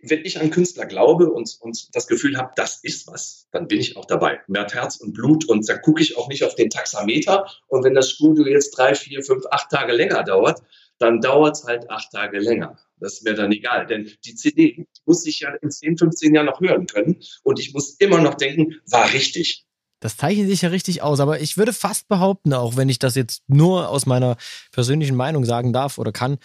wenn 0.02 0.24
ich 0.24 0.40
an 0.40 0.50
Künstler 0.50 0.86
glaube 0.86 1.30
und, 1.32 1.58
und 1.60 1.96
das 1.96 2.08
Gefühl 2.08 2.38
habe, 2.38 2.54
das 2.56 2.80
ist 2.84 3.08
was, 3.08 3.48
dann 3.52 3.68
bin 3.68 3.80
ich 3.80 3.98
auch 3.98 4.06
dabei. 4.06 4.40
Mehr 4.48 4.68
Herz 4.72 4.98
und 4.98 5.14
Blut 5.14 5.46
und 5.46 5.68
da 5.68 5.78
gucke 5.78 6.02
ich 6.02 6.18
auch 6.18 6.30
nicht 6.30 6.44
auf 6.44 6.56
den 6.56 6.70
Taxameter. 6.70 7.48
Und 7.68 7.84
wenn 7.84 7.94
das 7.94 8.12
Studio 8.12 8.46
jetzt 8.46 8.78
drei, 8.78 8.96
vier, 8.96 9.24
fünf, 9.24 9.46
acht 9.52 9.70
Tage 9.70 9.94
länger 9.94 10.24
dauert, 10.24 10.62
dann 11.00 11.20
dauert 11.20 11.58
es 11.58 11.64
halt 11.66 11.90
acht 11.90 12.12
Tage 12.12 12.40
länger. 12.40 12.78
Das 13.00 13.14
ist 13.14 13.24
mir 13.24 13.34
dann 13.34 13.52
egal, 13.52 13.86
denn 13.86 14.10
die 14.24 14.36
CD 14.36 14.88
muss 15.06 15.26
ich 15.26 15.42
ja 15.42 15.54
in 15.62 15.70
10, 15.70 15.98
15 15.98 16.34
Jahren 16.34 16.46
noch 16.46 16.62
hören 16.62 16.88
können 16.88 17.22
und 17.44 17.60
ich 17.60 17.74
muss 17.74 17.96
immer 18.00 18.22
noch 18.22 18.36
denken, 18.36 18.76
war 18.90 19.12
richtig. 19.12 19.66
Das 20.00 20.18
zeichnet 20.18 20.50
sich 20.50 20.62
ja 20.62 20.70
richtig 20.70 21.02
aus, 21.02 21.20
aber 21.20 21.40
ich 21.40 21.58
würde 21.58 21.74
fast 21.74 22.08
behaupten, 22.08 22.54
auch 22.54 22.78
wenn 22.78 22.90
ich 22.90 23.00
das 23.00 23.16
jetzt 23.16 23.42
nur 23.48 23.90
aus 23.90 24.06
meiner 24.06 24.38
persönlichen 24.72 25.16
Meinung 25.16 25.46
sagen 25.46 25.74
darf 25.74 25.98
oder 25.98 26.12
kann, 26.12 26.40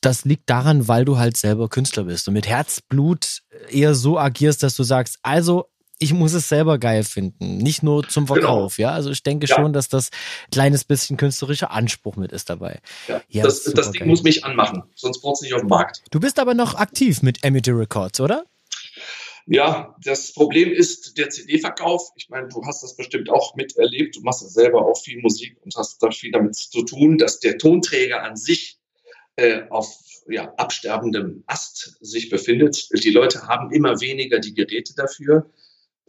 das 0.00 0.24
liegt 0.24 0.48
daran, 0.48 0.88
weil 0.88 1.04
du 1.04 1.18
halt 1.18 1.36
selber 1.36 1.68
Künstler 1.68 2.04
bist 2.04 2.26
und 2.28 2.34
mit 2.34 2.48
Herzblut 2.48 3.42
eher 3.70 3.94
so 3.94 4.18
agierst, 4.18 4.62
dass 4.62 4.74
du 4.74 4.82
sagst, 4.82 5.18
also 5.22 5.66
ich 6.02 6.14
muss 6.14 6.32
es 6.32 6.48
selber 6.48 6.78
geil 6.78 7.04
finden, 7.04 7.58
nicht 7.58 7.82
nur 7.82 8.08
zum 8.08 8.24
genau. 8.24 8.34
Verkauf, 8.34 8.76
genau. 8.76 8.88
ja. 8.88 8.94
Also 8.94 9.10
ich 9.10 9.22
denke 9.22 9.46
ja. 9.46 9.54
schon, 9.54 9.74
dass 9.74 9.88
das 9.88 10.10
kleines 10.50 10.84
bisschen 10.84 11.18
künstlerischer 11.18 11.70
Anspruch 11.70 12.16
mit 12.16 12.32
ist 12.32 12.48
dabei. 12.48 12.80
Ja, 13.06 13.20
ja 13.28 13.44
das, 13.44 13.64
das 13.64 13.90
Ding 13.90 14.00
geil. 14.00 14.08
muss 14.08 14.22
mich 14.22 14.44
anmachen, 14.44 14.82
sonst 14.94 15.20
braucht 15.20 15.36
es 15.36 15.42
nicht 15.42 15.54
auf 15.54 15.60
dem 15.60 15.68
Markt. 15.68 16.02
Du 16.10 16.18
bist 16.18 16.38
aber 16.38 16.54
noch 16.54 16.74
aktiv 16.74 17.20
mit 17.20 17.44
Amity 17.44 17.70
Records, 17.70 18.18
oder? 18.20 18.46
Ja, 19.46 19.96
das 20.04 20.32
Problem 20.32 20.70
ist 20.70 21.18
der 21.18 21.28
CD-Verkauf. 21.28 22.10
Ich 22.14 22.28
meine, 22.30 22.48
du 22.48 22.64
hast 22.64 22.82
das 22.82 22.96
bestimmt 22.96 23.28
auch 23.30 23.54
miterlebt. 23.56 24.16
Du 24.16 24.20
machst 24.22 24.42
ja 24.42 24.48
selber 24.48 24.86
auch 24.86 24.98
viel 24.98 25.20
Musik 25.20 25.58
und 25.64 25.74
hast 25.76 26.02
da 26.02 26.10
viel 26.10 26.30
damit 26.30 26.54
zu 26.54 26.82
tun, 26.82 27.18
dass 27.18 27.40
der 27.40 27.58
Tonträger 27.58 28.22
an 28.22 28.36
sich 28.36 28.79
äh, 29.40 29.62
auf 29.70 29.98
ja, 30.28 30.52
absterbendem 30.56 31.42
Ast 31.46 31.96
sich 32.00 32.28
befindet. 32.28 32.88
Die 32.92 33.10
Leute 33.10 33.48
haben 33.48 33.72
immer 33.72 34.00
weniger 34.00 34.38
die 34.38 34.54
Geräte 34.54 34.94
dafür. 34.94 35.50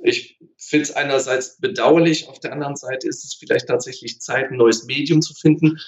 Ich 0.04 0.38
finde 0.58 0.84
es 0.84 0.92
einerseits 0.92 1.58
bedauerlich, 1.58 2.28
auf 2.28 2.40
der 2.40 2.52
anderen 2.52 2.76
Seite 2.76 3.08
ist 3.08 3.24
es 3.24 3.36
vielleicht 3.36 3.68
tatsächlich 3.68 4.20
Zeit, 4.20 4.52
ein 4.52 4.58
neues 4.58 4.86
Medium 4.86 5.22
zu 5.22 5.34
finden. 5.34 5.80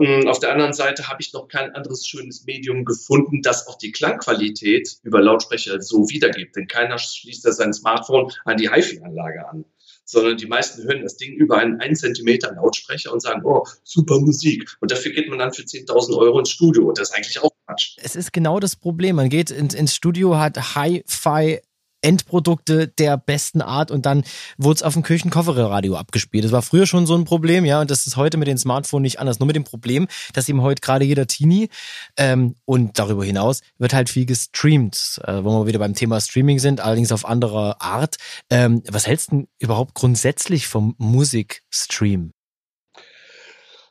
Ähm, 0.00 0.28
auf 0.28 0.38
der 0.38 0.52
anderen 0.52 0.72
Seite 0.72 1.08
habe 1.08 1.20
ich 1.20 1.32
noch 1.34 1.48
kein 1.48 1.74
anderes 1.74 2.06
schönes 2.06 2.44
Medium 2.46 2.84
gefunden, 2.84 3.42
das 3.42 3.66
auch 3.66 3.76
die 3.76 3.92
Klangqualität 3.92 4.96
über 5.02 5.20
Lautsprecher 5.20 5.80
so 5.82 6.08
wiedergibt. 6.08 6.56
Denn 6.56 6.68
keiner 6.68 6.98
schließt 6.98 7.44
ja 7.44 7.52
sein 7.52 7.74
Smartphone 7.74 8.32
an 8.44 8.56
die 8.56 8.70
HiFi-Anlage 8.70 9.46
an 9.46 9.64
sondern 10.08 10.38
die 10.38 10.46
meisten 10.46 10.84
hören 10.84 11.02
das 11.02 11.16
Ding 11.16 11.34
über 11.34 11.58
einen 11.58 11.80
1 11.80 12.00
Zentimeter 12.00 12.54
Lautsprecher 12.54 13.12
und 13.12 13.20
sagen, 13.20 13.42
oh, 13.44 13.64
super 13.84 14.18
Musik. 14.18 14.76
Und 14.80 14.90
dafür 14.90 15.12
geht 15.12 15.28
man 15.28 15.38
dann 15.38 15.52
für 15.52 15.62
10.000 15.62 16.16
Euro 16.16 16.38
ins 16.38 16.50
Studio. 16.50 16.88
Und 16.88 16.98
das 16.98 17.10
ist 17.10 17.14
eigentlich 17.14 17.42
auch 17.42 17.50
Quatsch. 17.66 17.96
Es 18.02 18.16
ist 18.16 18.32
genau 18.32 18.58
das 18.58 18.74
Problem. 18.74 19.16
Man 19.16 19.28
geht 19.28 19.50
ins, 19.50 19.74
ins 19.74 19.94
Studio, 19.94 20.38
hat 20.38 20.74
Hi-Fi 20.74 21.60
Endprodukte 22.02 22.88
der 22.88 23.16
besten 23.16 23.60
Art 23.60 23.90
und 23.90 24.06
dann 24.06 24.24
wurde 24.56 24.76
es 24.76 24.82
auf 24.82 24.94
dem 24.94 25.02
Küchenkofferradio 25.02 25.96
abgespielt. 25.96 26.44
Das 26.44 26.52
war 26.52 26.62
früher 26.62 26.86
schon 26.86 27.06
so 27.06 27.14
ein 27.14 27.24
Problem, 27.24 27.64
ja, 27.64 27.80
und 27.80 27.90
das 27.90 28.06
ist 28.06 28.16
heute 28.16 28.36
mit 28.36 28.48
den 28.48 28.58
Smartphones 28.58 29.02
nicht 29.02 29.20
anders. 29.20 29.38
Nur 29.38 29.46
mit 29.46 29.56
dem 29.56 29.64
Problem, 29.64 30.06
dass 30.32 30.48
eben 30.48 30.62
heute 30.62 30.80
gerade 30.80 31.04
jeder 31.04 31.26
Teenie 31.26 31.68
ähm, 32.16 32.54
und 32.64 32.98
darüber 32.98 33.24
hinaus 33.24 33.62
wird 33.78 33.94
halt 33.94 34.08
viel 34.08 34.26
gestreamt, 34.26 35.20
äh, 35.24 35.42
wo 35.44 35.60
wir 35.60 35.66
wieder 35.66 35.78
beim 35.78 35.94
Thema 35.94 36.20
Streaming 36.20 36.58
sind, 36.58 36.80
allerdings 36.80 37.12
auf 37.12 37.24
anderer 37.24 37.80
Art. 37.80 38.16
Ähm, 38.50 38.82
was 38.88 39.06
hältst 39.06 39.32
du 39.32 39.36
denn 39.36 39.48
überhaupt 39.58 39.94
grundsätzlich 39.94 40.66
vom 40.66 40.94
Musikstream? 40.98 42.32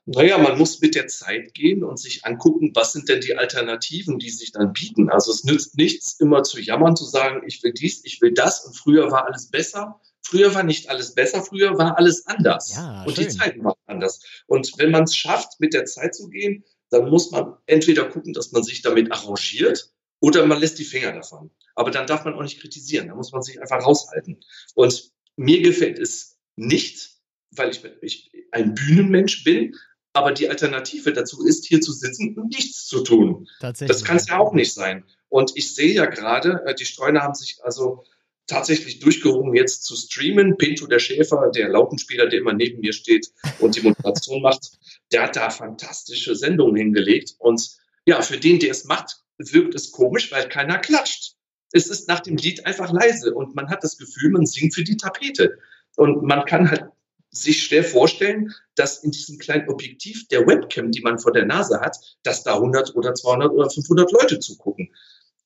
Naja, 0.10 0.38
man 0.38 0.58
muss 0.58 0.80
mit 0.80 0.96
der 0.96 1.08
Zeit 1.08 1.54
gehen 1.54 1.84
und 1.84 2.00
sich 2.00 2.26
angucken, 2.26 2.72
was 2.74 2.94
sind 2.94 3.10
denn 3.10 3.20
die 3.20 3.36
Alternativen, 3.36 4.20
die 4.20 4.30
sich 4.30 4.54
dann 4.54 4.72
bieten. 4.72 5.10
Also 5.10 5.32
es 5.32 5.44
nützt 5.44 5.76
nichts, 5.76 6.18
immer 6.22 6.44
zu 6.44 6.62
jammern, 6.62 6.96
zu 6.96 7.04
sagen, 7.04 7.42
ich 7.46 7.62
will 7.62 7.74
dies, 7.74 8.06
ich 8.06 8.22
will 8.22 8.34
das 8.34 8.64
und 8.66 8.74
früher 8.74 9.12
war 9.12 9.26
alles 9.26 9.50
besser. 9.50 10.00
Früher 10.22 10.56
war 10.56 10.64
nicht 10.64 10.90
alles 10.90 11.14
besser, 11.14 11.44
früher 11.44 11.78
war 11.78 11.98
alles 11.98 12.26
anders. 12.26 12.74
Ja, 12.74 13.04
und 13.04 13.18
die 13.18 13.28
Zeiten 13.28 13.66
waren 13.66 13.76
anders. 13.86 14.22
Und 14.46 14.72
wenn 14.78 14.92
man 14.92 15.04
es 15.04 15.16
schafft, 15.16 15.60
mit 15.60 15.74
der 15.74 15.84
Zeit 15.84 16.16
zu 16.16 16.30
gehen, 16.30 16.64
dann 16.90 17.10
muss 17.10 17.32
man 17.32 17.58
entweder 17.66 18.06
gucken, 18.06 18.32
dass 18.32 18.54
man 18.54 18.64
sich 18.64 18.82
damit 18.82 19.12
arrangiert 19.12 19.92
oder 20.22 20.46
man 20.46 20.62
lässt 20.62 20.80
die 20.80 20.86
Finger 20.86 21.12
davon. 21.12 21.52
Aber 21.76 21.92
dann 21.92 22.08
darf 22.08 22.24
man 22.24 22.34
auch 22.34 22.44
nicht 22.44 22.62
kritisieren. 22.62 23.10
Da 23.10 23.16
muss 23.16 23.34
man 23.34 23.42
sich 23.42 23.62
einfach 23.62 23.86
raushalten. 23.86 24.40
Und 24.74 25.12
mir 25.36 25.62
gefällt 25.62 26.00
es 26.00 26.38
nicht, 26.56 27.12
weil 27.52 27.72
ich, 27.72 27.84
ich 28.02 28.32
ein 28.52 28.74
Bühnenmensch 28.74 29.44
bin, 29.44 29.76
aber 30.18 30.32
die 30.32 30.50
Alternative 30.50 31.14
dazu 31.14 31.46
ist, 31.46 31.68
hier 31.68 31.80
zu 31.80 31.94
sitzen 31.94 32.36
und 32.36 32.50
nichts 32.50 32.88
zu 32.88 33.04
tun. 33.04 33.48
Das 33.88 34.04
kann 34.04 34.18
es 34.18 34.28
ja 34.28 34.40
auch 34.40 34.52
nicht 34.52 34.74
sein. 34.74 35.04
Und 35.30 35.52
ich 35.56 35.76
sehe 35.76 35.94
ja 35.94 36.06
gerade, 36.06 36.64
äh, 36.66 36.74
die 36.74 36.86
Streuner 36.86 37.22
haben 37.22 37.36
sich 37.36 37.60
also 37.62 38.04
tatsächlich 38.48 39.00
durchgerungen, 39.00 39.54
jetzt 39.54 39.84
zu 39.84 39.96
streamen. 39.96 40.58
Pinto, 40.58 40.88
der 40.88 41.00
Schäfer, 41.00 41.52
der 41.54 41.70
Lautenspieler, 41.70 42.28
der 42.28 42.40
immer 42.40 42.54
neben 42.54 42.80
mir 42.80 42.94
steht 42.94 43.32
und 43.60 43.76
die 43.76 43.82
Moderation 43.82 44.42
macht, 44.42 44.72
der 45.12 45.24
hat 45.24 45.36
da 45.36 45.52
fantastische 45.52 46.36
Sendungen 46.36 46.78
hingelegt. 46.78 47.36
Und 47.38 47.78
ja, 48.06 48.22
für 48.22 48.38
den, 48.38 48.60
der 48.60 48.72
es 48.72 48.86
macht, 48.86 49.18
wirkt 49.38 49.76
es 49.76 49.92
komisch, 49.92 50.32
weil 50.32 50.50
keiner 50.50 50.80
klatscht. 50.80 51.36
Es 51.74 51.88
ist 51.88 52.08
nach 52.08 52.22
dem 52.22 52.38
Lied 52.38 52.66
einfach 52.66 52.92
leise 52.92 53.36
und 53.36 53.56
man 53.56 53.70
hat 53.70 53.84
das 53.84 53.98
Gefühl, 53.98 54.32
man 54.32 54.46
singt 54.46 54.74
für 54.74 54.84
die 54.84 54.98
Tapete. 54.98 55.60
Und 55.96 56.24
man 56.24 56.46
kann 56.46 56.72
halt 56.72 56.86
sich 57.30 57.64
schwer 57.64 57.84
vorstellen, 57.84 58.54
dass 58.76 59.04
in 59.04 59.12
diesem 59.12 59.38
kleinen 59.38 59.70
Objektiv 59.70 60.28
der 60.30 60.48
Webcam, 60.48 60.92
die 60.92 61.02
man 61.02 61.20
vor 61.20 61.32
der 61.32 61.46
Nase 61.46 61.80
hat, 61.80 61.98
dass 62.24 62.44
da 62.44 62.56
100 62.56 62.96
oder 62.96 63.14
200 63.14 63.52
oder 63.52 63.70
500 63.70 64.12
Leute 64.12 64.40
zugucken. 64.40 64.94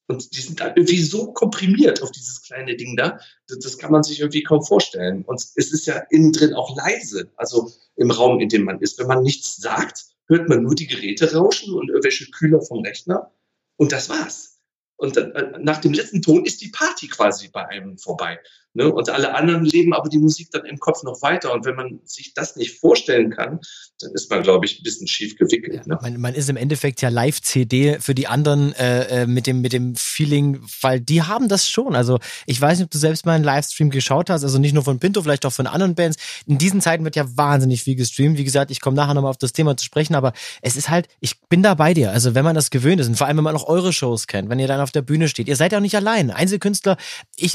Und 0.07 0.35
die 0.35 0.41
sind 0.41 0.59
dann 0.59 0.73
irgendwie 0.75 1.01
so 1.01 1.31
komprimiert 1.31 2.01
auf 2.01 2.11
dieses 2.11 2.41
kleine 2.43 2.75
Ding 2.75 2.97
da, 2.97 3.19
das, 3.47 3.77
kann 3.77 3.91
man 3.91 4.03
sich 4.03 4.19
irgendwie 4.19 4.43
kaum 4.43 4.61
vorstellen. 4.61 5.23
Und 5.23 5.41
es 5.55 5.71
ist 5.71 5.85
ja 5.85 6.03
innen 6.09 6.33
drin 6.33 6.53
auch 6.53 6.75
leise, 6.75 7.31
also 7.37 7.71
im 7.95 8.11
Raum, 8.11 8.39
in 8.41 8.49
dem 8.49 8.63
man 8.63 8.79
ist. 8.79 8.99
Wenn 8.99 9.07
man 9.07 9.23
nichts 9.23 9.55
sagt, 9.55 10.05
hört 10.27 10.49
man 10.49 10.63
nur 10.63 10.75
die 10.75 10.87
Geräte 10.87 11.33
rauschen 11.33 11.73
und 11.73 11.89
irgendwelche 11.89 12.29
Kühler 12.29 12.61
vom 12.61 12.83
Rechner. 12.83 13.31
Und 13.77 13.93
das 13.93 14.09
war's. 14.09 14.59
Und 14.97 15.17
dann, 15.17 15.31
äh, 15.31 15.59
nach 15.59 15.81
dem 15.81 15.93
letzten 15.93 16.21
Ton 16.21 16.45
ist 16.45 16.61
die 16.61 16.69
Party 16.69 17.07
quasi 17.07 17.47
bei 17.47 17.65
einem 17.67 17.97
vorbei. 17.97 18.39
Ne? 18.73 18.91
Und 18.91 19.09
alle 19.09 19.33
anderen 19.33 19.65
leben 19.65 19.93
aber 19.93 20.07
die 20.07 20.19
Musik 20.19 20.51
dann 20.51 20.65
im 20.65 20.77
Kopf 20.77 21.03
noch 21.03 21.21
weiter. 21.23 21.51
Und 21.51 21.65
wenn 21.65 21.75
man 21.75 21.99
sich 22.05 22.33
das 22.35 22.55
nicht 22.55 22.79
vorstellen 22.79 23.31
kann, 23.31 23.59
dann 23.99 24.11
ist 24.13 24.29
man, 24.29 24.43
glaube 24.43 24.65
ich, 24.65 24.79
ein 24.79 24.83
bisschen 24.83 25.07
schief 25.07 25.35
gewickelt. 25.37 25.87
Ne? 25.87 25.97
Man, 26.01 26.21
man, 26.21 26.35
ist 26.35 26.49
im 26.49 26.57
Endeffekt 26.57 27.01
ja 27.01 27.09
Live-CD 27.09 27.97
für 27.99 28.13
die 28.13 28.27
anderen 28.27 28.73
äh, 28.75 29.23
äh, 29.23 29.27
mit, 29.27 29.47
dem, 29.47 29.61
mit 29.61 29.73
dem 29.73 29.95
Feeling, 29.95 30.59
weil 30.81 30.99
die 30.99 31.23
haben 31.23 31.49
das 31.49 31.67
schon. 31.67 31.95
Also 31.95 32.19
ich 32.45 32.61
weiß 32.61 32.77
nicht, 32.77 32.85
ob 32.85 32.91
du 32.91 32.97
selbst 32.97 33.25
mal 33.25 33.33
einen 33.33 33.43
Livestream 33.43 33.89
geschaut 33.89 34.29
hast, 34.29 34.43
also 34.43 34.59
nicht 34.59 34.73
nur 34.73 34.83
von 34.83 34.99
Pinto, 34.99 35.21
vielleicht 35.21 35.45
auch 35.45 35.53
von 35.53 35.67
anderen 35.67 35.95
Bands. 35.95 36.17
In 36.45 36.57
diesen 36.57 36.81
Zeiten 36.81 37.03
wird 37.03 37.15
ja 37.15 37.25
wahnsinnig 37.35 37.83
viel 37.83 37.95
gestreamt. 37.95 38.37
Wie 38.37 38.43
gesagt, 38.43 38.69
ich 38.69 38.79
komme 38.79 38.95
nachher 38.95 39.15
nochmal 39.15 39.31
auf 39.31 39.37
das 39.37 39.53
Thema 39.53 39.75
zu 39.75 39.85
sprechen, 39.85 40.15
aber 40.15 40.33
es 40.61 40.75
ist 40.75 40.89
halt, 40.89 41.07
ich 41.19 41.41
bin 41.49 41.63
da 41.63 41.73
bei 41.73 41.93
dir. 41.93 42.11
Also 42.11 42.35
wenn 42.35 42.45
man 42.45 42.55
das 42.55 42.69
gewöhnt 42.69 43.01
ist 43.01 43.07
und 43.07 43.15
vor 43.15 43.27
allem, 43.27 43.37
wenn 43.37 43.43
man 43.43 43.55
auch 43.55 43.67
eure 43.67 43.91
Shows 43.91 44.27
kennt, 44.27 44.49
wenn 44.49 44.59
ihr 44.59 44.67
dann 44.67 44.79
auf 44.79 44.91
auf 44.91 44.93
der 44.93 45.01
Bühne 45.01 45.29
steht. 45.29 45.47
Ihr 45.47 45.55
seid 45.55 45.71
ja 45.71 45.77
auch 45.77 45.81
nicht 45.81 45.95
allein. 45.95 46.31
Einzelkünstler, 46.31 46.97
ich 47.37 47.53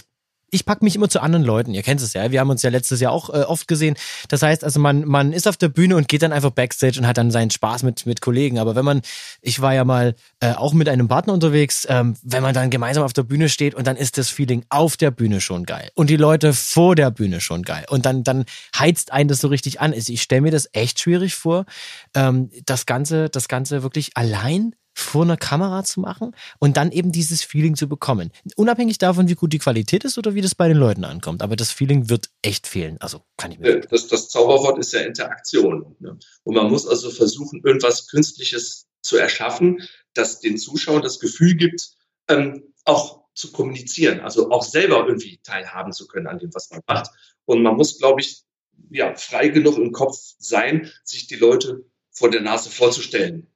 ich 0.50 0.64
packe 0.64 0.84
mich 0.84 0.94
immer 0.94 1.08
zu 1.08 1.20
anderen 1.20 1.44
Leuten. 1.44 1.74
Ihr 1.74 1.82
kennt 1.82 2.00
es 2.00 2.12
ja. 2.12 2.30
Wir 2.30 2.40
haben 2.40 2.50
uns 2.50 2.62
ja 2.62 2.70
letztes 2.70 3.00
Jahr 3.00 3.12
auch 3.12 3.30
äh, 3.30 3.42
oft 3.42 3.66
gesehen. 3.66 3.96
Das 4.28 4.42
heißt, 4.42 4.62
also 4.62 4.78
man, 4.78 5.04
man 5.04 5.32
ist 5.32 5.48
auf 5.48 5.56
der 5.56 5.68
Bühne 5.68 5.96
und 5.96 6.08
geht 6.08 6.22
dann 6.22 6.32
einfach 6.32 6.50
backstage 6.50 6.98
und 6.98 7.06
hat 7.06 7.18
dann 7.18 7.30
seinen 7.30 7.50
Spaß 7.50 7.82
mit, 7.82 8.06
mit 8.06 8.20
Kollegen. 8.20 8.58
Aber 8.58 8.76
wenn 8.76 8.84
man, 8.84 9.02
ich 9.40 9.60
war 9.60 9.74
ja 9.74 9.84
mal 9.84 10.14
äh, 10.40 10.52
auch 10.52 10.72
mit 10.72 10.88
einem 10.88 11.08
Partner 11.08 11.32
unterwegs, 11.32 11.86
ähm, 11.90 12.16
wenn 12.22 12.42
man 12.42 12.54
dann 12.54 12.70
gemeinsam 12.70 13.02
auf 13.02 13.12
der 13.12 13.24
Bühne 13.24 13.48
steht 13.48 13.74
und 13.74 13.86
dann 13.86 13.96
ist 13.96 14.18
das 14.18 14.30
Feeling 14.30 14.64
auf 14.68 14.96
der 14.96 15.10
Bühne 15.10 15.40
schon 15.40 15.64
geil. 15.64 15.90
Und 15.94 16.10
die 16.10 16.16
Leute 16.16 16.52
vor 16.52 16.94
der 16.94 17.10
Bühne 17.10 17.40
schon 17.40 17.62
geil. 17.62 17.84
Und 17.88 18.06
dann, 18.06 18.22
dann 18.22 18.44
heizt 18.78 19.12
einen 19.12 19.28
das 19.28 19.40
so 19.40 19.48
richtig 19.48 19.80
an. 19.80 19.92
Ich 19.92 20.22
stelle 20.22 20.42
mir 20.42 20.52
das 20.52 20.68
echt 20.72 21.00
schwierig 21.00 21.34
vor, 21.34 21.66
ähm, 22.14 22.50
das 22.64 22.86
Ganze, 22.86 23.28
das 23.28 23.48
Ganze 23.48 23.82
wirklich 23.82 24.16
allein 24.16 24.74
vor 24.98 25.24
einer 25.24 25.36
Kamera 25.36 25.84
zu 25.84 26.00
machen 26.00 26.34
und 26.58 26.78
dann 26.78 26.90
eben 26.90 27.12
dieses 27.12 27.42
Feeling 27.42 27.76
zu 27.76 27.86
bekommen. 27.86 28.32
Unabhängig 28.56 28.96
davon, 28.96 29.28
wie 29.28 29.34
gut 29.34 29.52
die 29.52 29.58
Qualität 29.58 30.04
ist 30.04 30.16
oder 30.16 30.34
wie 30.34 30.40
das 30.40 30.54
bei 30.54 30.68
den 30.68 30.78
Leuten 30.78 31.04
ankommt. 31.04 31.42
Aber 31.42 31.54
das 31.54 31.70
Feeling 31.70 32.08
wird 32.08 32.30
echt 32.40 32.66
fehlen. 32.66 32.96
Also 33.00 33.20
kann 33.36 33.52
ich 33.52 33.58
mir. 33.58 33.80
Das, 33.80 34.08
das 34.08 34.30
Zauberwort 34.30 34.78
ist 34.78 34.94
ja 34.94 35.00
Interaktion. 35.00 35.96
Ne? 36.00 36.18
Und 36.44 36.54
man 36.54 36.70
muss 36.70 36.86
also 36.86 37.10
versuchen, 37.10 37.60
irgendwas 37.62 38.08
Künstliches 38.08 38.86
zu 39.02 39.18
erschaffen, 39.18 39.82
das 40.14 40.40
den 40.40 40.56
Zuschauern 40.56 41.02
das 41.02 41.20
Gefühl 41.20 41.56
gibt, 41.56 41.90
ähm, 42.28 42.72
auch 42.86 43.26
zu 43.34 43.52
kommunizieren, 43.52 44.20
also 44.20 44.50
auch 44.50 44.62
selber 44.62 45.06
irgendwie 45.06 45.38
teilhaben 45.42 45.92
zu 45.92 46.06
können 46.06 46.26
an 46.26 46.38
dem, 46.38 46.54
was 46.54 46.70
man 46.70 46.80
macht. 46.88 47.10
Und 47.44 47.62
man 47.62 47.76
muss, 47.76 47.98
glaube 47.98 48.22
ich, 48.22 48.44
ja, 48.90 49.14
frei 49.14 49.48
genug 49.48 49.76
im 49.76 49.92
Kopf 49.92 50.16
sein, 50.38 50.90
sich 51.04 51.26
die 51.26 51.36
Leute 51.36 51.84
vor 52.10 52.30
der 52.30 52.40
Nase 52.40 52.70
vorzustellen 52.70 53.48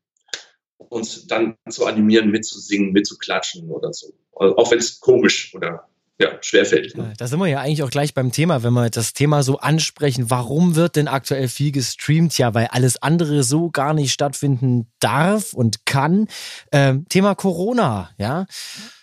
und 0.89 1.31
dann 1.31 1.57
zu 1.69 1.87
animieren, 1.87 2.31
mitzusingen, 2.31 2.93
mitzuklatschen 2.93 3.71
oder 3.71 3.93
so. 3.93 4.13
Auch 4.33 4.71
wenn 4.71 4.79
es 4.79 5.01
komisch 5.01 5.55
oder 5.55 5.87
ja, 6.21 6.37
schwerfällt. 6.43 6.97
Ne? 6.97 7.15
Da 7.17 7.27
sind 7.27 7.39
wir 7.39 7.47
ja 7.47 7.61
eigentlich 7.61 7.83
auch 7.83 7.91
gleich 7.91 8.13
beim 8.13 8.31
Thema, 8.31 8.63
wenn 8.63 8.75
wir 8.75 8.91
das 8.91 9.15
Thema 9.15 9.43
so 9.43 9.59
ansprechen. 9.59 10.29
Warum 10.29 10.77
wird 10.77 10.97
denn 10.97 11.09
aktuell 11.09 11.49
viel 11.49 11.73
gestreamt? 11.73 12.37
Ja, 12.37 12.53
weil 12.53 12.67
alles 12.67 13.03
andere 13.03 13.43
so 13.43 13.71
gar 13.71 13.95
nicht 13.95 14.13
stattfinden 14.13 14.87
darf 15.01 15.55
und 15.55 15.87
kann. 15.87 16.29
Ähm, 16.73 17.07
Thema 17.09 17.35
Corona, 17.35 18.11
ja. 18.19 18.47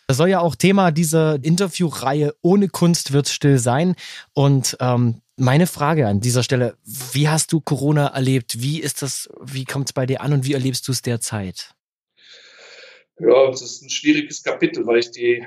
Das 0.06 0.18
soll 0.18 0.30
ja 0.30 0.40
auch 0.40 0.56
Thema 0.56 0.92
dieser 0.92 1.44
Interviewreihe 1.44 2.36
Ohne 2.42 2.70
Kunst 2.70 3.12
wird 3.14 3.28
still 3.28 3.58
sein. 3.58 3.96
Und 4.34 4.78
ähm, 4.80 5.22
meine 5.38 5.68
Frage 5.68 6.08
an 6.08 6.20
dieser 6.20 6.44
Stelle, 6.44 6.76
wie 6.84 7.30
hast 7.30 7.54
du 7.54 7.62
Corona 7.62 8.08
erlebt? 8.08 8.62
Wie 8.62 8.82
ist 8.82 9.02
das, 9.02 9.30
wie 9.42 9.66
kommt 9.66 9.90
es 9.90 9.94
bei 9.94 10.06
dir 10.06 10.22
an 10.22 10.34
und 10.34 10.46
wie 10.46 10.54
erlebst 10.54 10.88
du 10.88 10.92
es 10.92 11.02
derzeit? 11.02 11.76
Ja, 13.20 13.50
das 13.50 13.62
ist 13.62 13.82
ein 13.82 13.90
schwieriges 13.90 14.44
Kapitel, 14.44 14.86
weil 14.86 15.00
ich 15.00 15.12
die 15.12 15.46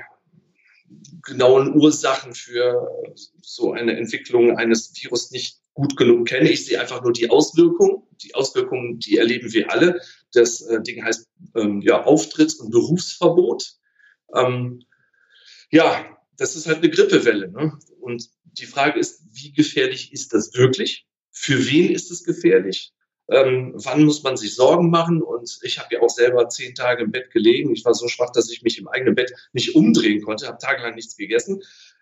genauen 1.23 1.75
Ursachen 1.75 2.33
für 2.33 2.87
so 3.41 3.71
eine 3.73 3.95
Entwicklung 3.95 4.57
eines 4.57 4.93
Virus 5.01 5.31
nicht 5.31 5.59
gut 5.73 5.95
genug 5.95 6.27
kenne. 6.27 6.49
Ich 6.49 6.65
sehe 6.65 6.79
einfach 6.79 7.01
nur 7.01 7.13
die 7.13 7.29
Auswirkungen. 7.29 8.03
Die 8.23 8.35
Auswirkungen, 8.35 8.99
die 8.99 9.17
erleben 9.17 9.53
wir 9.53 9.71
alle. 9.71 10.01
Das 10.33 10.61
äh, 10.61 10.81
Ding 10.81 11.03
heißt 11.03 11.29
ähm, 11.55 11.81
ja 11.81 12.05
Auftritts- 12.05 12.59
und 12.59 12.71
Berufsverbot. 12.71 13.73
Ähm, 14.35 14.83
ja, 15.69 16.05
das 16.41 16.55
ist 16.55 16.65
halt 16.65 16.79
eine 16.79 16.89
Grippewelle. 16.89 17.51
Ne? 17.51 17.77
Und 17.99 18.27
die 18.43 18.65
Frage 18.65 18.99
ist, 18.99 19.21
wie 19.31 19.53
gefährlich 19.53 20.11
ist 20.11 20.33
das 20.33 20.55
wirklich? 20.55 21.05
Für 21.31 21.67
wen 21.69 21.91
ist 21.91 22.09
es 22.09 22.23
gefährlich? 22.23 22.93
Ähm, 23.29 23.73
wann 23.75 24.03
muss 24.03 24.23
man 24.23 24.35
sich 24.37 24.55
Sorgen 24.55 24.89
machen? 24.89 25.21
Und 25.21 25.59
ich 25.61 25.77
habe 25.77 25.93
ja 25.93 26.01
auch 26.01 26.09
selber 26.09 26.49
zehn 26.49 26.73
Tage 26.73 27.03
im 27.03 27.11
Bett 27.11 27.29
gelegen. 27.29 27.71
Ich 27.73 27.85
war 27.85 27.93
so 27.93 28.07
schwach, 28.07 28.31
dass 28.31 28.49
ich 28.49 28.63
mich 28.63 28.79
im 28.79 28.87
eigenen 28.87 29.13
Bett 29.13 29.31
nicht 29.53 29.75
umdrehen 29.75 30.23
konnte, 30.23 30.47
habe 30.47 30.57
tagelang 30.57 30.95
nichts 30.95 31.15
gegessen. 31.15 31.61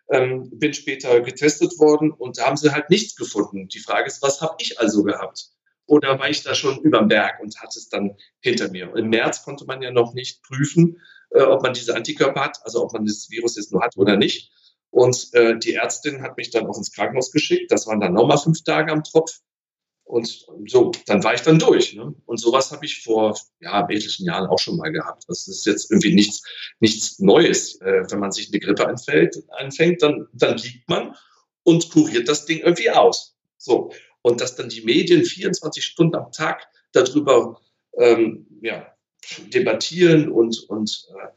Ähm, 0.10 0.50
bin 0.54 0.74
später 0.74 1.20
getestet 1.20 1.78
worden 1.78 2.12
und 2.12 2.38
da 2.38 2.46
haben 2.46 2.58
sie 2.58 2.72
halt 2.72 2.90
nichts 2.90 3.18
gefunden. 3.18 3.68
Die 3.68 3.80
Frage 3.80 4.08
ist, 4.08 4.24
was 4.24 4.40
habe 4.42 4.56
ich 4.60 4.80
also 4.80 5.04
gehabt? 5.04 5.50
Oder 5.86 6.18
war 6.18 6.30
ich 6.30 6.44
da 6.44 6.56
schon 6.56 6.80
überm 6.80 7.10
Berg 7.10 7.42
und 7.42 7.60
hatte 7.62 7.78
es 7.78 7.90
dann 7.90 8.16
hinter 8.40 8.72
mir? 8.72 8.96
Im 8.96 9.10
März 9.10 9.44
konnte 9.44 9.66
man 9.66 9.82
ja 9.82 9.92
noch 9.92 10.14
nicht 10.14 10.42
prüfen, 10.44 11.02
äh, 11.32 11.42
ob 11.42 11.62
man 11.64 11.74
diese 11.74 11.96
Antikörper 11.96 12.42
hat, 12.42 12.60
also 12.64 12.84
ob 12.84 12.94
man 12.94 13.06
das 13.06 13.30
Virus 13.30 13.56
jetzt 13.56 13.72
nur 13.72 13.82
hat 13.82 13.98
oder 13.98 14.18
nicht. 14.18 14.52
Und 14.92 15.30
äh, 15.34 15.58
die 15.58 15.76
Ärztin 15.76 16.22
hat 16.22 16.38
mich 16.38 16.50
dann 16.50 16.68
auch 16.68 16.78
ins 16.78 16.92
Krankenhaus 16.92 17.32
geschickt. 17.32 17.72
Das 17.72 17.86
waren 17.88 18.00
dann 18.00 18.14
nochmal 18.14 18.38
fünf 18.38 18.64
Tage 18.64 18.92
am 18.92 19.04
Tropf. 19.04 19.40
Und 20.04 20.48
so, 20.66 20.92
dann 21.06 21.24
war 21.24 21.36
ich 21.36 21.42
dann 21.42 21.60
durch. 21.60 21.94
Ne? 21.94 22.16
Und 22.26 22.40
sowas 22.40 22.72
habe 22.72 22.84
ich 22.84 23.04
vor 23.04 23.40
ja, 23.60 23.88
etlichen 23.88 24.26
Jahren 24.26 24.48
auch 24.48 24.58
schon 24.58 24.78
mal 24.78 24.92
gehabt. 24.92 25.26
Das 25.28 25.48
ist 25.48 25.68
jetzt 25.68 25.92
irgendwie 25.92 26.16
nichts, 26.16 26.42
nichts 26.80 27.20
Neues. 27.20 27.80
Äh, 27.82 28.10
wenn 28.10 28.18
man 28.18 28.32
sich 28.32 28.50
eine 28.50 28.60
Grippe 28.60 28.88
anfällt, 28.88 29.38
anfängt, 29.52 30.02
dann, 30.02 30.28
dann 30.34 30.58
liegt 30.58 30.90
man 30.90 31.16
und 31.62 31.92
kuriert 31.92 32.28
das 32.28 32.46
Ding 32.46 32.60
irgendwie 32.60 32.90
aus. 32.90 33.38
So. 33.58 33.92
Und 34.24 34.42
dass 34.42 34.56
dann 34.56 34.70
die 34.70 34.82
Medien 34.82 35.24
24 35.24 35.86
Stunden 35.86 36.16
am 36.16 36.32
Tag 36.32 36.68
darüber 36.92 37.62
ähm, 37.96 38.48
ja, 38.62 38.92
debattieren 39.54 40.32
und, 40.32 40.60
und 40.70 41.08
äh, 41.12 41.28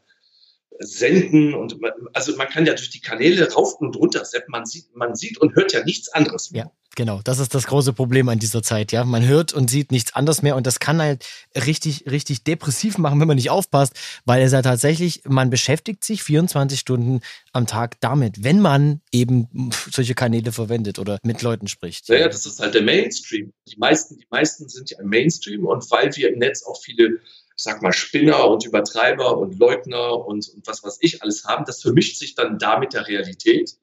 senden 0.79 1.53
und 1.53 1.79
man, 1.81 1.91
also 2.13 2.35
man 2.35 2.47
kann 2.49 2.65
ja 2.65 2.73
durch 2.73 2.89
die 2.89 3.01
Kanäle 3.01 3.51
rauf 3.51 3.75
und 3.79 3.95
runter 3.95 4.25
seppen. 4.25 4.51
Man 4.51 4.65
sieht, 4.65 4.95
man 4.95 5.15
sieht 5.15 5.37
und 5.37 5.55
hört 5.55 5.73
ja 5.73 5.83
nichts 5.83 6.09
anderes. 6.09 6.49
Ja, 6.53 6.71
genau. 6.95 7.21
Das 7.23 7.39
ist 7.39 7.53
das 7.53 7.67
große 7.67 7.93
Problem 7.93 8.29
an 8.29 8.39
dieser 8.39 8.63
Zeit. 8.63 8.91
Ja, 8.91 9.03
man 9.03 9.25
hört 9.25 9.53
und 9.53 9.69
sieht 9.69 9.91
nichts 9.91 10.13
anderes 10.15 10.41
mehr 10.41 10.55
und 10.55 10.67
das 10.67 10.79
kann 10.79 11.01
halt 11.01 11.25
richtig, 11.55 12.05
richtig 12.09 12.43
depressiv 12.43 12.97
machen, 12.97 13.19
wenn 13.19 13.27
man 13.27 13.37
nicht 13.37 13.49
aufpasst, 13.49 13.93
weil 14.25 14.41
es 14.41 14.51
ja 14.51 14.61
tatsächlich, 14.61 15.21
man 15.25 15.49
beschäftigt 15.49 16.03
sich 16.03 16.23
24 16.23 16.79
Stunden 16.79 17.21
am 17.51 17.67
Tag 17.67 17.99
damit, 18.01 18.43
wenn 18.43 18.59
man 18.59 19.01
eben 19.11 19.71
solche 19.91 20.15
Kanäle 20.15 20.51
verwendet 20.51 20.99
oder 20.99 21.19
mit 21.23 21.41
Leuten 21.41 21.67
spricht. 21.67 22.09
Ja, 22.09 22.15
ja 22.15 22.27
das 22.27 22.45
ist 22.45 22.59
halt 22.59 22.73
der 22.73 22.83
Mainstream. 22.83 23.53
Die 23.67 23.77
meisten, 23.77 24.17
die 24.17 24.27
meisten 24.29 24.67
sind 24.69 24.91
ja 24.91 24.99
im 24.99 25.09
Mainstream 25.09 25.65
und 25.65 25.89
weil 25.91 26.15
wir 26.15 26.33
im 26.33 26.39
Netz 26.39 26.63
auch 26.63 26.81
viele 26.81 27.19
ich 27.55 27.63
sag 27.63 27.81
mal, 27.81 27.93
Spinner 27.93 28.49
und 28.49 28.65
Übertreiber 28.65 29.37
und 29.37 29.59
Leugner 29.59 30.25
und, 30.25 30.49
und 30.49 30.67
was 30.67 30.83
weiß 30.83 30.97
ich 31.01 31.21
alles 31.21 31.45
haben, 31.45 31.65
das 31.65 31.81
vermischt 31.81 32.17
sich 32.17 32.35
dann 32.35 32.57
da 32.57 32.79
mit 32.79 32.93
der 32.93 33.07
Realität. 33.07 33.77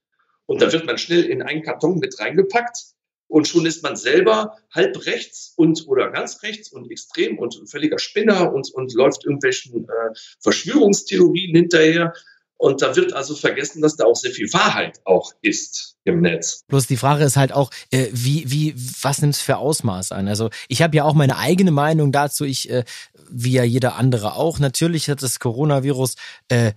Und 0.47 0.61
da 0.61 0.73
wird 0.73 0.87
man 0.87 0.99
schnell 0.99 1.25
in 1.25 1.43
einen 1.43 1.63
Karton 1.63 1.99
mit 2.01 2.19
reingepackt 2.19 2.95
und 3.29 3.47
schon 3.47 3.65
ist 3.65 3.85
man 3.85 3.95
selber 3.95 4.57
halb 4.73 5.07
rechts 5.07 5.55
und 5.57 5.87
oder 5.87 6.11
ganz 6.11 6.43
rechts 6.43 6.73
und 6.73 6.91
extrem 6.91 7.39
und 7.39 7.63
völliger 7.71 8.01
Spinner 8.01 8.53
und, 8.53 8.75
und 8.75 8.93
läuft 8.95 9.25
irgendwelchen 9.25 9.85
äh, 9.85 10.15
Verschwörungstheorien 10.41 11.55
hinterher. 11.55 12.13
Und 12.61 12.83
da 12.83 12.95
wird 12.95 13.15
also 13.15 13.35
vergessen, 13.35 13.81
dass 13.81 13.97
da 13.97 14.05
auch 14.05 14.17
sehr 14.17 14.33
viel 14.33 14.53
Wahrheit 14.53 15.01
auch 15.07 15.33
ist 15.41 15.97
im 16.05 16.21
Netz. 16.21 16.61
Bloß 16.69 16.87
die 16.87 16.99
Frage 16.99 17.25
ist 17.25 17.39
halt 17.39 17.53
auch, 17.53 17.71
äh, 17.91 18.09
wie, 18.13 18.51
wie, 18.51 18.75
was 19.01 19.23
nimmt 19.23 19.35
es 19.35 19.41
für 19.41 19.57
Ausmaß 19.57 20.13
an? 20.13 20.29
Also 20.29 20.51
ich 20.69 20.83
habe 20.83 20.95
ja 20.95 21.05
auch 21.05 21.15
meine 21.15 21.39
eigene 21.39 21.71
Meinung 21.71 22.13
dazu. 22.13 22.45
Ich, 22.45 22.69
äh, 22.69 22.85
wie 23.31 23.53
ja 23.53 23.65
jeder 23.65 23.97
andere 23.97 24.35
auch, 24.35 24.59
natürlich 24.59 25.09
hat 25.09 25.23
das 25.23 25.41
Coronavirus 25.41 26.17
äh, 26.49 26.73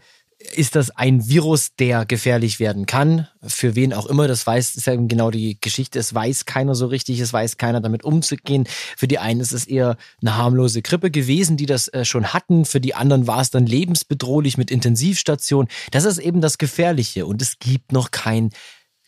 ist 0.56 0.76
das 0.76 0.92
ein 0.92 1.28
Virus, 1.28 1.76
der 1.76 2.06
gefährlich 2.06 2.60
werden 2.60 2.86
kann. 2.86 3.28
Für 3.46 3.76
wen 3.76 3.94
auch 3.94 4.06
immer, 4.06 4.28
das 4.28 4.46
weiß, 4.46 4.76
ist 4.76 4.88
ja 4.88 4.96
genau 4.96 5.32
die 5.32 5.58
Geschichte. 5.60 6.00
Es 6.00 6.14
weiß 6.14 6.46
keiner 6.46 6.76
so 6.76 6.88
richtig, 6.88 7.20
es 7.20 7.34
weiß 7.34 7.58
keiner 7.58 7.82
damit 7.82 8.04
umzugehen. 8.04 8.68
Für 8.98 9.08
die 9.08 9.20
einen 9.20 9.42
ist 9.42 9.52
es 9.52 9.66
eher 9.66 9.98
eine 10.22 10.38
harmlose 10.38 10.82
Grippe 10.82 11.12
gewesen, 11.12 11.58
die 11.58 11.66
das 11.66 11.88
äh, 11.90 12.06
schon 12.06 12.34
hatten. 12.34 12.66
Für 12.66 12.82
die 12.82 12.96
anderen 12.96 13.28
war 13.28 13.42
es 13.42 13.52
dann 13.52 13.66
lebensbedrohlich 13.66 14.58
mit 14.58 14.72
Intensivstation. 14.72 15.68
Das 15.92 16.06
ist 16.06 16.18
eben 16.18 16.42
das 16.42 16.58
Gefährliche 16.58 17.26
und 17.26 17.42
es 17.42 17.60
gibt 17.60 17.92
noch 17.92 18.12
kein 18.12 18.50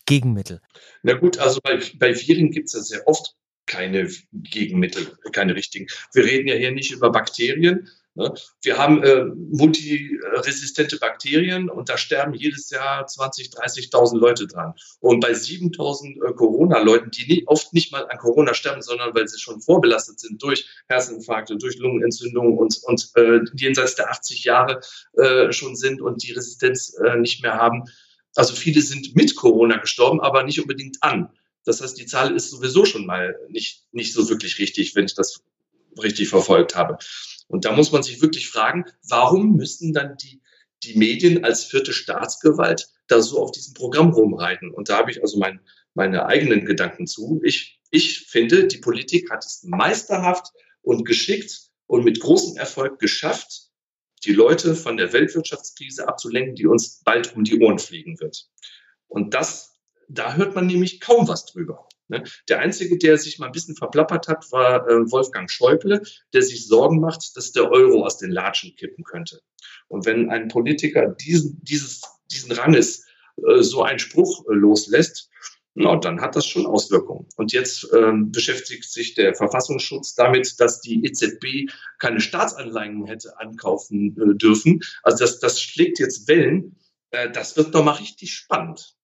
Gegenmittel. 0.06 0.62
Na 1.04 1.14
gut, 1.14 1.38
also 1.38 1.60
bei, 1.62 1.80
bei 1.96 2.16
Viren 2.16 2.52
gibt 2.52 2.68
es 2.68 2.74
ja 2.74 2.82
sehr 2.82 3.08
oft 3.08 3.36
keine 3.66 4.10
Gegenmittel, 4.32 5.18
keine 5.32 5.56
richtigen. 5.56 5.88
Wir 6.14 6.26
reden 6.26 6.48
ja 6.48 6.56
hier 6.56 6.72
nicht 6.72 6.92
über 6.92 7.12
Bakterien? 7.12 7.90
Wir 8.62 8.78
haben 8.78 9.04
äh, 9.04 9.26
multiresistente 9.26 10.98
Bakterien 10.98 11.70
und 11.70 11.90
da 11.90 11.98
sterben 11.98 12.34
jedes 12.34 12.70
Jahr 12.70 13.06
20, 13.06 13.50
30.000 13.50 14.18
Leute 14.18 14.48
dran. 14.48 14.74
Und 15.02 15.20
bei 15.20 15.32
7.000 15.32 16.26
äh, 16.26 16.34
Corona-Leuten, 16.34 17.12
die 17.12 17.28
nie, 17.28 17.44
oft 17.46 17.74
nicht 17.74 17.92
mal 17.92 18.08
an 18.10 18.18
Corona 18.18 18.54
sterben, 18.54 18.82
sondern 18.82 19.14
weil 19.14 19.28
sie 19.28 19.40
schon 19.40 19.60
vorbelastet 19.62 20.22
sind 20.22 20.42
durch 20.42 20.66
Herzinfarkte, 20.88 21.58
durch 21.58 21.78
Lungenentzündungen 21.78 22.58
und, 22.58 22.80
und 22.84 23.12
äh, 23.16 23.42
jenseits 23.54 23.96
der 23.96 24.10
80 24.10 24.46
Jahre 24.46 24.80
äh, 25.18 25.52
schon 25.52 25.76
sind 25.76 26.02
und 26.02 26.24
die 26.24 26.32
Resistenz 26.32 26.96
äh, 27.06 27.18
nicht 27.18 27.44
mehr 27.44 27.56
haben. 27.56 27.84
Also 28.36 28.54
viele 28.54 28.82
sind 28.82 29.14
mit 29.16 29.36
Corona 29.36 29.78
gestorben, 29.78 30.22
aber 30.22 30.44
nicht 30.44 30.62
unbedingt 30.62 31.04
an. 31.04 31.30
Das 31.66 31.82
heißt, 31.82 31.98
die 32.00 32.06
Zahl 32.06 32.34
ist 32.34 32.50
sowieso 32.50 32.86
schon 32.86 33.06
mal 33.06 33.36
nicht, 33.50 33.84
nicht 33.92 34.14
so 34.14 34.30
wirklich 34.30 34.58
richtig, 34.60 34.96
wenn 34.96 35.06
ich 35.06 35.16
das 35.16 35.42
richtig 36.02 36.30
verfolgt 36.30 36.76
habe. 36.76 36.98
Und 37.48 37.66
da 37.66 37.72
muss 37.72 37.92
man 37.92 38.04
sich 38.04 38.22
wirklich 38.22 38.48
fragen, 38.50 38.86
warum 39.08 39.56
müssen 39.56 39.94
dann 39.94 40.18
die, 40.18 40.42
die 40.84 40.98
Medien 40.98 41.44
als 41.44 41.64
vierte 41.64 41.94
Staatsgewalt 41.94 42.90
da 43.08 43.22
so 43.22 43.42
auf 43.42 43.52
diesem 43.52 43.74
Programm 43.74 44.12
rumreiten? 44.12 44.72
Und 44.72 44.90
da 44.90 44.98
habe 44.98 45.12
ich 45.12 45.22
also 45.22 45.38
mein, 45.38 45.62
meine 45.94 46.26
eigenen 46.26 46.66
Gedanken 46.66 47.08
zu. 47.08 47.42
Ich, 47.44 47.80
ich 47.92 48.28
finde, 48.28 48.68
die 48.68 48.78
Politik 48.78 49.32
hat 49.32 49.46
es 49.46 49.64
meisterhaft 49.64 50.52
und 50.82 51.06
geschickt 51.06 51.70
und 51.88 52.04
mit 52.04 52.20
großem 52.20 52.58
Erfolg 52.58 53.00
geschafft, 53.00 53.70
die 54.24 54.34
Leute 54.34 54.76
von 54.76 54.98
der 54.98 55.14
Weltwirtschaftskrise 55.14 56.08
abzulenken, 56.08 56.56
die 56.56 56.66
uns 56.66 57.02
bald 57.04 57.36
um 57.36 57.44
die 57.44 57.60
Ohren 57.62 57.80
fliegen 57.80 58.20
wird. 58.20 58.50
Und 59.08 59.34
das, 59.34 59.76
da 60.10 60.36
hört 60.36 60.56
man 60.56 60.66
nämlich 60.66 61.00
kaum 61.00 61.28
was 61.28 61.46
drüber. 61.46 61.88
Ne? 62.08 62.24
Der 62.50 62.60
Einzige, 62.60 62.98
der 62.98 63.18
sich 63.18 63.40
mal 63.40 63.48
ein 63.48 63.52
bisschen 63.52 63.76
verplappert 63.76 64.28
hat, 64.28 64.52
war 64.52 64.88
äh, 64.88 65.12
Wolfgang 65.12 65.50
Schäuble, 65.50 66.02
der 66.34 66.42
sich 66.42 66.68
Sorgen 66.68 67.00
macht, 67.00 67.36
dass 67.36 67.52
der 67.52 67.72
Euro 67.72 68.06
aus 68.06 68.18
den 68.18 68.32
Latschen 68.32 68.76
kippen 68.76 69.04
könnte. 69.04 69.42
Und 69.88 70.06
wenn 70.06 70.30
ein 70.30 70.48
Politiker 70.48 71.08
diesen, 71.08 71.60
dieses, 71.64 72.02
diesen 72.32 72.52
Ranges 72.52 73.06
äh, 73.38 73.62
so 73.62 73.84
einen 73.84 74.00
Spruch 74.00 74.46
äh, 74.50 74.54
loslässt, 74.54 75.30
na, 75.78 75.98
dann 75.98 76.22
hat 76.22 76.38
das 76.38 76.46
schon 76.46 76.66
Auswirkungen. 76.66 77.28
Und 77.36 77.52
jetzt 77.52 77.86
ähm, 77.94 78.32
beschäftigt 78.32 78.86
sich 78.86 79.14
der 79.14 79.36
Verfassungsschutz 79.36 80.16
damit, 80.16 80.60
dass 80.62 80.80
die 80.80 81.04
EZB 81.04 81.70
keine 82.00 82.22
Staatsanleihen 82.22 83.06
hätte 83.06 83.38
ankaufen 83.40 84.16
äh, 84.18 84.36
dürfen. 84.36 84.80
Also 85.04 85.26
das, 85.26 85.40
das 85.40 85.62
schlägt 85.62 86.00
jetzt 86.00 86.30
Wellen. 86.30 86.78
Äh, 87.12 87.30
das 87.30 87.58
wird 87.58 87.76
doch 87.76 87.84
mal 87.84 87.92
richtig 87.92 88.34
spannend. 88.34 88.96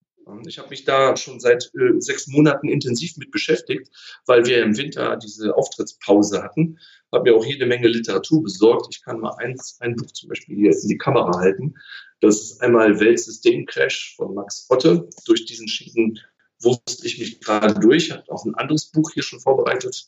Ich 0.48 0.58
habe 0.58 0.70
mich 0.70 0.86
da 0.86 1.16
schon 1.18 1.40
seit 1.40 1.72
äh, 1.76 2.00
sechs 2.00 2.28
Monaten 2.28 2.70
intensiv 2.70 3.18
mit 3.18 3.32
beschäftigt, 3.32 3.90
weil 4.26 4.46
wir 4.46 4.64
im 4.64 4.78
Winter 4.78 5.18
diese 5.18 5.56
Auftrittspause 5.56 6.44
hatten. 6.44 6.80
Habe 7.12 7.32
mir 7.32 7.38
auch 7.38 7.46
jede 7.46 7.66
Menge 7.66 7.88
Literatur 7.88 8.44
besorgt. 8.44 8.88
Ich 8.92 9.04
kann 9.04 9.20
mal 9.20 9.36
eins, 9.38 9.78
ein 9.82 9.96
Buch 9.96 10.12
zum 10.12 10.30
Beispiel 10.30 10.56
hier 10.56 10.72
in 10.72 10.88
die 10.88 10.98
Kamera 10.98 11.40
halten. 11.40 11.76
Das 12.22 12.42
ist 12.42 12.62
einmal 12.62 13.00
Weltsystemcrash 13.00 14.16
von 14.16 14.34
Max 14.36 14.68
Otte. 14.70 15.10
Durch 15.26 15.46
diesen 15.46 15.68
Schienen 15.68 16.20
wusste 16.60 17.06
ich 17.06 17.20
mich 17.20 17.42
gerade 17.42 17.80
durch. 17.80 18.08
Ich 18.08 18.12
habe 18.12 18.32
auch 18.32 18.46
ein 18.46 18.56
anderes 18.56 18.92
Buch 18.92 19.12
hier 19.12 19.24
schon 19.24 19.40
vorbereitet. 19.40 20.08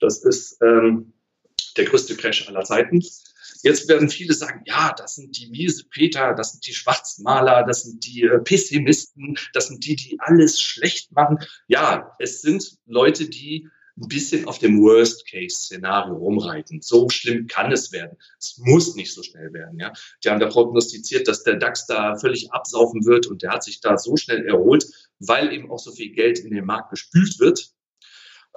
Das 0.00 0.22
ist 0.22 0.60
ähm, 0.62 1.12
der 1.76 1.86
größte 1.86 2.16
Crash 2.16 2.48
aller 2.48 2.64
Zeiten. 2.64 3.02
Jetzt 3.64 3.88
werden 3.88 4.10
viele 4.10 4.34
sagen, 4.34 4.60
ja, 4.66 4.94
das 4.94 5.14
sind 5.14 5.38
die 5.38 5.48
miese 5.48 5.84
Peter, 5.88 6.34
das 6.34 6.52
sind 6.52 6.66
die 6.66 6.74
Schwarzmaler, 6.74 7.64
das 7.66 7.84
sind 7.84 8.04
die 8.04 8.22
äh, 8.24 8.38
Pessimisten, 8.38 9.38
das 9.54 9.68
sind 9.68 9.86
die, 9.86 9.96
die 9.96 10.20
alles 10.20 10.60
schlecht 10.60 11.12
machen. 11.12 11.38
Ja, 11.66 12.14
es 12.18 12.42
sind 12.42 12.76
Leute, 12.84 13.26
die 13.26 13.66
ein 13.96 14.08
bisschen 14.08 14.46
auf 14.46 14.58
dem 14.58 14.82
Worst-Case-Szenario 14.82 16.14
rumreiten. 16.14 16.82
So 16.82 17.08
schlimm 17.08 17.46
kann 17.46 17.72
es 17.72 17.90
werden. 17.90 18.18
Es 18.38 18.58
muss 18.58 18.96
nicht 18.96 19.14
so 19.14 19.22
schnell 19.22 19.52
werden. 19.54 19.78
Ja, 19.78 19.94
die 20.22 20.28
haben 20.28 20.40
da 20.40 20.48
prognostiziert, 20.48 21.26
dass 21.26 21.42
der 21.42 21.56
DAX 21.56 21.86
da 21.86 22.16
völlig 22.16 22.52
absaufen 22.52 23.06
wird 23.06 23.28
und 23.28 23.42
der 23.42 23.52
hat 23.52 23.64
sich 23.64 23.80
da 23.80 23.96
so 23.96 24.16
schnell 24.16 24.44
erholt, 24.46 24.84
weil 25.20 25.52
eben 25.54 25.70
auch 25.70 25.78
so 25.78 25.90
viel 25.90 26.12
Geld 26.12 26.38
in 26.40 26.52
den 26.52 26.66
Markt 26.66 26.90
gespült 26.90 27.38
wird. 27.38 27.70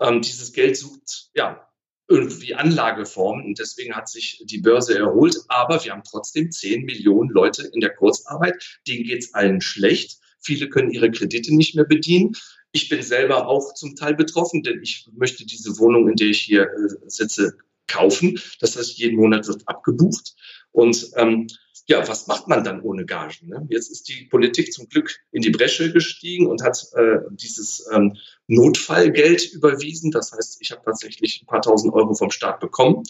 Ähm, 0.02 0.22
dieses 0.22 0.52
Geld 0.52 0.76
sucht 0.76 1.30
ja 1.34 1.66
irgendwie 2.08 2.56
Anlageformen 2.56 3.46
und 3.46 3.60
deswegen 3.60 3.96
hat 3.96 4.10
sich 4.10 4.41
die 4.46 4.60
Börse 4.60 4.98
erholt. 4.98 5.38
Aber 5.50 5.84
wir 5.84 5.91
haben 5.91 6.04
trotzdem 6.10 6.52
10 6.52 6.86
Millionen 6.86 7.30
Leute 7.30 7.70
in 7.74 7.82
der 7.82 7.93
Kurzarbeit. 7.93 8.80
Denen 8.88 9.04
geht's 9.04 9.34
allen 9.34 9.62
schlecht. 9.62 10.20
Viele 10.39 10.70
können 10.70 10.91
ihre 10.91 11.12
Kredite 11.12 11.56
nicht 11.56 11.76
mehr 11.76 11.86
bedienen. 11.86 12.34
Ich 12.72 12.89
bin 12.89 13.02
selber 13.02 13.48
auch 13.48 13.74
zum 13.74 13.96
Teil 13.96 14.15
betroffen, 14.15 14.63
denn 14.63 14.82
ich 14.82 15.10
möchte 15.15 15.46
diese 15.46 15.78
Wohnung, 15.80 16.08
in 16.10 16.15
der 16.15 16.28
ich 16.28 16.41
hier 16.41 16.63
äh, 16.63 16.96
sitze, 17.08 17.58
kaufen. 17.88 18.39
Das 18.60 18.76
heißt, 18.76 18.98
jeden 18.98 19.17
Monat 19.17 19.48
wird 19.48 19.67
abgebucht. 19.67 20.36
Und 20.72 21.10
ähm, 21.15 21.48
ja, 21.88 22.06
was 22.08 22.28
macht 22.28 22.50
man 22.50 22.63
dann 22.65 22.82
ohne 22.82 23.06
Gagen? 23.06 23.47
Ne? 23.47 23.65
Jetzt 23.69 23.89
ist 23.89 24.10
die 24.10 24.26
Politik 24.26 24.73
zum 24.73 24.89
Glück 24.89 25.19
in 25.32 25.41
die 25.41 25.52
Bresche 25.52 25.91
gestiegen 25.91 26.47
und 26.47 26.62
hat 26.62 26.86
äh, 26.95 27.19
dieses 27.32 27.88
ähm, 27.93 28.17
Notfallgeld 28.47 29.54
überwiesen. 29.54 30.12
Das 30.12 30.34
heißt, 30.34 30.58
ich 30.60 30.71
habe 30.71 30.82
tatsächlich 30.84 31.41
ein 31.41 31.45
paar 31.45 31.62
tausend 31.62 31.93
Euro 31.93 32.13
vom 32.13 32.30
Staat 32.30 32.60
bekommen. 32.60 33.04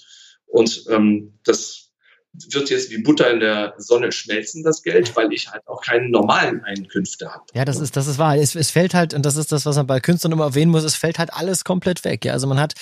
Und 0.46 0.86
ähm, 0.90 1.40
das 1.44 1.87
wird 2.52 2.70
jetzt 2.70 2.92
wie 2.92 3.00
Butter 3.00 3.32
in 3.32 3.40
der 3.40 3.74
Sonne 3.78 4.12
schmelzen, 4.12 4.64
das 4.64 4.84
Geld, 4.84 5.16
weil 5.16 5.34
ich 5.34 5.52
halt 5.52 5.68
auch 5.68 5.82
keine 5.82 6.10
normalen 6.10 6.64
Einkünfte 6.64 7.32
habe. 7.32 7.44
Ja, 7.54 7.66
das 7.66 7.80
ist, 7.80 7.96
das 7.96 8.08
ist 8.08 8.18
wahr. 8.18 8.38
Es, 8.38 8.56
es 8.56 8.70
fällt 8.70 8.94
halt, 8.94 9.14
und 9.14 9.26
das 9.26 9.36
ist 9.36 9.52
das, 9.52 9.66
was 9.66 9.76
man 9.76 9.88
bei 9.88 10.00
Künstlern 10.00 10.32
immer 10.32 10.46
erwähnen 10.46 10.72
muss, 10.72 10.84
es 10.84 10.96
fällt 10.96 11.20
halt 11.20 11.34
alles 11.34 11.64
komplett 11.64 12.04
weg. 12.04 12.26
Ja, 12.26 12.34
also 12.34 12.48
man 12.48 12.60
hat, 12.60 12.74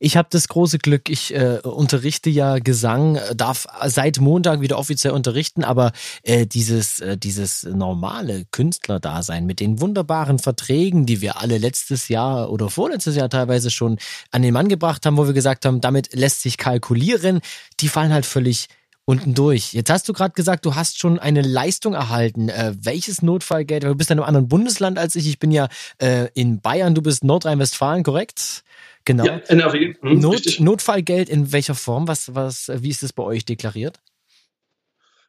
ich 0.00 0.16
habe 0.16 0.28
das 0.30 0.48
große 0.48 0.78
Glück, 0.78 1.08
ich 1.08 1.34
äh, 1.34 1.58
unterrichte 1.62 2.30
ja 2.30 2.58
Gesang, 2.58 3.18
darf 3.36 3.66
seit 3.86 4.20
Montag 4.20 4.60
wieder 4.60 4.78
offiziell 4.78 5.12
unterrichten, 5.12 5.64
aber 5.64 5.92
äh, 6.22 6.46
dieses, 6.46 7.00
äh, 7.00 7.18
dieses 7.18 7.64
normale 7.64 8.44
Künstlerdasein 8.50 9.44
mit 9.44 9.60
den 9.60 9.80
wunderbaren 9.80 10.38
Verträgen, 10.38 11.06
die 11.06 11.20
wir 11.20 11.40
alle 11.40 11.58
letztes 11.58 12.08
Jahr 12.08 12.50
oder 12.50 12.70
vorletztes 12.70 13.16
Jahr 13.16 13.28
teilweise 13.28 13.70
schon 13.70 13.98
an 14.30 14.42
den 14.42 14.54
Mann 14.54 14.68
gebracht 14.68 15.04
haben, 15.04 15.16
wo 15.16 15.26
wir 15.26 15.34
gesagt 15.34 15.66
haben, 15.66 15.80
damit 15.80 16.14
lässt 16.14 16.42
sich 16.42 16.56
kalkulieren, 16.56 17.40
die 17.80 17.88
fallen 17.88 18.12
halt 18.12 18.26
völlig 18.26 18.68
unten 19.12 19.34
durch. 19.34 19.74
Jetzt 19.74 19.90
hast 19.90 20.08
du 20.08 20.14
gerade 20.14 20.32
gesagt, 20.32 20.64
du 20.64 20.74
hast 20.74 20.98
schon 20.98 21.18
eine 21.18 21.42
Leistung 21.42 21.92
erhalten. 21.92 22.48
Äh, 22.48 22.74
welches 22.80 23.20
Notfallgeld? 23.20 23.84
Du 23.84 23.94
bist 23.94 24.08
ja 24.08 24.14
in 24.14 24.20
einem 24.20 24.26
anderen 24.26 24.48
Bundesland 24.48 24.98
als 24.98 25.14
ich. 25.16 25.28
Ich 25.28 25.38
bin 25.38 25.52
ja 25.52 25.68
äh, 25.98 26.28
in 26.32 26.62
Bayern, 26.62 26.94
du 26.94 27.02
bist 27.02 27.22
Nordrhein-Westfalen, 27.22 28.04
korrekt? 28.04 28.64
Genau. 29.04 29.26
Ja, 29.26 29.36
NRW. 29.48 29.94
Hm, 30.00 30.18
Not, 30.18 30.60
Notfallgeld 30.60 31.28
in 31.28 31.52
welcher 31.52 31.74
Form? 31.74 32.08
Was, 32.08 32.34
was, 32.34 32.70
wie 32.74 32.88
ist 32.88 33.02
das 33.02 33.12
bei 33.12 33.22
euch 33.22 33.44
deklariert? 33.44 34.00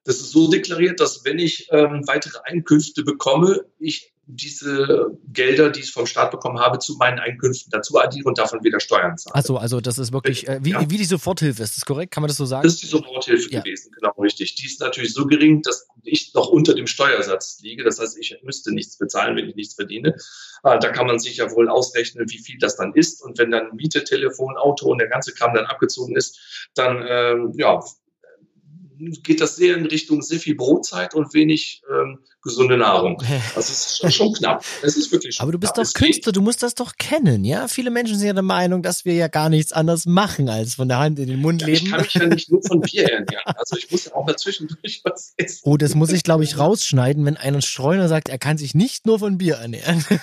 Das 0.05 0.17
ist 0.17 0.31
so 0.31 0.49
deklariert, 0.49 1.01
dass 1.01 1.25
wenn 1.25 1.39
ich 1.39 1.67
ähm, 1.71 2.03
weitere 2.07 2.39
Einkünfte 2.45 3.03
bekomme, 3.03 3.65
ich 3.79 4.12
diese 4.25 5.17
Gelder, 5.27 5.69
die 5.69 5.81
ich 5.81 5.91
vom 5.91 6.05
Staat 6.05 6.31
bekommen 6.31 6.59
habe, 6.59 6.79
zu 6.79 6.95
meinen 6.95 7.19
Einkünften 7.19 7.69
dazu 7.71 7.99
addiere 7.99 8.27
und 8.27 8.37
davon 8.37 8.63
wieder 8.63 8.79
Steuern 8.79 9.17
zahle. 9.17 9.35
Achso, 9.35 9.57
also 9.57 9.81
das 9.81 9.97
ist 9.97 10.13
wirklich, 10.13 10.47
äh, 10.47 10.59
wie, 10.63 10.71
ja. 10.71 10.89
wie 10.89 10.97
die 10.97 11.05
Soforthilfe, 11.05 11.61
ist 11.61 11.75
das 11.75 11.85
korrekt? 11.85 12.13
Kann 12.13 12.21
man 12.21 12.29
das 12.29 12.37
so 12.37 12.45
sagen? 12.45 12.63
Das 12.63 12.75
ist 12.75 12.83
die 12.83 12.87
Soforthilfe 12.87 13.49
ja. 13.51 13.59
gewesen, 13.59 13.91
genau 13.91 14.11
richtig. 14.19 14.55
Die 14.55 14.65
ist 14.65 14.79
natürlich 14.79 15.13
so 15.13 15.25
gering, 15.25 15.61
dass 15.61 15.87
ich 16.03 16.33
noch 16.33 16.47
unter 16.47 16.73
dem 16.73 16.87
Steuersatz 16.87 17.59
liege. 17.61 17.83
Das 17.83 17.99
heißt, 17.99 18.17
ich 18.17 18.37
müsste 18.43 18.73
nichts 18.73 18.97
bezahlen, 18.97 19.35
wenn 19.35 19.49
ich 19.49 19.55
nichts 19.55 19.75
verdiene. 19.75 20.15
Äh, 20.63 20.79
da 20.79 20.89
kann 20.89 21.07
man 21.07 21.19
sich 21.19 21.37
ja 21.37 21.51
wohl 21.51 21.67
ausrechnen, 21.67 22.29
wie 22.29 22.39
viel 22.39 22.57
das 22.59 22.77
dann 22.77 22.93
ist. 22.93 23.21
Und 23.21 23.37
wenn 23.37 23.51
dann 23.51 23.75
Miete, 23.75 24.05
Telefon, 24.05 24.55
Auto 24.55 24.89
und 24.89 24.99
der 24.99 25.09
ganze 25.09 25.33
Kram 25.33 25.53
dann 25.53 25.65
abgezogen 25.65 26.15
ist, 26.15 26.69
dann 26.75 27.05
ähm, 27.07 27.53
ja, 27.57 27.81
geht 28.97 29.41
das 29.41 29.55
sehr 29.55 29.77
in 29.77 29.85
Richtung 29.85 30.21
sehr 30.21 30.39
viel 30.39 30.55
Brotzeit 30.55 31.13
und 31.15 31.33
wenig 31.33 31.81
ähm, 31.89 32.19
gesunde 32.41 32.77
Nahrung. 32.77 33.21
Also 33.55 33.59
es 33.59 33.69
ist 33.69 33.97
schon, 33.99 34.11
schon 34.11 34.33
knapp. 34.33 34.65
Es 34.81 34.97
ist 34.97 35.11
wirklich 35.11 35.39
Aber 35.39 35.51
du 35.51 35.59
bist 35.59 35.77
doch 35.77 35.93
Künstler, 35.93 36.31
du 36.31 36.41
musst 36.41 36.61
das 36.61 36.75
doch 36.75 36.93
kennen, 36.97 37.45
ja? 37.45 37.67
Viele 37.67 37.89
Menschen 37.89 38.17
sind 38.17 38.27
ja 38.27 38.33
der 38.33 38.43
Meinung, 38.43 38.83
dass 38.83 39.05
wir 39.05 39.13
ja 39.13 39.27
gar 39.27 39.49
nichts 39.49 39.71
anderes 39.71 40.05
machen, 40.05 40.49
als 40.49 40.75
von 40.75 40.87
der 40.87 40.99
Hand 40.99 41.19
in 41.19 41.27
den 41.27 41.41
Mund 41.41 41.61
ja, 41.61 41.67
leben. 41.67 41.85
Ich 41.85 41.91
kann 41.91 42.01
mich 42.01 42.13
ja 42.13 42.25
nicht 42.27 42.51
nur 42.51 42.61
von 42.63 42.81
Bier 42.81 43.03
ernähren. 43.03 43.43
Also 43.55 43.77
ich 43.77 43.89
muss 43.91 44.05
ja 44.05 44.15
auch 44.15 44.25
mal 44.25 44.35
zwischendurch 44.35 45.01
was 45.03 45.33
essen. 45.37 45.61
Oh, 45.63 45.77
das 45.77 45.95
muss 45.95 46.11
ich, 46.11 46.23
glaube 46.23 46.43
ich, 46.43 46.57
rausschneiden, 46.57 47.25
wenn 47.25 47.37
ein 47.37 47.61
Streuner 47.61 48.09
sagt, 48.09 48.27
er 48.27 48.37
kann 48.37 48.57
sich 48.57 48.73
nicht 48.73 49.05
nur 49.05 49.19
von 49.19 49.37
Bier 49.37 49.55
ernähren. 49.55 50.03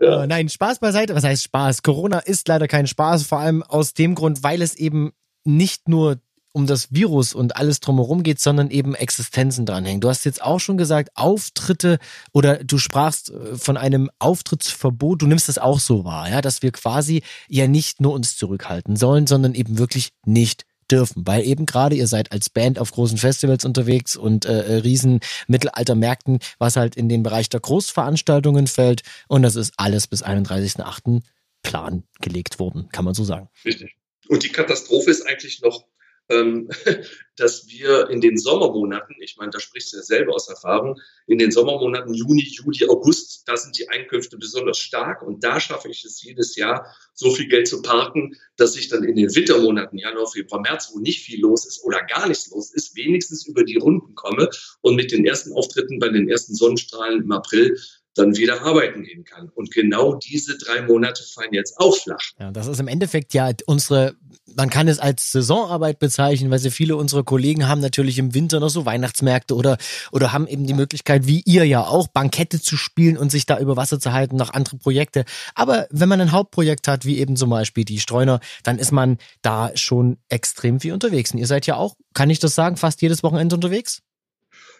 Ja. 0.00 0.22
Äh, 0.22 0.26
nein, 0.26 0.48
Spaß 0.48 0.78
beiseite. 0.78 1.14
Was 1.14 1.24
heißt 1.24 1.42
Spaß? 1.44 1.82
Corona 1.82 2.20
ist 2.20 2.46
leider 2.48 2.68
kein 2.68 2.86
Spaß, 2.86 3.24
vor 3.24 3.40
allem 3.40 3.62
aus 3.62 3.94
dem 3.94 4.14
Grund, 4.14 4.42
weil 4.42 4.62
es 4.62 4.74
eben 4.74 5.12
nicht 5.46 5.88
nur 5.88 6.18
um 6.56 6.66
das 6.66 6.90
Virus 6.90 7.34
und 7.34 7.56
alles 7.56 7.80
drumherum 7.80 8.22
geht, 8.22 8.40
sondern 8.40 8.70
eben 8.70 8.94
Existenzen 8.94 9.66
dranhängen. 9.66 10.00
Du 10.00 10.08
hast 10.08 10.24
jetzt 10.24 10.40
auch 10.40 10.58
schon 10.58 10.78
gesagt, 10.78 11.10
Auftritte 11.14 11.98
oder 12.32 12.64
du 12.64 12.78
sprachst 12.78 13.30
äh, 13.30 13.56
von 13.56 13.76
einem 13.76 14.10
Auftrittsverbot. 14.20 15.20
Du 15.20 15.26
nimmst 15.26 15.50
das 15.50 15.58
auch 15.58 15.78
so 15.78 16.06
wahr, 16.06 16.30
ja, 16.30 16.40
dass 16.40 16.62
wir 16.62 16.72
quasi 16.72 17.22
ja 17.46 17.66
nicht 17.66 18.00
nur 18.00 18.14
uns 18.14 18.38
zurückhalten 18.38 18.96
sollen, 18.96 19.26
sondern 19.26 19.54
eben 19.54 19.76
wirklich 19.76 20.14
nicht 20.24 20.64
dürfen, 20.90 21.26
weil 21.26 21.44
eben 21.44 21.66
gerade 21.66 21.94
ihr 21.94 22.06
seid 22.06 22.32
als 22.32 22.48
Band 22.48 22.78
auf 22.78 22.90
großen 22.90 23.18
Festivals 23.18 23.66
unterwegs 23.66 24.16
und 24.16 24.46
äh, 24.46 24.62
äh 24.62 24.74
riesen 24.76 25.20
Mittelaltermärkten, 25.48 26.38
was 26.58 26.76
halt 26.76 26.96
in 26.96 27.10
den 27.10 27.22
Bereich 27.22 27.50
der 27.50 27.60
Großveranstaltungen 27.60 28.66
fällt 28.66 29.02
und 29.28 29.42
das 29.42 29.56
ist 29.56 29.74
alles 29.76 30.06
bis 30.06 30.24
31.8. 30.24 31.20
Plan 31.62 32.04
gelegt 32.20 32.58
worden, 32.60 32.88
kann 32.92 33.04
man 33.04 33.12
so 33.12 33.24
sagen. 33.24 33.48
Richtig. 33.64 33.96
Und 34.28 34.42
die 34.42 34.52
Katastrophe 34.52 35.10
ist 35.10 35.22
eigentlich 35.22 35.60
noch 35.62 35.86
ähm, 36.28 36.68
dass 37.36 37.68
wir 37.68 38.08
in 38.08 38.20
den 38.20 38.38
Sommermonaten, 38.38 39.16
ich 39.20 39.36
meine, 39.36 39.50
da 39.50 39.60
sprichst 39.60 39.92
du 39.92 39.98
ja 39.98 40.02
selber 40.02 40.34
aus 40.34 40.48
Erfahrung, 40.48 40.98
in 41.26 41.38
den 41.38 41.50
Sommermonaten 41.50 42.14
Juni, 42.14 42.42
Juli, 42.42 42.88
August, 42.88 43.42
da 43.46 43.56
sind 43.56 43.78
die 43.78 43.88
Einkünfte 43.88 44.38
besonders 44.38 44.78
stark 44.78 45.22
und 45.22 45.44
da 45.44 45.60
schaffe 45.60 45.88
ich 45.88 46.04
es 46.04 46.22
jedes 46.22 46.56
Jahr, 46.56 46.94
so 47.12 47.30
viel 47.30 47.48
Geld 47.48 47.68
zu 47.68 47.82
parken, 47.82 48.36
dass 48.56 48.76
ich 48.76 48.88
dann 48.88 49.04
in 49.04 49.16
den 49.16 49.34
Wintermonaten, 49.34 49.98
Januar, 49.98 50.26
Februar, 50.28 50.62
März, 50.62 50.90
wo 50.94 50.98
nicht 50.98 51.24
viel 51.24 51.40
los 51.40 51.66
ist 51.66 51.84
oder 51.84 52.02
gar 52.02 52.26
nichts 52.26 52.50
los 52.50 52.72
ist, 52.72 52.96
wenigstens 52.96 53.46
über 53.46 53.64
die 53.64 53.76
Runden 53.76 54.14
komme 54.14 54.48
und 54.80 54.96
mit 54.96 55.12
den 55.12 55.26
ersten 55.26 55.52
Auftritten 55.52 55.98
bei 55.98 56.08
den 56.08 56.28
ersten 56.28 56.54
Sonnenstrahlen 56.54 57.22
im 57.22 57.32
April 57.32 57.76
dann 58.16 58.36
wieder 58.36 58.62
arbeiten 58.62 59.04
gehen 59.04 59.24
kann. 59.24 59.50
Und 59.54 59.72
genau 59.72 60.14
diese 60.14 60.56
drei 60.58 60.82
Monate 60.82 61.22
fallen 61.22 61.52
jetzt 61.52 61.78
auch 61.78 61.96
flach. 61.96 62.32
Ja, 62.40 62.50
das 62.50 62.66
ist 62.66 62.80
im 62.80 62.88
Endeffekt 62.88 63.34
ja 63.34 63.50
unsere, 63.66 64.16
man 64.56 64.70
kann 64.70 64.88
es 64.88 64.98
als 64.98 65.32
Saisonarbeit 65.32 65.98
bezeichnen, 65.98 66.50
weil 66.50 66.58
sie 66.58 66.70
viele 66.70 66.96
unserer 66.96 67.24
Kollegen 67.24 67.68
haben 67.68 67.80
natürlich 67.80 68.18
im 68.18 68.34
Winter 68.34 68.58
noch 68.58 68.70
so 68.70 68.86
Weihnachtsmärkte 68.86 69.54
oder, 69.54 69.76
oder 70.12 70.32
haben 70.32 70.46
eben 70.46 70.66
die 70.66 70.74
Möglichkeit, 70.74 71.26
wie 71.26 71.42
ihr 71.44 71.64
ja 71.64 71.86
auch, 71.86 72.08
Bankette 72.08 72.60
zu 72.60 72.76
spielen 72.76 73.18
und 73.18 73.30
sich 73.30 73.44
da 73.44 73.58
über 73.58 73.76
Wasser 73.76 74.00
zu 74.00 74.12
halten, 74.12 74.36
noch 74.36 74.52
andere 74.52 74.78
Projekte. 74.78 75.24
Aber 75.54 75.86
wenn 75.90 76.08
man 76.08 76.20
ein 76.20 76.32
Hauptprojekt 76.32 76.88
hat, 76.88 77.04
wie 77.04 77.18
eben 77.18 77.36
zum 77.36 77.50
Beispiel 77.50 77.84
die 77.84 78.00
Streuner, 78.00 78.40
dann 78.62 78.78
ist 78.78 78.92
man 78.92 79.18
da 79.42 79.70
schon 79.76 80.16
extrem 80.28 80.80
viel 80.80 80.94
unterwegs. 80.94 81.32
Und 81.32 81.38
ihr 81.38 81.46
seid 81.46 81.66
ja 81.66 81.76
auch, 81.76 81.96
kann 82.14 82.30
ich 82.30 82.38
das 82.38 82.54
sagen, 82.54 82.76
fast 82.76 83.02
jedes 83.02 83.22
Wochenende 83.22 83.54
unterwegs? 83.54 84.02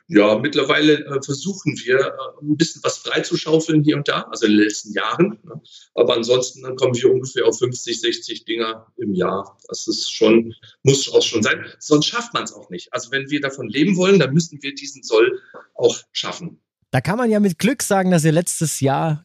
Ja, 0.09 0.39
mittlerweile 0.39 1.05
äh, 1.05 1.23
versuchen 1.23 1.77
wir 1.85 1.99
äh, 1.99 2.11
ein 2.41 2.57
bisschen 2.57 2.83
was 2.85 2.99
freizuschaufeln 2.99 3.83
hier 3.83 3.97
und 3.97 4.07
da, 4.07 4.23
also 4.31 4.47
in 4.47 4.53
den 4.53 4.61
letzten 4.61 4.93
Jahren. 4.93 5.39
Ne? 5.43 5.61
Aber 5.95 6.15
ansonsten 6.15 6.63
dann 6.63 6.77
kommen 6.77 6.95
wir 6.95 7.11
ungefähr 7.11 7.45
auf 7.45 7.59
50, 7.59 8.01
60 8.01 8.45
Dinger 8.45 8.87
im 8.99 9.15
Jahr. 9.15 9.59
Das 9.67 9.89
ist 9.89 10.13
schon, 10.13 10.55
muss 10.85 11.13
auch 11.13 11.23
schon 11.23 11.43
sein. 11.43 11.65
Sonst 11.81 12.07
schafft 12.07 12.35
man 12.35 12.45
es 12.45 12.53
auch 12.53 12.71
nicht. 12.71 12.93
Also 12.93 13.11
wenn 13.11 13.31
wir 13.31 13.41
davon 13.41 13.69
leben 13.69 13.97
wollen, 13.97 14.21
dann 14.21 14.33
müssen 14.33 14.63
wir 14.63 14.75
diesen 14.75 15.03
Soll 15.03 15.41
auch 15.75 15.99
schaffen. 16.13 16.61
Da 16.93 17.01
kann 17.01 17.19
man 17.19 17.31
ja 17.31 17.41
mit 17.41 17.59
Glück 17.59 17.83
sagen, 17.83 18.13
dass 18.13 18.25
ihr 18.25 18.33
letztes 18.33 18.79
Jahr 18.79 19.25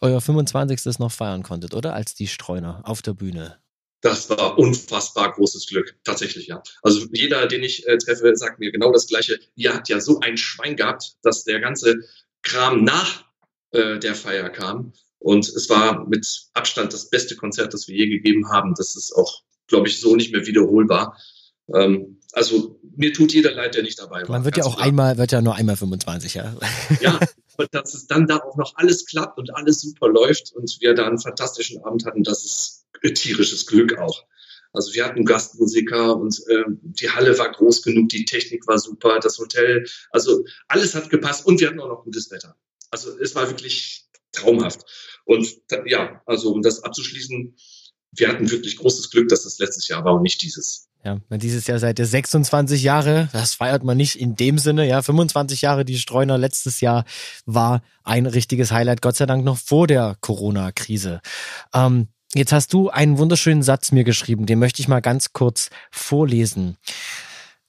euer 0.00 0.20
25. 0.20 0.98
noch 0.98 1.10
feiern 1.10 1.42
konntet, 1.42 1.74
oder? 1.74 1.94
Als 1.94 2.14
die 2.14 2.28
Streuner 2.28 2.82
auf 2.84 3.00
der 3.00 3.14
Bühne. 3.14 3.58
Das 4.00 4.30
war 4.30 4.58
unfassbar 4.58 5.32
großes 5.32 5.66
Glück, 5.66 5.96
tatsächlich, 6.04 6.46
ja. 6.46 6.62
Also 6.82 7.06
jeder, 7.12 7.46
den 7.46 7.64
ich 7.64 7.86
äh, 7.86 7.98
treffe, 7.98 8.36
sagt 8.36 8.60
mir 8.60 8.70
genau 8.70 8.92
das 8.92 9.08
Gleiche. 9.08 9.40
Ihr 9.56 9.74
habt 9.74 9.88
ja 9.88 10.00
so 10.00 10.20
ein 10.20 10.36
Schwein 10.36 10.76
gehabt, 10.76 11.16
dass 11.22 11.44
der 11.44 11.60
ganze 11.60 11.96
Kram 12.42 12.84
nach 12.84 13.24
äh, 13.72 13.98
der 13.98 14.14
Feier 14.14 14.50
kam. 14.50 14.92
Und 15.18 15.48
es 15.48 15.68
war 15.68 16.06
mit 16.08 16.48
Abstand 16.54 16.92
das 16.92 17.10
beste 17.10 17.34
Konzert, 17.34 17.74
das 17.74 17.88
wir 17.88 17.96
je 17.96 18.08
gegeben 18.08 18.48
haben. 18.50 18.74
Das 18.76 18.94
ist 18.94 19.12
auch, 19.12 19.42
glaube 19.66 19.88
ich, 19.88 20.00
so 20.00 20.14
nicht 20.14 20.32
mehr 20.32 20.46
wiederholbar. 20.46 21.18
Ähm, 21.74 22.20
also 22.32 22.80
mir 22.96 23.12
tut 23.12 23.32
jeder 23.32 23.52
leid, 23.52 23.74
der 23.74 23.82
nicht 23.82 23.98
dabei 23.98 24.22
war. 24.22 24.30
Man 24.30 24.44
wird 24.44 24.56
ja 24.56 24.64
auch 24.64 24.76
klar. 24.76 24.86
einmal, 24.86 25.18
wird 25.18 25.32
ja 25.32 25.40
nur 25.40 25.54
einmal 25.56 25.76
25, 25.76 26.34
ja. 26.34 26.54
Ja, 27.00 27.18
und 27.56 27.68
dass 27.72 27.94
es 27.94 28.06
dann 28.06 28.26
da 28.26 28.36
auch 28.36 28.56
noch 28.56 28.76
alles 28.76 29.06
klappt 29.06 29.38
und 29.38 29.54
alles 29.54 29.80
super 29.80 30.08
läuft 30.08 30.52
und 30.54 30.78
wir 30.80 30.94
da 30.94 31.06
einen 31.06 31.18
fantastischen 31.18 31.82
Abend 31.84 32.06
hatten, 32.06 32.22
das 32.22 32.44
ist 32.44 32.77
tierisches 33.02 33.66
Glück 33.66 33.98
auch. 33.98 34.24
Also 34.72 34.92
wir 34.94 35.04
hatten 35.04 35.24
Gastmusiker 35.24 36.16
und 36.16 36.38
äh, 36.48 36.64
die 36.82 37.10
Halle 37.10 37.38
war 37.38 37.50
groß 37.50 37.82
genug, 37.82 38.10
die 38.10 38.24
Technik 38.24 38.66
war 38.66 38.78
super, 38.78 39.18
das 39.18 39.38
Hotel, 39.38 39.86
also 40.10 40.44
alles 40.68 40.94
hat 40.94 41.10
gepasst 41.10 41.46
und 41.46 41.60
wir 41.60 41.68
hatten 41.68 41.80
auch 41.80 41.88
noch 41.88 42.04
gutes 42.04 42.30
Wetter. 42.30 42.54
Also 42.90 43.18
es 43.18 43.34
war 43.34 43.48
wirklich 43.48 44.06
traumhaft. 44.32 44.84
Und 45.24 45.48
ja, 45.86 46.22
also 46.26 46.52
um 46.52 46.62
das 46.62 46.84
abzuschließen, 46.84 47.56
wir 48.12 48.28
hatten 48.28 48.50
wirklich 48.50 48.76
großes 48.76 49.10
Glück, 49.10 49.28
dass 49.28 49.44
das 49.44 49.58
letztes 49.58 49.88
Jahr 49.88 50.04
war 50.04 50.14
und 50.14 50.22
nicht 50.22 50.42
dieses. 50.42 50.88
Ja, 51.04 51.18
dieses 51.30 51.66
Jahr 51.66 51.78
seid 51.78 51.98
ihr 51.98 52.06
26 52.06 52.82
Jahre, 52.82 53.28
das 53.32 53.54
feiert 53.54 53.84
man 53.84 53.96
nicht 53.96 54.16
in 54.16 54.34
dem 54.34 54.58
Sinne, 54.58 54.86
ja, 54.86 55.00
25 55.00 55.62
Jahre 55.62 55.84
die 55.84 55.96
Streuner 55.96 56.36
letztes 56.38 56.80
Jahr 56.80 57.04
war 57.46 57.82
ein 58.02 58.26
richtiges 58.26 58.72
Highlight, 58.72 59.00
Gott 59.00 59.16
sei 59.16 59.26
Dank 59.26 59.44
noch 59.44 59.58
vor 59.58 59.86
der 59.86 60.16
Corona-Krise. 60.20 61.20
Ähm, 61.72 62.08
Jetzt 62.34 62.52
hast 62.52 62.74
du 62.74 62.90
einen 62.90 63.16
wunderschönen 63.16 63.62
Satz 63.62 63.90
mir 63.90 64.04
geschrieben, 64.04 64.44
den 64.44 64.58
möchte 64.58 64.82
ich 64.82 64.88
mal 64.88 65.00
ganz 65.00 65.32
kurz 65.32 65.70
vorlesen. 65.90 66.76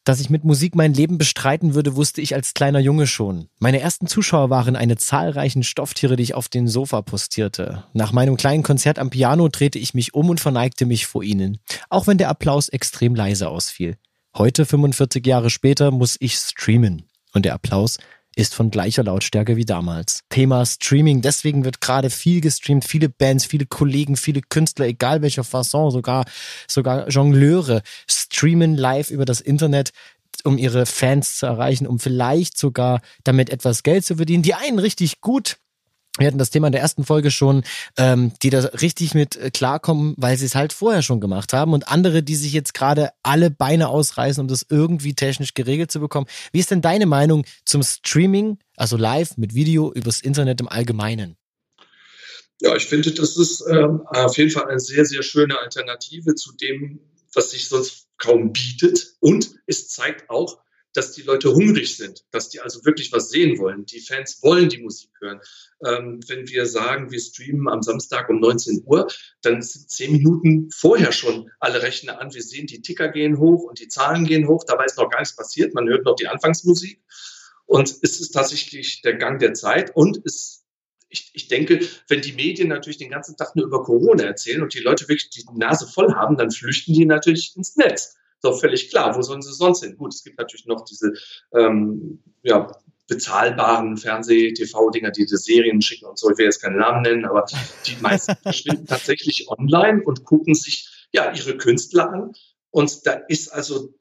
Dass 0.04 0.20
ich 0.20 0.30
mit 0.30 0.44
Musik 0.44 0.76
mein 0.76 0.94
Leben 0.94 1.18
bestreiten 1.18 1.76
würde, 1.76 1.96
wusste 1.96 2.20
ich 2.20 2.36
als 2.36 2.54
kleiner 2.54 2.80
Junge 2.80 3.08
schon. 3.08 3.48
Meine 3.60 3.80
ersten 3.80 4.08
Zuschauer 4.08 4.50
waren 4.50 4.76
eine 4.76 4.98
zahlreichen 4.98 5.64
Stofftiere, 5.64 6.18
die 6.18 6.24
ich 6.24 6.34
auf 6.34 6.50
den 6.50 6.68
Sofa 6.68 7.02
postierte. 7.02 7.86
Nach 7.94 8.12
meinem 8.12 8.36
kleinen 8.36 8.64
Konzert 8.64 9.00
am 9.00 9.12
Piano 9.12 9.48
drehte 9.48 9.80
ich 9.80 9.94
mich 9.94 10.14
um 10.14 10.30
und 10.30 10.42
verneigte 10.42 10.86
mich 10.86 11.06
vor 11.06 11.24
ihnen, 11.24 11.60
auch 11.90 12.08
wenn 12.08 12.18
der 12.18 12.30
Applaus 12.30 12.68
extrem 12.70 13.16
leise 13.16 13.48
ausfiel. 13.50 13.98
Heute, 14.36 14.66
45 14.66 15.26
Jahre 15.26 15.50
später, 15.50 15.92
muss 15.92 16.18
ich 16.20 16.36
streamen. 16.36 17.04
Und 17.34 17.46
der 17.46 17.54
Applaus 17.54 17.98
ist 18.36 18.56
von 18.56 18.72
gleicher 18.72 19.04
Lautstärke 19.04 19.56
wie 19.56 19.66
damals. 19.66 20.22
Thema 20.30 20.66
Streaming, 20.66 21.22
deswegen 21.22 21.66
wird 21.66 21.82
gerade 21.82 22.10
viel 22.10 22.42
gestreamt, 22.42 22.86
viele 22.86 23.10
Bands, 23.10 23.46
viele 23.46 23.66
Kollegen, 23.66 24.16
viele 24.16 24.42
Künstler, 24.42 24.86
egal 24.86 25.22
welcher 25.22 25.44
Fasson, 25.44 25.92
sogar, 25.92 26.26
sogar 26.68 27.10
Jongleure, 27.10 27.82
streamen 28.10 28.76
live 28.76 29.12
über 29.12 29.26
das 29.26 29.42
Internet 29.42 29.92
um 30.46 30.58
ihre 30.58 30.86
Fans 30.86 31.38
zu 31.38 31.48
erreichen, 31.48 31.86
um 31.86 32.00
vielleicht 32.00 32.58
sogar 32.58 33.02
damit 33.26 33.50
etwas 33.50 33.84
Geld 33.84 34.06
zu 34.06 34.16
verdienen. 34.16 34.44
Die 34.44 34.54
einen 34.54 34.80
richtig 34.80 35.20
gut, 35.20 35.58
wir 36.20 36.28
hatten 36.28 36.38
das 36.38 36.50
Thema 36.50 36.68
in 36.68 36.74
der 36.74 36.82
ersten 36.82 37.06
Folge 37.06 37.32
schon, 37.32 37.64
ähm, 37.98 38.34
die 38.42 38.50
da 38.50 38.60
richtig 38.60 39.14
mit 39.14 39.36
äh, 39.38 39.50
klarkommen, 39.52 40.14
weil 40.18 40.38
sie 40.38 40.46
es 40.46 40.56
halt 40.56 40.74
vorher 40.74 41.02
schon 41.02 41.22
gemacht 41.22 41.54
haben 41.54 41.74
und 41.74 41.88
andere, 41.88 42.22
die 42.22 42.36
sich 42.36 42.54
jetzt 42.54 42.74
gerade 42.74 43.10
alle 43.24 43.50
Beine 43.50 43.90
ausreißen, 43.90 44.42
um 44.42 44.48
das 44.48 44.66
irgendwie 44.70 45.14
technisch 45.14 45.54
geregelt 45.54 45.92
zu 45.92 46.00
bekommen. 46.00 46.28
Wie 46.52 46.60
ist 46.60 46.72
denn 46.72 46.82
deine 46.82 47.06
Meinung 47.06 47.46
zum 47.66 47.82
Streaming, 47.84 48.60
also 48.76 48.98
live 48.98 49.38
mit 49.38 49.56
Video 49.56 49.92
übers 49.94 50.20
Internet 50.20 50.62
im 50.62 50.68
Allgemeinen? 50.68 51.38
Ja, 52.62 52.76
ich 52.76 52.88
finde, 52.88 53.14
das 53.14 53.38
ist 53.38 53.64
ähm, 53.70 54.02
auf 54.08 54.38
jeden 54.38 54.52
Fall 54.52 54.68
eine 54.68 54.82
sehr, 54.82 55.06
sehr 55.06 55.24
schöne 55.24 55.58
Alternative 55.58 56.36
zu 56.36 56.52
dem, 56.58 57.00
was 57.34 57.52
sich 57.52 57.70
sonst 57.70 58.08
kaum 58.18 58.52
bietet. 58.52 59.16
Und 59.22 59.52
es 59.66 59.88
zeigt 59.88 60.30
auch, 60.30 60.60
dass 60.94 61.12
die 61.12 61.22
Leute 61.22 61.54
hungrig 61.54 61.98
sind, 61.98 62.26
dass 62.32 62.50
die 62.50 62.62
also 62.62 62.84
wirklich 62.86 63.12
was 63.12 63.30
sehen 63.30 63.60
wollen. 63.60 63.86
Die 63.86 64.00
Fans 64.00 64.42
wollen 64.42 64.70
die 64.70 64.80
Musik 64.80 65.12
hören. 65.20 65.40
Ähm, 65.86 66.20
wenn 66.28 66.48
wir 66.48 66.66
sagen, 66.66 67.12
wir 67.12 67.20
streamen 67.20 67.68
am 67.70 67.82
Samstag 67.82 68.30
um 68.30 68.40
19 68.40 68.84
Uhr, 68.86 69.08
dann 69.42 69.62
sind 69.62 69.90
zehn 69.90 70.12
Minuten 70.12 70.70
vorher 70.72 71.12
schon 71.12 71.52
alle 71.60 71.82
Rechner 71.82 72.20
an. 72.20 72.34
Wir 72.34 72.42
sehen, 72.42 72.68
die 72.68 72.82
Ticker 72.82 73.10
gehen 73.10 73.38
hoch 73.38 73.64
und 73.64 73.80
die 73.80 73.88
Zahlen 73.88 74.26
gehen 74.26 74.48
hoch. 74.48 74.64
Dabei 74.66 74.86
ist 74.86 74.98
noch 74.98 75.10
gar 75.10 75.20
nichts 75.20 75.36
passiert. 75.36 75.74
Man 75.74 75.88
hört 75.88 76.06
noch 76.06 76.16
die 76.16 76.28
Anfangsmusik. 76.28 77.02
Und 77.66 77.96
es 78.02 78.20
ist 78.20 78.32
tatsächlich 78.32 79.04
der 79.04 79.16
Gang 79.16 79.40
der 79.40 79.54
Zeit 79.54 79.96
und 79.96 80.20
es 80.26 80.60
ich, 81.10 81.32
ich 81.34 81.48
denke, 81.48 81.80
wenn 82.08 82.22
die 82.22 82.34
Medien 82.34 82.70
natürlich 82.70 82.98
den 82.98 83.10
ganzen 83.10 83.36
Tag 83.36 83.56
nur 83.56 83.66
über 83.66 83.84
Corona 83.84 84.24
erzählen 84.24 84.62
und 84.62 84.74
die 84.74 84.80
Leute 84.80 85.08
wirklich 85.08 85.30
die 85.32 85.44
Nase 85.56 85.88
voll 85.88 86.14
haben, 86.14 86.38
dann 86.38 86.52
flüchten 86.52 86.94
die 86.94 87.06
natürlich 87.06 87.56
ins 87.56 87.76
Netz. 87.76 88.16
So 88.42 88.54
völlig 88.54 88.90
klar. 88.90 89.16
Wo 89.16 89.22
sollen 89.22 89.42
sie 89.42 89.54
sonst 89.54 89.84
hin? 89.84 89.98
Gut, 89.98 90.14
es 90.14 90.24
gibt 90.24 90.40
natürlich 90.40 90.66
noch 90.66 90.86
diese 90.86 91.14
ähm, 91.54 92.24
ja, 92.42 92.72
bezahlbaren 93.08 93.98
Fernseh-TV-Dinger, 93.98 95.12
die 95.12 95.26
die 95.26 95.38
Serien 95.38 95.82
schicken 95.82 96.06
und 96.06 96.18
so. 96.18 96.30
Ich 96.32 96.38
will 96.38 96.46
jetzt 96.46 96.62
keinen 96.62 96.78
Namen 96.78 97.02
nennen, 97.02 97.26
aber 97.26 97.46
die 97.86 97.98
meisten 98.02 98.36
verschwinden 98.42 98.86
tatsächlich 98.86 99.50
online 99.50 100.04
und 100.04 100.24
gucken 100.24 100.56
sich 100.56 101.08
ja 101.12 101.34
ihre 101.34 101.58
Künstler 101.58 102.12
an. 102.12 102.32
Und 102.72 103.06
da 103.06 103.14
ist 103.28 103.52
also, 103.52 103.94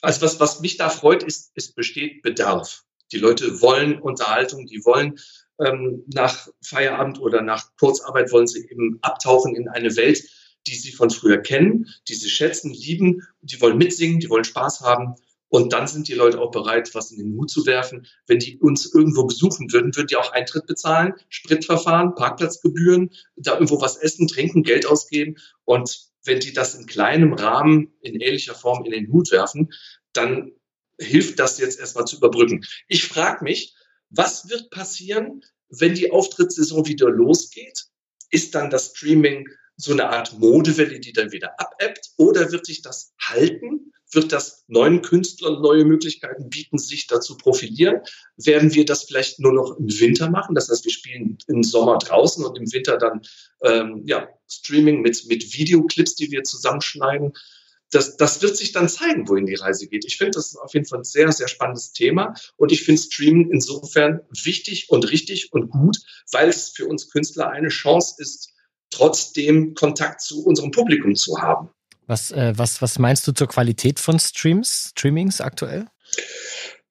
also 0.00 0.22
was, 0.22 0.40
was 0.40 0.60
mich 0.60 0.76
da 0.76 0.88
freut, 0.88 1.22
ist, 1.22 1.52
es 1.54 1.72
besteht 1.72 2.22
Bedarf. 2.22 2.84
Die 3.12 3.18
Leute 3.18 3.60
wollen 3.60 4.00
Unterhaltung, 4.00 4.66
die 4.66 4.84
wollen 4.84 5.18
ähm, 5.60 6.04
nach 6.12 6.48
Feierabend 6.62 7.20
oder 7.20 7.42
nach 7.42 7.76
Kurzarbeit 7.78 8.32
wollen 8.32 8.46
sie 8.46 8.66
eben 8.68 8.98
abtauchen 9.02 9.54
in 9.54 9.68
eine 9.68 9.94
Welt, 9.96 10.24
die 10.66 10.74
sie 10.74 10.92
von 10.92 11.10
früher 11.10 11.38
kennen, 11.38 11.88
die 12.08 12.14
sie 12.14 12.30
schätzen, 12.30 12.72
lieben, 12.72 13.26
die 13.42 13.60
wollen 13.60 13.78
mitsingen, 13.78 14.20
die 14.20 14.30
wollen 14.30 14.44
Spaß 14.44 14.80
haben. 14.80 15.14
Und 15.48 15.72
dann 15.72 15.86
sind 15.86 16.08
die 16.08 16.14
Leute 16.14 16.40
auch 16.40 16.50
bereit, 16.50 16.94
was 16.94 17.12
in 17.12 17.18
den 17.18 17.36
Hut 17.36 17.48
zu 17.48 17.64
werfen. 17.64 18.06
Wenn 18.26 18.40
die 18.40 18.58
uns 18.58 18.92
irgendwo 18.92 19.24
besuchen 19.24 19.72
würden, 19.72 19.94
würden 19.94 20.08
die 20.08 20.16
auch 20.16 20.32
Eintritt 20.32 20.66
bezahlen, 20.66 21.14
Spritverfahren, 21.28 22.14
Parkplatzgebühren, 22.16 23.10
da 23.36 23.52
irgendwo 23.52 23.80
was 23.80 23.96
essen, 23.96 24.26
trinken, 24.26 24.64
Geld 24.64 24.84
ausgeben. 24.84 25.36
Und 25.64 26.08
wenn 26.24 26.40
die 26.40 26.52
das 26.52 26.74
in 26.74 26.86
kleinem 26.86 27.34
Rahmen 27.34 27.92
in 28.00 28.20
ähnlicher 28.20 28.54
Form 28.54 28.84
in 28.84 28.90
den 28.90 29.12
Hut 29.12 29.30
werfen, 29.30 29.72
dann 30.12 30.50
hilft 30.98 31.38
das 31.38 31.58
jetzt 31.58 31.78
erstmal 31.78 32.06
zu 32.06 32.16
überbrücken. 32.16 32.64
Ich 32.88 33.06
frage 33.06 33.44
mich, 33.44 33.74
was 34.10 34.48
wird 34.48 34.70
passieren, 34.70 35.44
wenn 35.68 35.94
die 35.94 36.10
Auftrittssaison 36.10 36.86
wieder 36.86 37.10
losgeht? 37.10 37.84
Ist 38.30 38.54
dann 38.54 38.70
das 38.70 38.92
Streaming 38.96 39.48
so 39.76 39.92
eine 39.92 40.08
Art 40.08 40.38
Modewelle, 40.38 41.00
die 41.00 41.12
dann 41.12 41.32
wieder 41.32 41.58
abebbt? 41.58 42.10
Oder 42.16 42.52
wird 42.52 42.66
sich 42.66 42.82
das 42.82 43.12
halten? 43.18 43.92
Wird 44.12 44.32
das 44.32 44.64
neuen 44.68 45.02
Künstlern 45.02 45.60
neue 45.60 45.84
Möglichkeiten 45.84 46.48
bieten, 46.48 46.78
sich 46.78 47.06
dazu 47.06 47.36
profilieren? 47.36 48.00
Werden 48.36 48.72
wir 48.74 48.84
das 48.84 49.04
vielleicht 49.04 49.40
nur 49.40 49.52
noch 49.52 49.76
im 49.76 49.88
Winter 49.98 50.30
machen? 50.30 50.54
Das 50.54 50.68
heißt, 50.68 50.84
wir 50.84 50.92
spielen 50.92 51.38
im 51.48 51.64
Sommer 51.64 51.98
draußen 51.98 52.44
und 52.44 52.56
im 52.56 52.72
Winter 52.72 52.96
dann 52.96 53.22
ähm, 53.62 54.02
ja, 54.06 54.28
Streaming 54.48 55.00
mit, 55.00 55.26
mit 55.26 55.56
Videoclips, 55.56 56.14
die 56.14 56.30
wir 56.30 56.44
zusammenschneiden 56.44 57.32
das, 57.94 58.16
das 58.16 58.42
wird 58.42 58.56
sich 58.56 58.72
dann 58.72 58.88
zeigen, 58.88 59.28
wohin 59.28 59.46
die 59.46 59.54
Reise 59.54 59.86
geht. 59.86 60.04
Ich 60.04 60.16
finde, 60.16 60.32
das 60.32 60.48
ist 60.48 60.56
auf 60.56 60.74
jeden 60.74 60.86
Fall 60.86 61.00
ein 61.00 61.04
sehr, 61.04 61.30
sehr 61.30 61.48
spannendes 61.48 61.92
Thema. 61.92 62.34
Und 62.56 62.72
ich 62.72 62.82
finde 62.82 63.00
Streaming 63.00 63.50
insofern 63.50 64.20
wichtig 64.42 64.90
und 64.90 65.10
richtig 65.10 65.52
und 65.52 65.70
gut, 65.70 65.98
weil 66.32 66.48
es 66.48 66.70
für 66.70 66.86
uns 66.86 67.10
Künstler 67.10 67.50
eine 67.50 67.68
Chance 67.68 68.16
ist, 68.18 68.50
trotzdem 68.94 69.74
Kontakt 69.74 70.20
zu 70.20 70.44
unserem 70.44 70.70
Publikum 70.70 71.14
zu 71.14 71.40
haben. 71.40 71.70
Was, 72.06 72.32
äh, 72.32 72.52
was, 72.56 72.82
was 72.82 72.98
meinst 72.98 73.26
du 73.26 73.32
zur 73.32 73.48
Qualität 73.48 73.98
von 73.98 74.18
Streams, 74.18 74.90
Streamings 74.90 75.40
aktuell? 75.40 75.86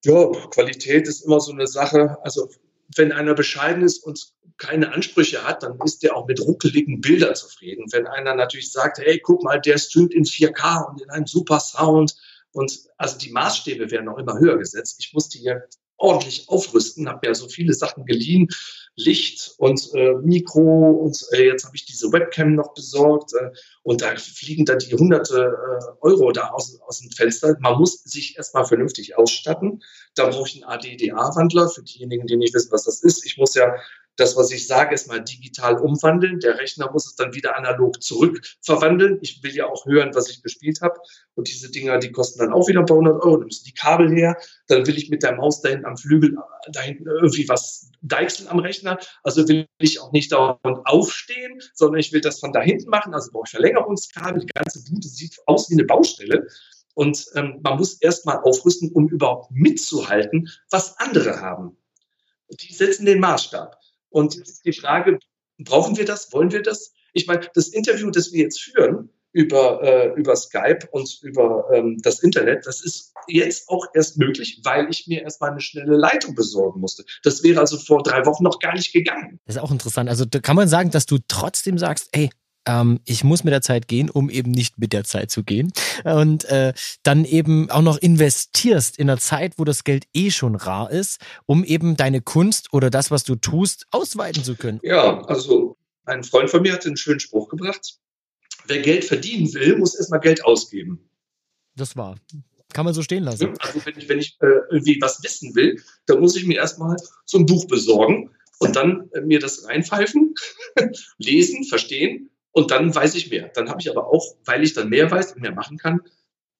Ja, 0.03 0.25
Qualität 0.51 1.07
ist 1.07 1.21
immer 1.21 1.39
so 1.39 1.51
eine 1.51 1.67
Sache. 1.67 2.17
Also 2.23 2.49
wenn 2.95 3.11
einer 3.11 3.33
bescheiden 3.33 3.83
ist 3.83 4.03
und 4.03 4.33
keine 4.57 4.93
Ansprüche 4.93 5.43
hat, 5.43 5.63
dann 5.63 5.79
ist 5.83 6.03
der 6.03 6.15
auch 6.15 6.27
mit 6.27 6.39
ruckeligen 6.41 7.01
Bildern 7.01 7.35
zufrieden. 7.35 7.85
Wenn 7.91 8.07
einer 8.07 8.35
natürlich 8.35 8.71
sagt, 8.71 8.99
hey, 8.99 9.19
guck 9.19 9.43
mal, 9.43 9.59
der 9.59 9.77
streamt 9.77 10.13
in 10.13 10.25
4K 10.25 10.89
und 10.89 11.01
in 11.01 11.09
einem 11.09 11.27
super 11.27 11.59
Sound 11.59 12.15
und 12.51 12.79
also 12.97 13.17
die 13.17 13.31
Maßstäbe 13.31 13.89
werden 13.91 14.09
auch 14.09 14.17
immer 14.17 14.37
höher 14.37 14.57
gesetzt. 14.57 14.97
Ich 14.99 15.13
musste 15.13 15.39
hier 15.39 15.67
ordentlich 16.03 16.49
aufrüsten, 16.49 17.07
habe 17.07 17.27
ja 17.27 17.33
so 17.33 17.47
viele 17.47 17.73
Sachen 17.73 18.05
geliehen, 18.05 18.49
Licht 18.95 19.55
und 19.57 19.89
äh, 19.95 20.13
Mikro 20.21 20.91
und 20.91 21.25
äh, 21.31 21.47
jetzt 21.47 21.65
habe 21.65 21.75
ich 21.75 21.85
diese 21.85 22.11
Webcam 22.11 22.53
noch 22.55 22.73
besorgt 22.75 23.33
äh, 23.33 23.49
und 23.81 24.01
da 24.01 24.15
fliegen 24.17 24.65
da 24.65 24.75
die 24.75 24.93
hunderte 24.93 25.39
äh, 25.39 25.85
Euro 26.01 26.31
da 26.31 26.49
aus, 26.49 26.79
aus 26.81 26.99
dem 26.99 27.09
Fenster. 27.09 27.57
Man 27.61 27.79
muss 27.79 28.03
sich 28.03 28.37
erstmal 28.37 28.65
vernünftig 28.65 29.17
ausstatten. 29.17 29.81
Da 30.13 30.27
brauche 30.27 30.47
ich 30.47 30.55
einen 30.55 30.71
ADDA-Wandler 30.71 31.69
für 31.69 31.81
diejenigen, 31.81 32.27
die 32.27 32.35
nicht 32.35 32.53
wissen, 32.53 32.71
was 32.71 32.83
das 32.83 33.01
ist. 33.01 33.25
Ich 33.25 33.37
muss 33.37 33.55
ja 33.55 33.73
das, 34.15 34.37
was 34.37 34.51
ich 34.51 34.67
sage, 34.67 34.91
erstmal 34.91 35.23
digital 35.23 35.77
umwandeln. 35.79 36.39
Der 36.39 36.59
Rechner 36.59 36.91
muss 36.91 37.07
es 37.07 37.15
dann 37.15 37.33
wieder 37.33 37.57
analog 37.57 38.01
zurück 38.01 38.41
verwandeln. 38.61 39.17
Ich 39.21 39.41
will 39.43 39.55
ja 39.55 39.67
auch 39.67 39.85
hören, 39.85 40.13
was 40.13 40.29
ich 40.29 40.43
gespielt 40.43 40.81
habe. 40.81 40.99
Und 41.35 41.47
diese 41.47 41.71
Dinger, 41.71 41.97
die 41.97 42.11
kosten 42.11 42.39
dann 42.39 42.53
auch 42.53 42.67
wieder 42.67 42.81
ein 42.81 42.85
paar 42.85 42.97
hundert 42.97 43.23
Euro. 43.23 43.37
Dann 43.37 43.47
müssen 43.47 43.65
die 43.65 43.73
Kabel 43.73 44.11
her. 44.11 44.37
Dann 44.67 44.85
will 44.85 44.97
ich 44.97 45.09
mit 45.09 45.23
der 45.23 45.35
Maus 45.35 45.61
da 45.61 45.69
hinten 45.69 45.85
am 45.85 45.97
Flügel, 45.97 46.37
da 46.71 46.81
hinten 46.81 47.07
irgendwie 47.07 47.49
was 47.49 47.91
deichseln 48.01 48.49
am 48.49 48.59
Rechner. 48.59 48.99
Also 49.23 49.47
will 49.47 49.67
ich 49.79 49.99
auch 49.99 50.11
nicht 50.11 50.31
dauernd 50.31 50.85
aufstehen, 50.85 51.59
sondern 51.73 51.99
ich 51.99 52.13
will 52.13 52.21
das 52.21 52.39
von 52.39 52.53
da 52.53 52.61
hinten 52.61 52.89
machen. 52.89 53.13
Also 53.13 53.31
brauche 53.31 53.45
ich 53.47 53.51
Verlängerungskabel. 53.51 54.41
Die 54.41 54.53
ganze 54.53 54.83
Bude 54.83 55.07
sieht 55.07 55.37
aus 55.47 55.69
wie 55.69 55.73
eine 55.73 55.85
Baustelle. 55.85 56.47
Und 56.95 57.25
ähm, 57.33 57.59
man 57.63 57.77
muss 57.77 57.95
erstmal 57.95 58.37
aufrüsten, 58.37 58.91
um 58.91 59.09
überhaupt 59.09 59.49
mitzuhalten, 59.51 60.49
was 60.69 60.99
andere 60.99 61.41
haben. 61.41 61.77
Die 62.49 62.73
setzen 62.73 63.07
den 63.07 63.19
Maßstab. 63.19 63.82
Und 64.13 64.41
die 64.63 64.73
Frage, 64.73 65.19
brauchen 65.57 65.97
wir 65.97 66.05
das? 66.05 66.31
Wollen 66.31 66.51
wir 66.51 66.61
das? 66.61 66.93
Ich 67.13 67.27
meine, 67.27 67.47
das 67.53 67.69
Interview, 67.69 68.11
das 68.11 68.31
wir 68.31 68.43
jetzt 68.43 68.61
führen 68.61 69.09
über, 69.31 69.81
äh, 69.81 70.13
über 70.15 70.35
Skype 70.35 70.87
und 70.91 71.19
über 71.23 71.65
ähm, 71.73 71.97
das 72.03 72.21
Internet, 72.21 72.67
das 72.67 72.83
ist 72.83 73.11
jetzt 73.27 73.67
auch 73.69 73.87
erst 73.95 74.19
möglich, 74.19 74.61
weil 74.63 74.87
ich 74.89 75.07
mir 75.07 75.23
erstmal 75.23 75.51
eine 75.51 75.61
schnelle 75.61 75.97
Leitung 75.97 76.35
besorgen 76.35 76.79
musste. 76.79 77.03
Das 77.23 77.43
wäre 77.43 77.59
also 77.59 77.77
vor 77.77 78.03
drei 78.03 78.23
Wochen 78.27 78.43
noch 78.43 78.59
gar 78.59 78.73
nicht 78.75 78.93
gegangen. 78.93 79.39
Das 79.45 79.55
ist 79.55 79.61
auch 79.61 79.71
interessant. 79.71 80.09
Also 80.09 80.25
da 80.25 80.39
kann 80.39 80.55
man 80.55 80.67
sagen, 80.67 80.91
dass 80.91 81.07
du 81.07 81.17
trotzdem 81.27 81.79
sagst, 81.79 82.09
ey, 82.11 82.29
ähm, 82.65 82.99
ich 83.05 83.23
muss 83.23 83.43
mit 83.43 83.53
der 83.53 83.61
Zeit 83.61 83.87
gehen, 83.87 84.09
um 84.09 84.29
eben 84.29 84.51
nicht 84.51 84.77
mit 84.77 84.93
der 84.93 85.03
Zeit 85.03 85.31
zu 85.31 85.43
gehen. 85.43 85.71
Und 86.03 86.45
äh, 86.45 86.73
dann 87.03 87.25
eben 87.25 87.69
auch 87.69 87.81
noch 87.81 87.97
investierst 87.97 88.97
in 88.97 89.09
einer 89.09 89.19
Zeit, 89.19 89.53
wo 89.57 89.63
das 89.63 89.83
Geld 89.83 90.05
eh 90.13 90.31
schon 90.31 90.55
rar 90.55 90.91
ist, 90.91 91.19
um 91.45 91.63
eben 91.63 91.95
deine 91.95 92.21
Kunst 92.21 92.73
oder 92.73 92.89
das, 92.89 93.11
was 93.11 93.23
du 93.23 93.35
tust, 93.35 93.87
ausweiten 93.91 94.43
zu 94.43 94.55
können. 94.55 94.79
Ja, 94.83 95.21
also 95.25 95.77
ein 96.05 96.23
Freund 96.23 96.49
von 96.49 96.61
mir 96.61 96.73
hat 96.73 96.85
einen 96.85 96.97
schönen 96.97 97.19
Spruch 97.19 97.49
gebracht. 97.49 97.97
Wer 98.67 98.81
Geld 98.81 99.03
verdienen 99.03 99.53
will, 99.53 99.77
muss 99.77 99.95
erstmal 99.95 100.19
Geld 100.19 100.43
ausgeben. 100.45 101.09
Das 101.75 101.97
war. 101.97 102.15
Kann 102.71 102.85
man 102.85 102.93
so 102.93 103.03
stehen 103.03 103.23
lassen. 103.23 103.53
Also 103.59 103.85
wenn 103.85 103.97
ich, 103.97 104.09
wenn 104.09 104.19
ich 104.19 104.37
äh, 104.41 104.47
irgendwie 104.71 104.97
was 104.99 105.21
wissen 105.21 105.53
will, 105.53 105.81
dann 106.05 106.19
muss 106.19 106.35
ich 106.35 106.45
mir 106.45 106.57
erstmal 106.57 106.95
so 107.25 107.37
ein 107.37 107.45
Buch 107.45 107.67
besorgen 107.67 108.31
und 108.59 108.75
dann 108.75 109.09
äh, 109.13 109.21
mir 109.21 109.39
das 109.39 109.67
reinpfeifen, 109.67 110.33
lesen, 111.17 111.65
verstehen 111.65 112.31
und 112.53 112.71
dann 112.71 112.93
weiß 112.95 113.15
ich 113.15 113.29
mehr. 113.29 113.49
Dann 113.49 113.69
habe 113.69 113.81
ich 113.81 113.89
aber 113.89 114.07
auch, 114.07 114.35
weil 114.45 114.63
ich 114.63 114.73
dann 114.73 114.89
mehr 114.89 115.11
weiß 115.11 115.33
und 115.33 115.41
mehr 115.41 115.51
machen 115.51 115.77
kann, 115.77 115.99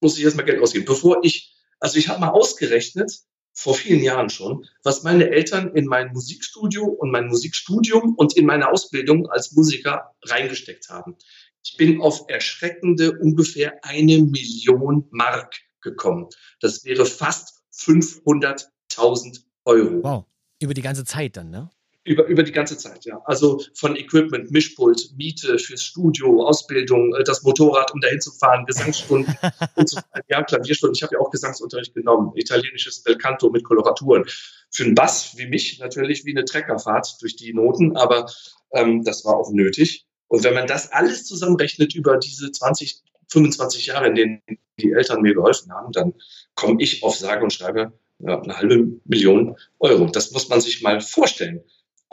muss 0.01 0.17
ich 0.17 0.23
erstmal 0.23 0.45
Geld 0.45 0.61
ausgeben. 0.61 0.85
Bevor 0.85 1.23
ich, 1.23 1.55
also 1.79 1.97
ich 1.97 2.09
habe 2.09 2.19
mal 2.19 2.29
ausgerechnet, 2.29 3.21
vor 3.53 3.75
vielen 3.75 4.01
Jahren 4.01 4.29
schon, 4.29 4.65
was 4.81 5.03
meine 5.03 5.29
Eltern 5.29 5.75
in 5.75 5.85
mein 5.85 6.11
Musikstudio 6.11 6.85
und 6.85 7.11
mein 7.11 7.27
Musikstudium 7.27 8.15
und 8.15 8.35
in 8.35 8.47
meine 8.47 8.69
Ausbildung 8.69 9.29
als 9.29 9.51
Musiker 9.51 10.15
reingesteckt 10.23 10.89
haben. 10.89 11.15
Ich 11.63 11.77
bin 11.77 12.01
auf 12.01 12.25
erschreckende 12.27 13.17
ungefähr 13.19 13.83
eine 13.83 14.17
Million 14.23 15.07
Mark 15.11 15.55
gekommen. 15.81 16.27
Das 16.59 16.83
wäre 16.83 17.05
fast 17.05 17.61
500.000 17.75 19.43
Euro. 19.65 20.03
Wow. 20.03 20.25
Über 20.59 20.73
die 20.73 20.81
ganze 20.81 21.05
Zeit 21.05 21.37
dann, 21.37 21.51
ne? 21.51 21.69
Über, 22.05 22.25
über 22.25 22.43
die 22.43 22.51
ganze 22.51 22.77
Zeit, 22.77 23.05
ja. 23.05 23.21
Also 23.23 23.61
von 23.73 23.95
Equipment, 23.95 24.51
Mischpult, 24.51 25.11
Miete 25.15 25.57
fürs 25.57 25.83
Studio, 25.83 26.45
Ausbildung, 26.45 27.15
äh, 27.15 27.23
das 27.23 27.43
Motorrad, 27.43 27.93
um 27.93 28.01
dahin 28.01 28.19
zu 28.19 28.31
fahren, 28.31 28.65
Gesangsstunden 28.65 29.33
und 29.75 29.89
so 29.89 29.97
weiter. 29.97 30.25
Ja, 30.27 30.43
Klavierstunden. 30.43 30.95
Ich 30.95 31.03
habe 31.03 31.15
ja 31.15 31.21
auch 31.21 31.31
Gesangsunterricht 31.31 31.93
genommen. 31.93 32.33
Italienisches 32.35 33.03
Bel 33.03 33.17
Canto 33.17 33.49
mit 33.49 33.63
Koloraturen. 33.63 34.25
Für 34.69 34.83
einen 34.83 34.95
Bass 34.95 35.37
wie 35.37 35.47
mich 35.47 35.79
natürlich 35.79 36.25
wie 36.25 36.31
eine 36.31 36.43
Treckerfahrt 36.43 37.21
durch 37.21 37.37
die 37.37 37.53
Noten, 37.53 37.95
aber 37.95 38.29
ähm, 38.73 39.05
das 39.05 39.23
war 39.23 39.37
auch 39.37 39.51
nötig. 39.51 40.05
Und 40.27 40.43
wenn 40.43 40.55
man 40.55 40.67
das 40.67 40.91
alles 40.91 41.25
zusammenrechnet 41.25 41.95
über 41.95 42.17
diese 42.17 42.51
20, 42.51 43.01
25 43.31 43.85
Jahre, 43.85 44.07
in 44.07 44.15
denen 44.15 44.41
die 44.79 44.91
Eltern 44.91 45.21
mir 45.21 45.33
geholfen 45.33 45.71
haben, 45.71 45.91
dann 45.91 46.13
komme 46.55 46.81
ich 46.81 47.03
auf 47.03 47.15
sage 47.15 47.43
und 47.43 47.53
schreibe 47.53 47.93
ja, 48.19 48.41
eine 48.41 48.57
halbe 48.57 48.99
Million 49.05 49.55
Euro. 49.79 50.07
Das 50.07 50.31
muss 50.31 50.49
man 50.49 50.59
sich 50.59 50.81
mal 50.81 51.01
vorstellen. 51.01 51.63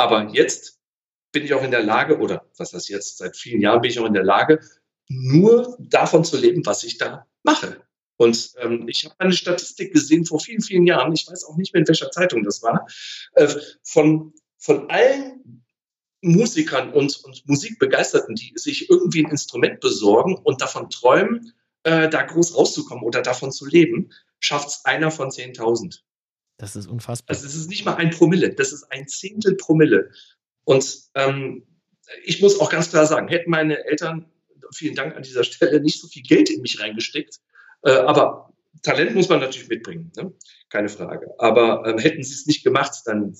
Aber 0.00 0.30
jetzt 0.32 0.78
bin 1.30 1.44
ich 1.44 1.52
auch 1.52 1.62
in 1.62 1.70
der 1.70 1.82
Lage, 1.82 2.18
oder 2.18 2.46
was 2.56 2.70
das 2.70 2.88
jetzt, 2.88 3.18
seit 3.18 3.36
vielen 3.36 3.60
Jahren 3.60 3.82
bin 3.82 3.90
ich 3.90 3.98
auch 3.98 4.06
in 4.06 4.14
der 4.14 4.24
Lage, 4.24 4.60
nur 5.08 5.76
davon 5.78 6.24
zu 6.24 6.38
leben, 6.38 6.64
was 6.64 6.84
ich 6.84 6.96
da 6.96 7.26
mache. 7.42 7.82
Und 8.16 8.54
ähm, 8.60 8.88
ich 8.88 9.04
habe 9.04 9.14
eine 9.18 9.34
Statistik 9.34 9.92
gesehen 9.92 10.24
vor 10.24 10.40
vielen, 10.40 10.62
vielen 10.62 10.86
Jahren, 10.86 11.12
ich 11.12 11.28
weiß 11.28 11.44
auch 11.44 11.58
nicht 11.58 11.74
mehr, 11.74 11.82
in 11.82 11.88
welcher 11.88 12.10
Zeitung 12.10 12.44
das 12.44 12.62
war, 12.62 12.86
äh, 13.34 13.54
von, 13.82 14.32
von 14.56 14.88
allen 14.88 15.66
Musikern 16.22 16.94
und, 16.94 17.22
und 17.22 17.46
Musikbegeisterten, 17.46 18.34
die 18.34 18.54
sich 18.56 18.88
irgendwie 18.88 19.26
ein 19.26 19.30
Instrument 19.30 19.80
besorgen 19.80 20.34
und 20.34 20.62
davon 20.62 20.88
träumen, 20.88 21.52
äh, 21.82 22.08
da 22.08 22.22
groß 22.22 22.56
rauszukommen 22.56 23.04
oder 23.04 23.20
davon 23.20 23.52
zu 23.52 23.66
leben, 23.66 24.12
schafft 24.38 24.68
es 24.68 24.84
einer 24.86 25.10
von 25.10 25.28
10.000. 25.28 26.00
Das 26.60 26.76
ist 26.76 26.88
unfassbar. 26.88 27.34
Also 27.34 27.46
es 27.46 27.54
ist 27.54 27.70
nicht 27.70 27.86
mal 27.86 27.94
ein 27.94 28.10
Promille, 28.10 28.52
das 28.52 28.72
ist 28.72 28.84
ein 28.92 29.08
Zehntel 29.08 29.56
Promille. 29.56 30.10
Und 30.64 31.08
ähm, 31.14 31.66
ich 32.22 32.42
muss 32.42 32.60
auch 32.60 32.70
ganz 32.70 32.90
klar 32.90 33.06
sagen, 33.06 33.28
hätten 33.28 33.50
meine 33.50 33.82
Eltern, 33.86 34.26
vielen 34.74 34.94
Dank 34.94 35.16
an 35.16 35.22
dieser 35.22 35.42
Stelle, 35.42 35.80
nicht 35.80 35.98
so 35.98 36.06
viel 36.06 36.22
Geld 36.22 36.50
in 36.50 36.60
mich 36.60 36.78
reingesteckt, 36.78 37.40
äh, 37.82 37.92
aber 37.92 38.52
Talent 38.82 39.14
muss 39.14 39.30
man 39.30 39.40
natürlich 39.40 39.70
mitbringen, 39.70 40.12
ne? 40.16 40.34
keine 40.68 40.90
Frage. 40.90 41.34
Aber 41.38 41.86
ähm, 41.86 41.98
hätten 41.98 42.22
sie 42.22 42.34
es 42.34 42.46
nicht 42.46 42.62
gemacht, 42.62 42.92
dann 43.06 43.34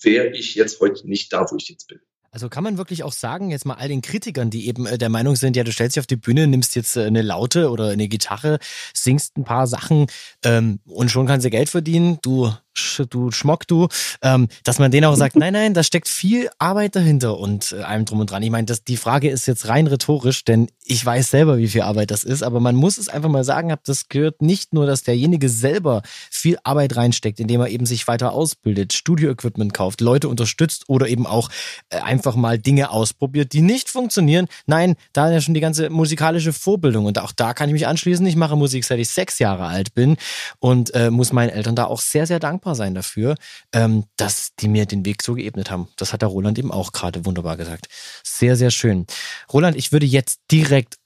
wäre 0.00 0.28
ich 0.28 0.54
jetzt 0.54 0.80
heute 0.80 1.08
nicht 1.08 1.32
da, 1.32 1.44
wo 1.50 1.56
ich 1.56 1.68
jetzt 1.68 1.88
bin. 1.88 2.00
Also 2.34 2.48
kann 2.48 2.64
man 2.64 2.78
wirklich 2.78 3.04
auch 3.04 3.12
sagen, 3.12 3.50
jetzt 3.50 3.66
mal 3.66 3.74
all 3.74 3.88
den 3.88 4.00
Kritikern, 4.00 4.48
die 4.48 4.66
eben 4.66 4.86
äh, 4.86 4.96
der 4.96 5.10
Meinung 5.10 5.36
sind, 5.36 5.54
ja, 5.54 5.64
du 5.64 5.70
stellst 5.70 5.96
dich 5.96 6.00
auf 6.00 6.06
die 6.06 6.16
Bühne, 6.16 6.46
nimmst 6.46 6.74
jetzt 6.74 6.96
äh, 6.96 7.04
eine 7.04 7.20
Laute 7.20 7.70
oder 7.70 7.90
eine 7.90 8.08
Gitarre, 8.08 8.58
singst 8.94 9.36
ein 9.36 9.44
paar 9.44 9.66
Sachen 9.66 10.06
ähm, 10.42 10.80
und 10.86 11.10
schon 11.10 11.26
kannst 11.26 11.44
du 11.44 11.50
Geld 11.50 11.68
verdienen. 11.68 12.18
Du 12.22 12.50
du 13.10 13.30
Schmock, 13.30 13.66
du, 13.66 13.88
ähm, 14.22 14.48
dass 14.64 14.78
man 14.78 14.90
denen 14.90 15.06
auch 15.06 15.16
sagt, 15.16 15.36
nein, 15.42 15.52
nein, 15.52 15.74
da 15.74 15.82
steckt 15.82 16.08
viel 16.08 16.50
Arbeit 16.58 16.96
dahinter 16.96 17.38
und 17.38 17.72
äh, 17.72 17.82
allem 17.82 18.04
drum 18.04 18.20
und 18.20 18.30
dran. 18.30 18.42
Ich 18.42 18.50
meine, 18.50 18.66
das, 18.66 18.84
die 18.84 18.96
Frage 18.96 19.28
ist 19.28 19.46
jetzt 19.46 19.68
rein 19.68 19.86
rhetorisch, 19.86 20.44
denn 20.44 20.68
ich 20.84 21.04
weiß 21.04 21.30
selber, 21.30 21.58
wie 21.58 21.68
viel 21.68 21.82
Arbeit 21.82 22.10
das 22.10 22.24
ist, 22.24 22.42
aber 22.42 22.60
man 22.60 22.74
muss 22.74 22.98
es 22.98 23.08
einfach 23.08 23.28
mal 23.28 23.44
sagen, 23.44 23.74
das 23.84 24.08
gehört 24.08 24.42
nicht 24.42 24.72
nur, 24.72 24.86
dass 24.86 25.02
derjenige 25.02 25.48
selber 25.48 26.02
viel 26.30 26.58
Arbeit 26.64 26.96
reinsteckt, 26.96 27.40
indem 27.40 27.60
er 27.60 27.68
eben 27.68 27.86
sich 27.86 28.08
weiter 28.08 28.32
ausbildet, 28.32 28.92
Studio-Equipment 28.92 29.74
kauft, 29.74 30.00
Leute 30.00 30.28
unterstützt 30.28 30.84
oder 30.88 31.08
eben 31.08 31.26
auch 31.26 31.50
äh, 31.90 31.98
einfach 31.98 32.36
mal 32.36 32.58
Dinge 32.58 32.90
ausprobiert, 32.90 33.52
die 33.52 33.60
nicht 33.60 33.90
funktionieren. 33.90 34.46
Nein, 34.66 34.96
da 35.12 35.28
ist 35.28 35.34
ja 35.34 35.40
schon 35.40 35.54
die 35.54 35.60
ganze 35.60 35.90
musikalische 35.90 36.52
Vorbildung 36.52 37.06
und 37.06 37.18
auch 37.18 37.32
da 37.32 37.54
kann 37.54 37.68
ich 37.68 37.74
mich 37.74 37.86
anschließen. 37.86 38.26
Ich 38.26 38.36
mache 38.36 38.56
Musik, 38.56 38.84
seit 38.84 38.98
ich 38.98 39.08
sechs 39.08 39.38
Jahre 39.38 39.66
alt 39.66 39.94
bin 39.94 40.16
und 40.58 40.94
äh, 40.94 41.10
muss 41.10 41.32
meinen 41.32 41.50
Eltern 41.50 41.76
da 41.76 41.84
auch 41.84 42.00
sehr, 42.00 42.26
sehr 42.26 42.40
dankbar 42.40 42.61
dankbar 42.62 42.74
sein 42.76 42.94
dafür, 42.94 43.34
ähm, 43.72 44.04
dass 44.16 44.54
die 44.60 44.68
mir 44.68 44.86
den 44.86 45.04
Weg 45.04 45.22
so 45.22 45.34
geebnet 45.34 45.70
haben. 45.70 45.88
Das 45.96 46.12
hat 46.12 46.22
der 46.22 46.28
Roland 46.28 46.58
eben 46.58 46.70
auch 46.70 46.92
gerade 46.92 47.24
wunderbar 47.26 47.56
gesagt. 47.56 47.88
Sehr, 48.22 48.56
sehr 48.56 48.70
schön. 48.70 49.06
Roland, 49.52 49.76
ich 49.76 49.92
würde 49.92 50.06
jetzt 50.06 50.40
direkt 50.50 50.96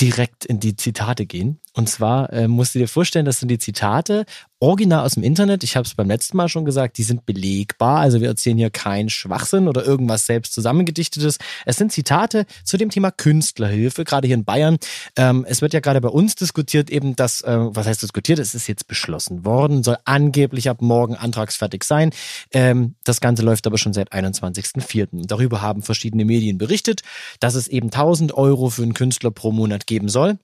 direkt 0.00 0.46
in 0.46 0.60
die 0.60 0.76
Zitate 0.76 1.26
gehen. 1.26 1.60
Und 1.74 1.90
zwar 1.90 2.32
äh, 2.32 2.48
musst 2.48 2.74
du 2.74 2.78
dir 2.78 2.88
vorstellen, 2.88 3.26
das 3.26 3.38
sind 3.38 3.50
die 3.50 3.58
Zitate 3.58 4.24
original 4.60 5.04
aus 5.04 5.14
dem 5.14 5.22
Internet. 5.22 5.64
Ich 5.64 5.74
habe 5.74 5.86
es 5.86 5.94
beim 5.94 6.06
letzten 6.06 6.36
Mal 6.36 6.48
schon 6.48 6.64
gesagt, 6.64 6.98
die 6.98 7.02
sind 7.02 7.26
belegbar. 7.26 7.98
Also 8.00 8.20
wir 8.20 8.28
erzählen 8.28 8.58
hier 8.58 8.70
keinen 8.70 9.08
Schwachsinn 9.08 9.68
oder 9.68 9.84
irgendwas 9.84 10.26
selbst 10.26 10.52
zusammengedichtetes. 10.52 11.38
Es 11.64 11.76
sind 11.76 11.92
Zitate 11.92 12.44
zu 12.62 12.76
dem 12.76 12.90
Thema 12.90 13.10
Künstlerhilfe, 13.10 14.04
gerade 14.04 14.26
hier 14.26 14.36
in 14.36 14.44
Bayern. 14.44 14.76
Ähm, 15.16 15.46
es 15.48 15.62
wird 15.62 15.72
ja 15.72 15.80
gerade 15.80 16.00
bei 16.00 16.10
uns 16.10 16.34
diskutiert, 16.34 16.90
eben 16.90 17.16
das, 17.16 17.40
äh, 17.40 17.56
was 17.58 17.86
heißt 17.86 18.02
diskutiert? 18.02 18.38
Es 18.38 18.54
ist 18.54 18.68
jetzt 18.68 18.86
beschlossen 18.86 19.44
worden, 19.44 19.82
soll 19.82 19.96
angeblich 20.04 20.68
ab 20.68 20.82
morgen 20.82 21.16
antragsfertig 21.16 21.82
sein. 21.82 22.10
Ähm, 22.52 22.96
das 23.04 23.20
Ganze 23.20 23.42
läuft 23.42 23.66
aber 23.66 23.78
schon 23.78 23.94
seit 23.94 24.12
21.04. 24.12 25.26
Darüber 25.26 25.62
haben 25.62 25.82
verschiedene 25.82 26.26
Medien 26.26 26.58
berichtet, 26.58 27.00
dass 27.40 27.54
es 27.54 27.66
eben 27.66 27.86
1000 27.86 28.34
Euro 28.34 28.68
für 28.68 28.82
einen 28.82 28.94
Künstler 28.94 29.30
pro 29.30 29.52
Monat 29.52 29.86
geben 29.86 30.08
soll. 30.08 30.38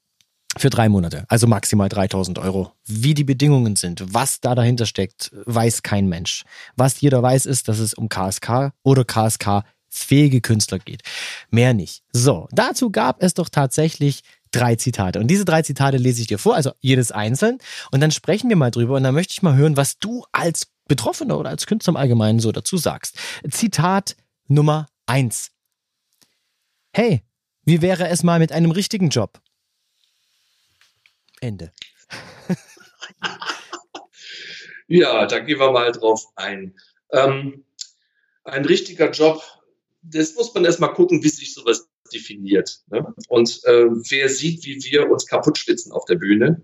Für 0.59 0.71
drei 0.71 0.89
Monate, 0.89 1.27
also 1.29 1.47
maximal 1.47 1.89
3000 1.89 2.39
Euro. 2.39 2.73
Wie 2.87 3.13
die 3.13 3.25
Bedingungen 3.25 3.77
sind, 3.77 4.03
was 4.15 4.41
da 4.41 4.55
dahinter 4.55 4.87
steckt, 4.87 5.31
weiß 5.45 5.83
kein 5.83 6.09
Mensch. 6.09 6.45
Was 6.77 7.01
jeder 7.01 7.23
weiß, 7.23 7.45
ist, 7.45 7.69
dass 7.69 7.79
es 7.79 7.93
um 7.93 8.09
KSK 8.09 8.73
oder 8.83 9.05
KSK 9.05 9.65
fähige 9.91 10.41
Künstler 10.41 10.79
geht. 10.79 11.03
Mehr 11.51 11.75
nicht. 11.75 12.03
So, 12.13 12.49
dazu 12.53 12.91
gab 12.91 13.23
es 13.23 13.35
doch 13.35 13.51
tatsächlich 13.51 14.23
drei 14.51 14.77
Zitate. 14.77 15.21
Und 15.21 15.29
diese 15.29 15.45
drei 15.45 15.61
Zitate 15.63 15.99
lese 15.99 16.23
ich 16.23 16.27
dir 16.27 16.39
vor, 16.39 16.55
also 16.55 16.73
jedes 16.81 17.13
einzeln. 17.13 17.59
Und 17.91 18.01
dann 18.01 18.11
sprechen 18.11 18.49
wir 18.49 18.57
mal 18.57 18.71
drüber. 18.71 18.97
Und 18.97 19.03
dann 19.03 19.15
möchte 19.15 19.33
ich 19.33 19.43
mal 19.43 19.57
hören, 19.57 19.77
was 19.77 19.99
du 19.99 20.25
als 20.33 20.69
Betroffener 20.89 21.39
oder 21.39 21.51
als 21.51 21.67
Künstler 21.67 21.93
im 21.93 21.97
Allgemeinen 21.97 22.41
so 22.41 22.53
dazu 22.53 22.79
sagst. 22.79 23.19
Zitat 23.51 24.17
Nummer 24.49 24.87
eins. 25.07 25.51
Hey, 26.93 27.23
wie 27.65 27.83
wäre 27.83 28.09
es 28.09 28.23
mal 28.23 28.39
mit 28.39 28.53
einem 28.53 28.71
richtigen 28.71 29.11
Job? 29.11 29.41
Ende. 31.47 31.73
ja, 34.89 35.27
da 35.27 35.39
gehen 35.39 35.59
wir 35.59 35.73
mal 35.73 35.93
drauf 35.93 36.25
ein. 36.37 36.75
Ähm, 37.11 37.65
ein 38.45 38.65
richtiger 38.65 39.11
Job, 39.11 39.43
das 40.03 40.35
muss 40.35 40.55
man 40.55 40.65
erstmal 40.65 40.93
gucken, 40.93 41.23
wie 41.23 41.29
sich 41.29 41.55
sowas 41.55 41.89
definiert. 42.13 42.81
Ne? 42.89 43.15
Und 43.29 43.65
äh, 43.65 43.87
wer 43.87 44.29
sieht, 44.29 44.65
wie 44.65 44.83
wir 44.91 45.11
uns 45.11 45.27
kaputt 45.27 45.59
schwitzen 45.59 45.93
auf 45.93 46.05
der 46.05 46.17
Bühne, 46.17 46.63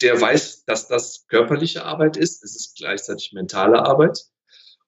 der 0.00 0.20
weiß, 0.20 0.64
dass 0.64 0.88
das 0.88 1.26
körperliche 1.28 1.84
Arbeit 1.84 2.16
ist. 2.16 2.42
Es 2.44 2.56
ist 2.56 2.76
gleichzeitig 2.76 3.32
mentale 3.32 3.84
Arbeit. 3.84 4.26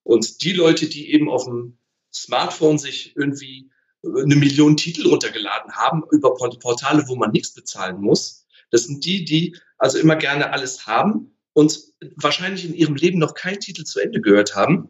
Und 0.03 0.43
die 0.43 0.53
Leute, 0.53 0.87
die 0.87 1.13
eben 1.13 1.31
auf 1.31 1.45
dem 1.45 1.79
Smartphone 2.15 2.79
sich 2.79 3.17
irgendwie 3.17 3.71
eine 4.05 4.37
Million 4.37 4.77
Titel 4.77 5.09
runtergeladen 5.09 5.73
haben 5.73 6.05
über 6.11 6.35
Portale, 6.35 7.05
wo 7.09 7.17
man 7.17 7.33
nichts 7.33 7.55
bezahlen 7.55 8.01
muss, 8.01 8.46
das 8.71 8.85
sind 8.85 9.05
die, 9.05 9.25
die 9.25 9.57
also 9.79 9.99
immer 9.99 10.17
gerne 10.17 10.53
alles 10.53 10.87
haben 10.87 11.37
und 11.53 11.81
wahrscheinlich 12.17 12.65
in 12.65 12.75
ihrem 12.75 12.97
Leben 12.97 13.19
noch 13.19 13.35
keinen 13.35 13.61
Titel 13.61 13.85
zu 13.85 14.01
Ende 14.01 14.21
gehört 14.21 14.55
haben, 14.55 14.89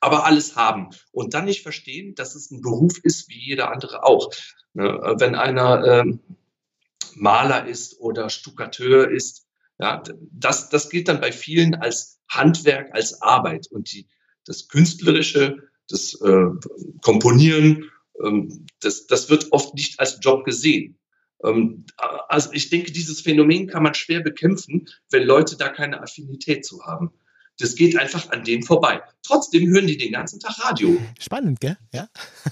aber 0.00 0.26
alles 0.26 0.56
haben 0.56 0.90
und 1.12 1.34
dann 1.34 1.46
nicht 1.46 1.62
verstehen, 1.62 2.14
dass 2.14 2.34
es 2.34 2.50
ein 2.50 2.60
Beruf 2.60 2.98
ist 3.02 3.28
wie 3.28 3.38
jeder 3.38 3.70
andere 3.70 4.04
auch. 4.04 4.30
Ne, 4.74 5.14
wenn 5.18 5.34
einer 5.34 5.84
ähm, 5.84 6.20
Maler 7.14 7.66
ist 7.66 8.00
oder 8.00 8.28
Stuckateur 8.28 9.10
ist, 9.10 9.46
ja, 9.78 10.02
das, 10.32 10.68
das 10.68 10.90
gilt 10.90 11.08
dann 11.08 11.20
bei 11.20 11.32
vielen 11.32 11.74
als 11.74 12.20
Handwerk, 12.28 12.92
als 12.92 13.22
Arbeit 13.22 13.68
und 13.70 13.92
die, 13.92 14.06
das 14.44 14.68
Künstlerische, 14.68 15.58
das 15.88 16.20
äh, 16.20 16.46
Komponieren, 17.02 17.90
ähm, 18.22 18.66
das, 18.80 19.06
das 19.06 19.30
wird 19.30 19.52
oft 19.52 19.74
nicht 19.74 20.00
als 20.00 20.18
Job 20.20 20.44
gesehen. 20.44 20.98
Ähm, 21.42 21.86
also 22.28 22.50
ich 22.52 22.70
denke, 22.70 22.92
dieses 22.92 23.20
Phänomen 23.20 23.66
kann 23.66 23.82
man 23.82 23.94
schwer 23.94 24.20
bekämpfen, 24.20 24.88
wenn 25.10 25.24
Leute 25.24 25.56
da 25.56 25.68
keine 25.68 26.02
Affinität 26.02 26.64
zu 26.64 26.84
haben. 26.84 27.12
Das 27.58 27.76
geht 27.76 27.96
einfach 27.96 28.30
an 28.30 28.42
denen 28.42 28.64
vorbei. 28.64 29.00
Trotzdem 29.22 29.68
hören 29.68 29.86
die 29.86 29.96
den 29.96 30.12
ganzen 30.12 30.40
Tag 30.40 30.58
Radio. 30.64 31.00
Spannend, 31.20 31.60
gell? 31.60 31.76
Ja. 31.92 32.08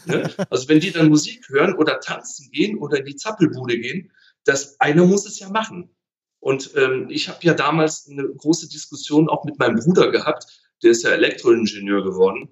Ne? 0.06 0.30
Also 0.48 0.68
wenn 0.68 0.80
die 0.80 0.92
dann 0.92 1.08
Musik 1.08 1.48
hören 1.48 1.74
oder 1.74 1.98
tanzen 2.00 2.50
gehen 2.52 2.78
oder 2.78 2.98
in 2.98 3.06
die 3.06 3.16
Zappelbude 3.16 3.78
gehen, 3.78 4.12
das 4.44 4.80
einer 4.80 5.04
muss 5.04 5.26
es 5.26 5.38
ja 5.40 5.48
machen. 5.48 5.90
Und 6.38 6.72
ähm, 6.76 7.08
ich 7.08 7.28
habe 7.28 7.38
ja 7.42 7.54
damals 7.54 8.08
eine 8.08 8.24
große 8.24 8.68
Diskussion 8.68 9.28
auch 9.28 9.44
mit 9.44 9.58
meinem 9.58 9.76
Bruder 9.76 10.10
gehabt, 10.10 10.46
der 10.82 10.90
ist 10.90 11.04
ja 11.04 11.10
Elektroingenieur 11.10 12.02
geworden. 12.02 12.48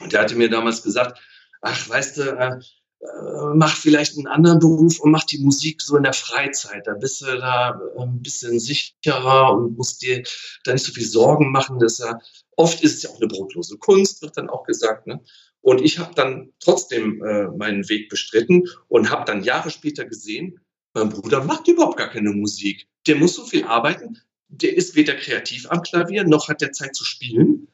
Und 0.00 0.12
der 0.12 0.22
hatte 0.22 0.36
mir 0.36 0.48
damals 0.48 0.82
gesagt, 0.82 1.20
ach, 1.60 1.88
weißt 1.88 2.18
du, 2.18 2.60
äh, 3.00 3.06
äh, 3.06 3.54
mach 3.54 3.76
vielleicht 3.76 4.16
einen 4.16 4.26
anderen 4.26 4.58
Beruf 4.58 5.00
und 5.00 5.10
mach 5.10 5.24
die 5.24 5.38
Musik 5.38 5.80
so 5.80 5.96
in 5.96 6.02
der 6.02 6.12
Freizeit. 6.12 6.86
Da 6.86 6.94
bist 6.94 7.22
du 7.22 7.26
da 7.26 7.80
äh, 7.96 8.02
ein 8.02 8.22
bisschen 8.22 8.60
sicherer 8.60 9.54
und 9.54 9.76
musst 9.76 10.02
dir 10.02 10.22
da 10.64 10.72
nicht 10.72 10.84
so 10.84 10.92
viel 10.92 11.06
Sorgen 11.06 11.50
machen. 11.50 11.78
Das 11.78 11.98
ja, 11.98 12.18
oft 12.56 12.82
ist 12.82 12.96
es 12.96 13.02
ja 13.02 13.10
auch 13.10 13.16
eine 13.16 13.28
brotlose 13.28 13.78
Kunst, 13.78 14.20
wird 14.22 14.36
dann 14.36 14.50
auch 14.50 14.64
gesagt. 14.64 15.06
Ne? 15.06 15.20
Und 15.62 15.80
ich 15.80 15.98
habe 15.98 16.14
dann 16.14 16.52
trotzdem 16.60 17.22
äh, 17.24 17.48
meinen 17.48 17.88
Weg 17.88 18.10
bestritten 18.10 18.68
und 18.88 19.10
habe 19.10 19.24
dann 19.24 19.44
Jahre 19.44 19.70
später 19.70 20.04
gesehen, 20.04 20.60
mein 20.92 21.08
Bruder 21.08 21.44
macht 21.44 21.68
überhaupt 21.68 21.96
gar 21.96 22.10
keine 22.10 22.32
Musik. 22.32 22.88
Der 23.06 23.16
muss 23.16 23.34
so 23.34 23.44
viel 23.44 23.64
arbeiten. 23.64 24.18
Der 24.48 24.76
ist 24.76 24.96
weder 24.96 25.14
kreativ 25.14 25.70
am 25.70 25.82
Klavier, 25.82 26.24
noch 26.24 26.48
hat 26.48 26.60
der 26.60 26.72
Zeit 26.72 26.96
zu 26.96 27.04
spielen 27.04 27.68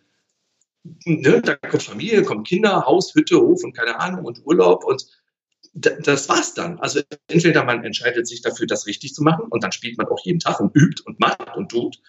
ne, 1.05 1.41
da 1.43 1.57
kommt 1.57 1.83
Familie, 1.83 2.23
kommen 2.23 2.45
Kinder, 2.45 2.85
Haus, 2.87 3.15
Hütte, 3.15 3.41
Hof 3.41 3.65
und 3.65 3.77
keine 3.77 3.99
Ahnung 3.99 4.25
und 4.25 4.45
Urlaub 4.45 4.85
und 4.85 5.07
das 5.77 6.29
war's 6.29 6.55
dann. 6.55 6.79
Also 6.79 7.01
entweder 7.29 7.65
man 7.65 7.85
entscheidet 7.85 8.27
sich 8.27 8.41
dafür, 8.41 8.67
das 8.67 8.87
richtig 8.87 9.15
zu 9.15 9.23
machen 9.23 9.47
und 9.51 9.63
dann 9.63 9.73
spielt 9.73 9.99
man 9.99 10.09
auch 10.09 10.25
jeden 10.25 10.41
Tag 10.41 10.59
und 10.61 10.75
übt 10.75 11.03
und 11.05 11.21
macht 11.21 11.55
und 11.55 11.71
tut, 11.71 12.01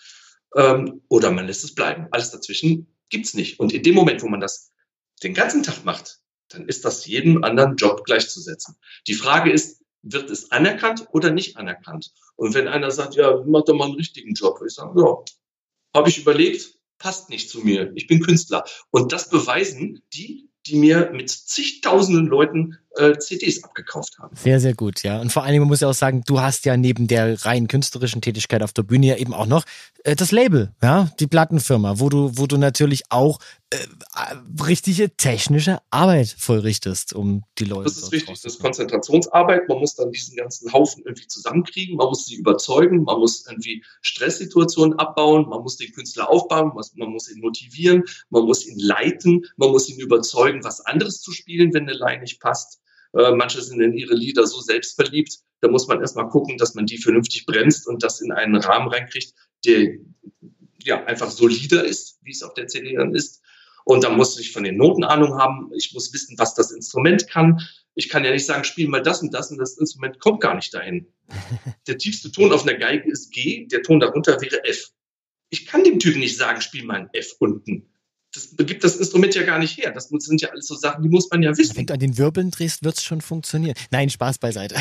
ähm, 0.55 1.01
oder 1.09 1.31
man 1.31 1.47
lässt 1.47 1.63
es 1.63 1.75
bleiben. 1.75 2.07
Alles 2.11 2.31
dazwischen 2.31 2.87
gibt's 3.09 3.33
nicht. 3.33 3.59
Und 3.59 3.73
in 3.73 3.83
dem 3.83 3.95
Moment, 3.95 4.23
wo 4.23 4.27
man 4.27 4.39
das 4.39 4.71
den 5.21 5.33
ganzen 5.33 5.63
Tag 5.63 5.83
macht, 5.83 6.19
dann 6.49 6.67
ist 6.67 6.85
das 6.85 7.05
jedem 7.05 7.43
anderen 7.43 7.75
Job 7.75 8.05
gleichzusetzen. 8.05 8.77
Die 9.07 9.15
Frage 9.15 9.51
ist, 9.51 9.83
wird 10.01 10.29
es 10.29 10.51
anerkannt 10.51 11.07
oder 11.11 11.31
nicht 11.31 11.57
anerkannt? 11.57 12.13
Und 12.35 12.53
wenn 12.53 12.69
einer 12.69 12.91
sagt, 12.91 13.15
ja, 13.15 13.43
mach 13.45 13.65
doch 13.65 13.75
mal 13.75 13.85
einen 13.85 13.95
richtigen 13.95 14.33
Job, 14.33 14.61
ich 14.65 14.73
sage, 14.73 15.01
ja, 15.01 15.17
habe 15.93 16.09
ich 16.09 16.19
überlegt, 16.19 16.75
passt 16.99 17.29
nicht 17.29 17.49
zu 17.49 17.59
mir. 17.61 17.91
Ich 17.95 18.07
bin 18.07 18.21
Künstler. 18.21 18.63
Und 18.91 19.11
das 19.11 19.29
beweisen 19.29 20.01
die, 20.13 20.49
die 20.65 20.77
mir 20.77 21.11
mit 21.11 21.29
zigtausenden 21.29 22.27
Leuten 22.27 22.77
äh, 22.97 23.17
CDs 23.19 23.63
abgekauft 23.63 24.17
haben. 24.19 24.35
Sehr, 24.35 24.59
sehr 24.59 24.73
gut, 24.73 25.03
ja. 25.03 25.19
Und 25.19 25.31
vor 25.31 25.43
allem, 25.43 25.59
man 25.59 25.67
muss 25.67 25.81
ja 25.81 25.89
auch 25.89 25.93
sagen, 25.93 26.23
du 26.25 26.41
hast 26.41 26.65
ja 26.65 26.77
neben 26.77 27.07
der 27.07 27.45
rein 27.45 27.67
künstlerischen 27.67 28.21
Tätigkeit 28.21 28.63
auf 28.63 28.73
der 28.73 28.83
Bühne 28.83 29.07
ja 29.07 29.15
eben 29.17 29.33
auch 29.33 29.45
noch 29.45 29.63
äh, 30.03 30.15
das 30.15 30.31
Label, 30.31 30.71
ja, 30.81 31.09
die 31.19 31.27
Plattenfirma, 31.27 31.99
wo 31.99 32.09
du, 32.09 32.31
wo 32.35 32.47
du 32.47 32.57
natürlich 32.57 33.03
auch 33.09 33.39
äh, 33.69 33.77
richtige 34.65 35.15
technische 35.17 35.79
Arbeit 35.91 36.33
vollrichtest, 36.37 37.13
um 37.13 37.43
die 37.57 37.65
Leute. 37.65 37.83
Das 37.83 37.97
ist 37.97 38.11
richtig, 38.13 38.41
das 38.41 38.53
ist 38.53 38.61
Konzentrationsarbeit. 38.61 39.67
Man 39.67 39.79
muss 39.79 39.95
dann 39.95 40.11
diesen 40.11 40.37
ganzen 40.37 40.71
Haufen 40.71 41.03
irgendwie 41.05 41.27
zusammenkriegen, 41.27 41.97
man 41.97 42.07
muss 42.07 42.25
sie 42.25 42.35
überzeugen, 42.35 43.03
man 43.03 43.19
muss 43.19 43.45
irgendwie 43.45 43.83
Stresssituationen 44.01 44.97
abbauen, 44.97 45.49
man 45.49 45.61
muss 45.61 45.75
den 45.75 45.91
Künstler 45.91 46.29
aufbauen, 46.29 46.71
man 46.95 47.09
muss 47.09 47.29
ihn 47.29 47.41
motivieren, 47.41 48.03
man 48.29 48.45
muss 48.45 48.65
ihn 48.65 48.79
leiten, 48.79 49.45
man 49.57 49.71
muss 49.71 49.89
ihn 49.89 49.99
überzeugen, 49.99 50.63
was 50.63 50.79
anderes 50.85 51.21
zu 51.21 51.33
spielen, 51.33 51.73
wenn 51.73 51.83
eine 51.83 51.97
Line 51.97 52.21
nicht 52.21 52.39
passt. 52.39 52.79
Äh, 53.17 53.31
manche 53.31 53.61
sind 53.61 53.81
in 53.81 53.93
ihre 53.93 54.13
Lieder 54.13 54.45
so 54.45 54.61
selbstverliebt, 54.61 55.39
da 55.61 55.69
muss 55.69 55.87
man 55.87 55.99
erstmal 56.01 56.29
gucken, 56.29 56.57
dass 56.57 56.75
man 56.75 56.85
die 56.85 56.99
vernünftig 56.99 57.45
bremst 57.45 57.87
und 57.87 58.03
das 58.03 58.21
in 58.21 58.31
einen 58.31 58.57
Rahmen 58.57 58.89
reinkriegt, 58.89 59.33
der 59.65 59.95
ja 60.83 61.03
einfach 61.05 61.31
solider 61.31 61.83
ist, 61.83 62.19
wie 62.21 62.31
es 62.31 62.43
auf 62.43 62.53
der 62.53 62.67
CD 62.67 62.95
dann 62.95 63.15
ist. 63.15 63.41
Und 63.85 64.03
da 64.03 64.09
muss 64.09 64.37
ich 64.39 64.51
von 64.51 64.63
den 64.63 64.77
Noten 64.77 65.03
Ahnung 65.03 65.35
haben. 65.35 65.71
Ich 65.75 65.93
muss 65.93 66.13
wissen, 66.13 66.37
was 66.37 66.53
das 66.53 66.71
Instrument 66.71 67.27
kann. 67.27 67.59
Ich 67.95 68.09
kann 68.09 68.23
ja 68.23 68.31
nicht 68.31 68.45
sagen, 68.45 68.63
spiel 68.63 68.87
mal 68.87 69.01
das 69.01 69.23
und 69.23 69.33
das 69.33 69.49
und 69.49 69.57
das 69.57 69.77
Instrument 69.77 70.19
kommt 70.19 70.41
gar 70.41 70.53
nicht 70.53 70.73
dahin. 70.73 71.07
Der 71.87 71.97
tiefste 71.97 72.31
Ton 72.31 72.51
auf 72.51 72.63
einer 72.63 72.77
Geige 72.77 73.09
ist 73.09 73.31
G, 73.31 73.65
der 73.67 73.81
Ton 73.81 73.99
darunter 73.99 74.39
wäre 74.41 74.63
F. 74.65 74.91
Ich 75.49 75.65
kann 75.65 75.83
dem 75.83 75.99
Typen 75.99 76.19
nicht 76.19 76.37
sagen, 76.37 76.61
spiel 76.61 76.83
mal 76.83 76.97
ein 76.97 77.09
F 77.13 77.35
unten 77.39 77.89
das 78.37 78.65
gibt 78.65 78.83
das 78.83 78.95
Instrument 78.95 79.33
ja 79.35 79.43
gar 79.43 79.59
nicht 79.59 79.77
her. 79.77 79.91
Das 79.91 80.09
sind 80.09 80.41
ja 80.41 80.49
alles 80.49 80.67
so 80.67 80.75
Sachen, 80.75 81.03
die 81.03 81.09
muss 81.09 81.29
man 81.31 81.41
ja 81.41 81.57
wissen. 81.57 81.75
Wenn 81.75 81.85
du 81.85 81.93
an 81.93 81.99
den 81.99 82.17
Wirbeln 82.17 82.51
drehst, 82.51 82.83
wird 82.83 82.97
es 82.97 83.03
schon 83.03 83.21
funktionieren. 83.21 83.75
Nein, 83.91 84.09
Spaß 84.09 84.37
beiseite. 84.37 84.75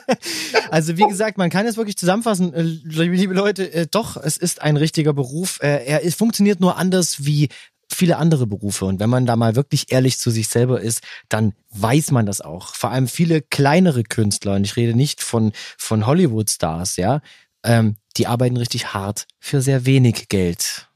also 0.70 0.96
wie 0.96 1.06
gesagt, 1.06 1.38
man 1.38 1.50
kann 1.50 1.66
es 1.66 1.76
wirklich 1.76 1.96
zusammenfassen, 1.96 2.52
äh, 2.52 2.62
liebe 2.62 3.34
Leute, 3.34 3.72
äh, 3.72 3.86
doch, 3.90 4.16
es 4.16 4.36
ist 4.36 4.62
ein 4.62 4.76
richtiger 4.76 5.12
Beruf. 5.12 5.58
Äh, 5.62 5.84
er 5.86 6.12
funktioniert 6.12 6.60
nur 6.60 6.76
anders 6.76 7.24
wie 7.24 7.48
viele 7.92 8.16
andere 8.16 8.46
Berufe. 8.46 8.84
Und 8.84 9.00
wenn 9.00 9.10
man 9.10 9.26
da 9.26 9.36
mal 9.36 9.56
wirklich 9.56 9.92
ehrlich 9.92 10.18
zu 10.18 10.30
sich 10.30 10.48
selber 10.48 10.80
ist, 10.80 11.00
dann 11.28 11.54
weiß 11.70 12.10
man 12.10 12.26
das 12.26 12.40
auch. 12.40 12.74
Vor 12.74 12.90
allem 12.90 13.08
viele 13.08 13.40
kleinere 13.42 14.02
Künstler, 14.02 14.54
und 14.54 14.64
ich 14.64 14.76
rede 14.76 14.94
nicht 14.94 15.22
von, 15.22 15.52
von 15.78 16.06
Hollywood-Stars, 16.06 16.96
ja, 16.96 17.20
ähm, 17.62 17.96
die 18.16 18.26
arbeiten 18.26 18.56
richtig 18.56 18.92
hart 18.92 19.26
für 19.40 19.60
sehr 19.60 19.86
wenig 19.86 20.28
Geld. 20.28 20.88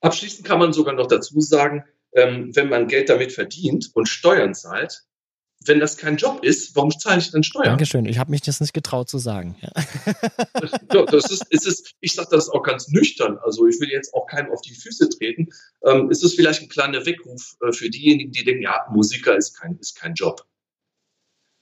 Abschließend 0.00 0.46
kann 0.46 0.58
man 0.58 0.72
sogar 0.72 0.94
noch 0.94 1.06
dazu 1.06 1.40
sagen, 1.40 1.84
ähm, 2.12 2.54
wenn 2.54 2.68
man 2.68 2.88
Geld 2.88 3.08
damit 3.08 3.32
verdient 3.32 3.90
und 3.94 4.08
Steuern 4.08 4.54
zahlt, 4.54 5.04
wenn 5.64 5.80
das 5.80 5.96
kein 5.96 6.16
Job 6.16 6.44
ist, 6.44 6.76
warum 6.76 6.90
zahle 6.90 7.18
ich 7.18 7.30
dann 7.30 7.42
Steuern? 7.42 7.66
Dankeschön. 7.66 8.06
Ich 8.06 8.18
habe 8.18 8.30
mich 8.30 8.42
das 8.42 8.60
nicht 8.60 8.72
getraut 8.72 9.08
zu 9.08 9.18
sagen. 9.18 9.56
Ja. 9.60 9.70
das 11.06 11.30
ist, 11.30 11.46
ist 11.50 11.66
es, 11.66 11.92
ich 12.00 12.14
sage 12.14 12.28
das 12.30 12.48
auch 12.48 12.62
ganz 12.62 12.88
nüchtern. 12.88 13.38
Also 13.38 13.66
ich 13.66 13.80
will 13.80 13.90
jetzt 13.90 14.14
auch 14.14 14.26
keinem 14.26 14.52
auf 14.52 14.60
die 14.62 14.74
Füße 14.74 15.08
treten. 15.08 15.48
Ähm, 15.84 16.10
ist 16.10 16.22
es 16.22 16.34
vielleicht 16.34 16.62
ein 16.62 16.68
kleiner 16.68 17.04
Weckruf 17.04 17.56
äh, 17.60 17.72
für 17.72 17.90
diejenigen, 17.90 18.30
die 18.30 18.44
denken, 18.44 18.62
ja, 18.62 18.86
Musiker 18.90 19.36
ist 19.36 19.58
kein, 19.58 19.76
ist 19.78 19.98
kein 19.98 20.14
Job. 20.14 20.46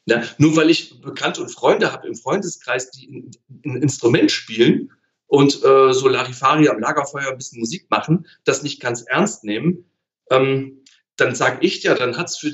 Ja, 0.05 0.23
nur 0.39 0.55
weil 0.57 0.71
ich 0.71 1.01
Bekannte 1.01 1.41
und 1.41 1.49
Freunde 1.49 1.93
habe 1.93 2.07
im 2.07 2.15
Freundeskreis, 2.15 2.91
die 2.93 3.09
ein, 3.09 3.31
ein 3.65 3.83
Instrument 3.83 4.31
spielen, 4.31 4.93
und 5.27 5.63
äh, 5.65 5.93
so 5.93 6.09
Larifari 6.09 6.69
am 6.69 6.79
Lagerfeuer 6.79 7.31
ein 7.31 7.37
bisschen 7.37 7.61
Musik 7.61 7.91
machen, 7.91 8.27
das 8.45 8.63
nicht 8.63 8.81
ganz 8.81 9.03
ernst 9.03 9.45
nehmen, 9.45 9.85
ähm, 10.31 10.83
dann 11.17 11.35
sage 11.35 11.59
ich 11.61 11.83
ja, 11.83 11.95
dann 11.95 12.17
hat 12.17 12.29
es 12.29 12.37
für 12.37 12.53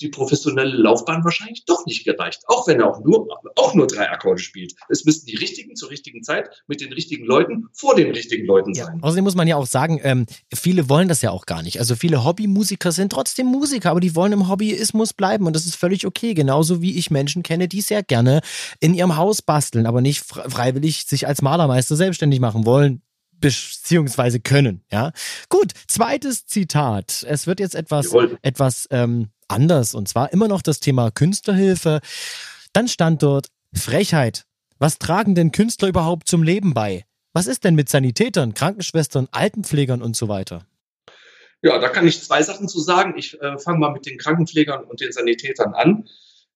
die 0.00 0.08
professionelle 0.08 0.76
Laufbahn 0.76 1.24
wahrscheinlich 1.24 1.64
doch 1.64 1.84
nicht 1.86 2.04
gereicht. 2.04 2.42
Auch 2.46 2.66
wenn 2.66 2.80
er 2.80 2.88
auch 2.88 3.04
nur, 3.04 3.28
auch 3.56 3.74
nur 3.74 3.86
drei 3.86 4.10
Akkorde 4.10 4.40
spielt. 4.40 4.74
Es 4.88 5.04
müssten 5.04 5.26
die 5.26 5.36
richtigen 5.36 5.76
zur 5.76 5.90
richtigen 5.90 6.22
Zeit 6.22 6.48
mit 6.66 6.80
den 6.80 6.92
richtigen 6.92 7.24
Leuten 7.24 7.66
vor 7.72 7.94
den 7.94 8.12
richtigen 8.12 8.46
Leuten 8.46 8.74
sein. 8.74 8.98
Ja, 8.98 9.02
außerdem 9.02 9.24
muss 9.24 9.34
man 9.34 9.48
ja 9.48 9.56
auch 9.56 9.66
sagen, 9.66 10.00
ähm, 10.02 10.26
viele 10.52 10.88
wollen 10.88 11.08
das 11.08 11.22
ja 11.22 11.30
auch 11.30 11.46
gar 11.46 11.62
nicht. 11.62 11.78
Also 11.80 11.96
viele 11.96 12.24
Hobbymusiker 12.24 12.92
sind 12.92 13.12
trotzdem 13.12 13.46
Musiker, 13.46 13.90
aber 13.90 14.00
die 14.00 14.14
wollen 14.14 14.32
im 14.32 14.48
Hobbyismus 14.48 15.12
bleiben 15.12 15.46
und 15.46 15.54
das 15.54 15.66
ist 15.66 15.76
völlig 15.76 16.06
okay. 16.06 16.34
Genauso 16.34 16.80
wie 16.80 16.96
ich 16.96 17.10
Menschen 17.10 17.42
kenne, 17.42 17.68
die 17.68 17.80
sehr 17.80 18.02
gerne 18.02 18.40
in 18.80 18.94
ihrem 18.94 19.16
Haus 19.16 19.42
basteln, 19.42 19.86
aber 19.86 20.00
nicht 20.00 20.20
freiwillig 20.20 21.04
sich 21.06 21.26
als 21.26 21.42
Malermeister 21.42 21.96
selbstständig 21.96 22.40
machen 22.40 22.64
wollen 22.64 23.02
beziehungsweise 23.40 24.40
können. 24.40 24.82
Ja, 24.90 25.12
gut. 25.48 25.72
Zweites 25.88 26.46
Zitat. 26.46 27.24
Es 27.28 27.46
wird 27.46 27.60
jetzt 27.60 27.74
etwas 27.74 28.14
etwas 28.42 28.86
ähm, 28.90 29.28
anders 29.48 29.94
und 29.94 30.08
zwar 30.08 30.32
immer 30.32 30.48
noch 30.48 30.62
das 30.62 30.80
Thema 30.80 31.10
Künstlerhilfe. 31.10 32.00
Dann 32.72 32.88
stand 32.88 33.22
dort 33.22 33.48
Frechheit. 33.74 34.44
Was 34.78 34.98
tragen 34.98 35.34
denn 35.34 35.52
Künstler 35.52 35.88
überhaupt 35.88 36.28
zum 36.28 36.42
Leben 36.42 36.74
bei? 36.74 37.04
Was 37.32 37.46
ist 37.46 37.64
denn 37.64 37.74
mit 37.74 37.88
Sanitätern, 37.88 38.54
Krankenschwestern, 38.54 39.28
Altenpflegern 39.32 40.02
und 40.02 40.16
so 40.16 40.28
weiter? 40.28 40.66
Ja, 41.62 41.78
da 41.78 41.88
kann 41.88 42.06
ich 42.06 42.22
zwei 42.22 42.42
Sachen 42.42 42.68
zu 42.68 42.80
sagen. 42.80 43.14
Ich 43.16 43.40
äh, 43.40 43.58
fange 43.58 43.78
mal 43.78 43.92
mit 43.92 44.06
den 44.06 44.18
Krankenpflegern 44.18 44.84
und 44.84 45.00
den 45.00 45.12
Sanitätern 45.12 45.72
an. 45.74 46.08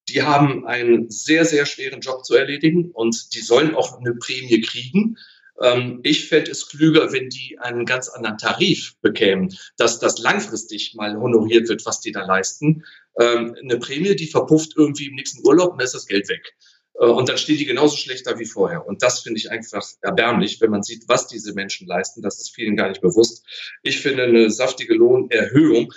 Die 0.09 0.23
haben 0.23 0.67
einen 0.67 1.11
sehr, 1.11 1.45
sehr 1.45 1.67
schweren 1.67 2.01
Job 2.01 2.25
zu 2.25 2.35
erledigen 2.35 2.91
und 2.93 3.35
die 3.35 3.41
sollen 3.41 3.75
auch 3.75 3.99
eine 3.99 4.15
Prämie 4.15 4.61
kriegen. 4.61 5.17
Ähm, 5.61 6.01
ich 6.03 6.29
fände 6.29 6.51
es 6.51 6.69
klüger, 6.69 7.13
wenn 7.13 7.29
die 7.29 7.59
einen 7.59 7.85
ganz 7.85 8.09
anderen 8.09 8.39
Tarif 8.39 8.97
bekämen, 9.01 9.57
dass 9.77 9.99
das 9.99 10.19
langfristig 10.19 10.95
mal 10.95 11.17
honoriert 11.17 11.69
wird, 11.69 11.85
was 11.87 12.01
die 12.01 12.13
da 12.13 12.25
leisten. 12.25 12.85
Ähm, 13.19 13.57
eine 13.61 13.79
Prämie, 13.79 14.15
die 14.17 14.29
verpufft 14.29 14.73
irgendwie 14.77 15.07
im 15.07 15.15
nächsten 15.15 15.47
Urlaub 15.47 15.73
und 15.73 15.79
dann 15.79 15.87
ist 15.87 15.95
das 15.95 16.07
Geld 16.07 16.29
weg. 16.29 16.55
Äh, 16.95 17.07
und 17.07 17.29
dann 17.29 17.39
stehen 17.39 17.59
die 17.59 17.65
genauso 17.65 17.97
schlecht 17.97 18.27
da 18.27 18.39
wie 18.39 18.47
vorher. 18.47 18.87
Und 18.87 19.03
das 19.03 19.21
finde 19.21 19.39
ich 19.39 19.51
einfach 19.51 19.85
erbärmlich, 20.01 20.61
wenn 20.61 20.71
man 20.71 20.83
sieht, 20.83 21.09
was 21.09 21.27
diese 21.27 21.55
Menschen 21.55 21.87
leisten. 21.87 22.23
Das 22.23 22.39
ist 22.39 22.55
vielen 22.55 22.77
gar 22.77 22.89
nicht 22.89 23.01
bewusst. 23.01 23.45
Ich 23.83 24.01
finde, 24.01 24.25
eine 24.25 24.51
saftige 24.51 24.95
Lohnerhöhung 24.95 25.93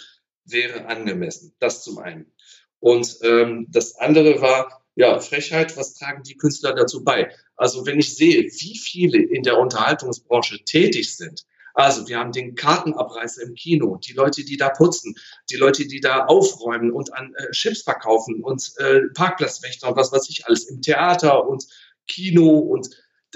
wäre 0.46 0.86
angemessen. 0.86 1.54
Das 1.60 1.84
zum 1.84 2.00
einen. 2.00 2.32
Und 2.80 3.18
ähm, 3.22 3.68
das 3.70 3.96
andere 3.96 4.42
war, 4.42 4.81
ja, 5.02 5.20
Frechheit, 5.20 5.76
was 5.78 5.96
tragen 5.96 6.22
die 6.22 6.38
Künstler 6.38 6.76
dazu 6.76 7.04
bei? 7.04 7.32
Also 7.56 7.88
wenn 7.88 8.00
ich 8.00 8.16
sehe, 8.16 8.44
wie 8.44 8.78
viele 8.78 9.18
in 9.18 9.42
der 9.42 9.58
Unterhaltungsbranche 9.58 10.64
tätig 10.64 11.18
sind, 11.18 11.44
also 11.74 12.08
wir 12.08 12.20
haben 12.20 12.32
den 12.32 12.54
Kartenabreißer 12.54 13.42
im 13.42 13.56
Kino, 13.56 13.98
die 13.98 14.14
Leute, 14.14 14.46
die 14.46 14.58
da 14.58 14.70
putzen, 14.70 15.16
die 15.50 15.56
Leute, 15.56 15.88
die 15.88 16.02
da 16.02 16.26
aufräumen 16.26 16.92
und 16.92 17.16
an 17.16 17.34
äh, 17.36 17.50
Chips 17.50 17.82
verkaufen 17.82 18.44
und 18.44 18.74
äh, 18.78 19.00
Parkplatzwächter 19.16 19.90
und 19.90 19.96
was 19.96 20.12
weiß 20.12 20.30
ich 20.30 20.46
alles 20.46 20.66
im 20.66 20.84
Theater 20.84 21.48
und 21.48 21.66
Kino 22.08 22.60
und 22.60 22.90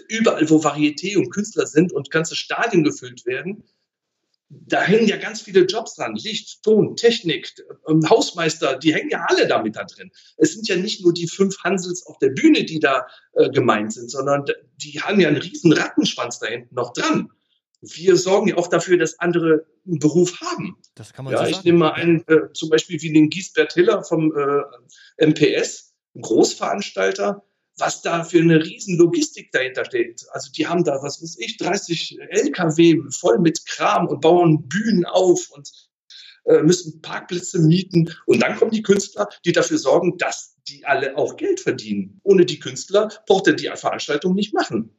überall, 0.08 0.48
wo 0.52 0.58
Varieté 0.58 1.18
und 1.18 1.32
Künstler 1.32 1.66
sind 1.66 1.94
und 1.94 2.12
ganze 2.12 2.36
Stadien 2.36 2.84
gefüllt 2.84 3.26
werden, 3.26 3.64
da 4.50 4.82
hängen 4.82 5.08
ja 5.08 5.18
ganz 5.18 5.42
viele 5.42 5.62
Jobs 5.62 5.96
dran. 5.96 6.16
Licht, 6.16 6.64
Ton, 6.64 6.96
Technik, 6.96 7.54
ähm, 7.90 8.08
Hausmeister, 8.10 8.78
die 8.78 8.94
hängen 8.94 9.10
ja 9.10 9.26
alle 9.28 9.48
damit 9.48 9.76
da 9.76 9.84
drin. 9.84 10.12
Es 10.38 10.54
sind 10.54 10.68
ja 10.68 10.76
nicht 10.76 11.04
nur 11.04 11.14
die 11.14 11.28
fünf 11.28 11.58
Hansels 11.64 12.06
auf 12.06 12.18
der 12.20 12.30
Bühne, 12.30 12.64
die 12.64 12.80
da 12.80 13.08
äh, 13.34 13.50
gemeint 13.50 13.94
sind, 13.94 14.10
sondern 14.12 14.46
die 14.78 15.02
haben 15.02 15.20
ja 15.20 15.30
einen 15.30 15.38
riesen 15.38 15.74
Rattenschwanz 15.74 16.40
da 16.40 16.48
hinten 16.48 16.76
noch 16.76 16.94
dran. 16.94 17.30
Wir 17.82 18.18
sorgen 18.18 18.48
ja 18.48 18.58
auch 18.58 18.68
dafür, 18.68 18.98
dass 18.98 19.20
andere 19.20 19.66
einen 19.86 20.00
Beruf 20.00 20.40
haben. 20.42 20.78
Das 20.96 21.14
kann 21.14 21.26
man 21.26 21.34
ja, 21.34 21.44
so 21.44 21.52
ich 21.52 21.64
nehme 21.64 21.80
mal 21.80 21.94
einen, 21.94 22.28
äh, 22.28 22.52
zum 22.54 22.70
Beispiel 22.70 23.02
wie 23.02 23.14
den 23.14 23.30
Giesbert 23.30 23.74
Hiller 23.74 24.04
vom 24.04 24.34
äh, 24.36 25.26
MPS, 25.26 25.94
ein 26.16 26.22
Großveranstalter, 26.22 27.44
was 27.78 28.02
da 28.02 28.24
für 28.24 28.40
eine 28.40 28.64
riesen 28.64 28.98
Logistik 28.98 29.52
dahinter 29.52 29.86
steht. 29.86 30.26
Also 30.32 30.52
die 30.52 30.68
haben 30.68 30.84
da, 30.84 31.02
was 31.02 31.22
weiß 31.22 31.38
ich, 31.40 31.58
30 31.58 32.20
LKW 32.30 33.02
voll 33.10 33.40
mit 33.40 33.66
Kram 33.66 34.08
und 34.08 34.22
bauen 34.22 34.68
Bühnen 34.68 35.06
auf 35.06 35.50
und 35.52 35.72
äh, 36.46 36.62
müssen 36.62 37.02
Parkplätze 37.02 37.60
mieten. 37.60 38.14
Und 38.26 38.42
dann 38.42 38.56
kommen 38.56 38.72
die 38.72 38.84
Künstler, 38.84 39.28
die 39.44 39.52
dafür 39.52 39.78
sorgen, 39.78 40.18
dass 40.18 40.56
die 40.68 40.86
alle 40.86 41.18
auch 41.18 41.36
Geld 41.36 41.60
verdienen. 41.60 42.20
Ohne 42.24 42.46
die 42.46 42.60
Künstler 42.60 43.10
braucht 43.28 43.48
er 43.48 43.54
die 43.54 43.70
Veranstaltung 43.76 44.36
nicht 44.36 44.54
machen. 44.54 44.96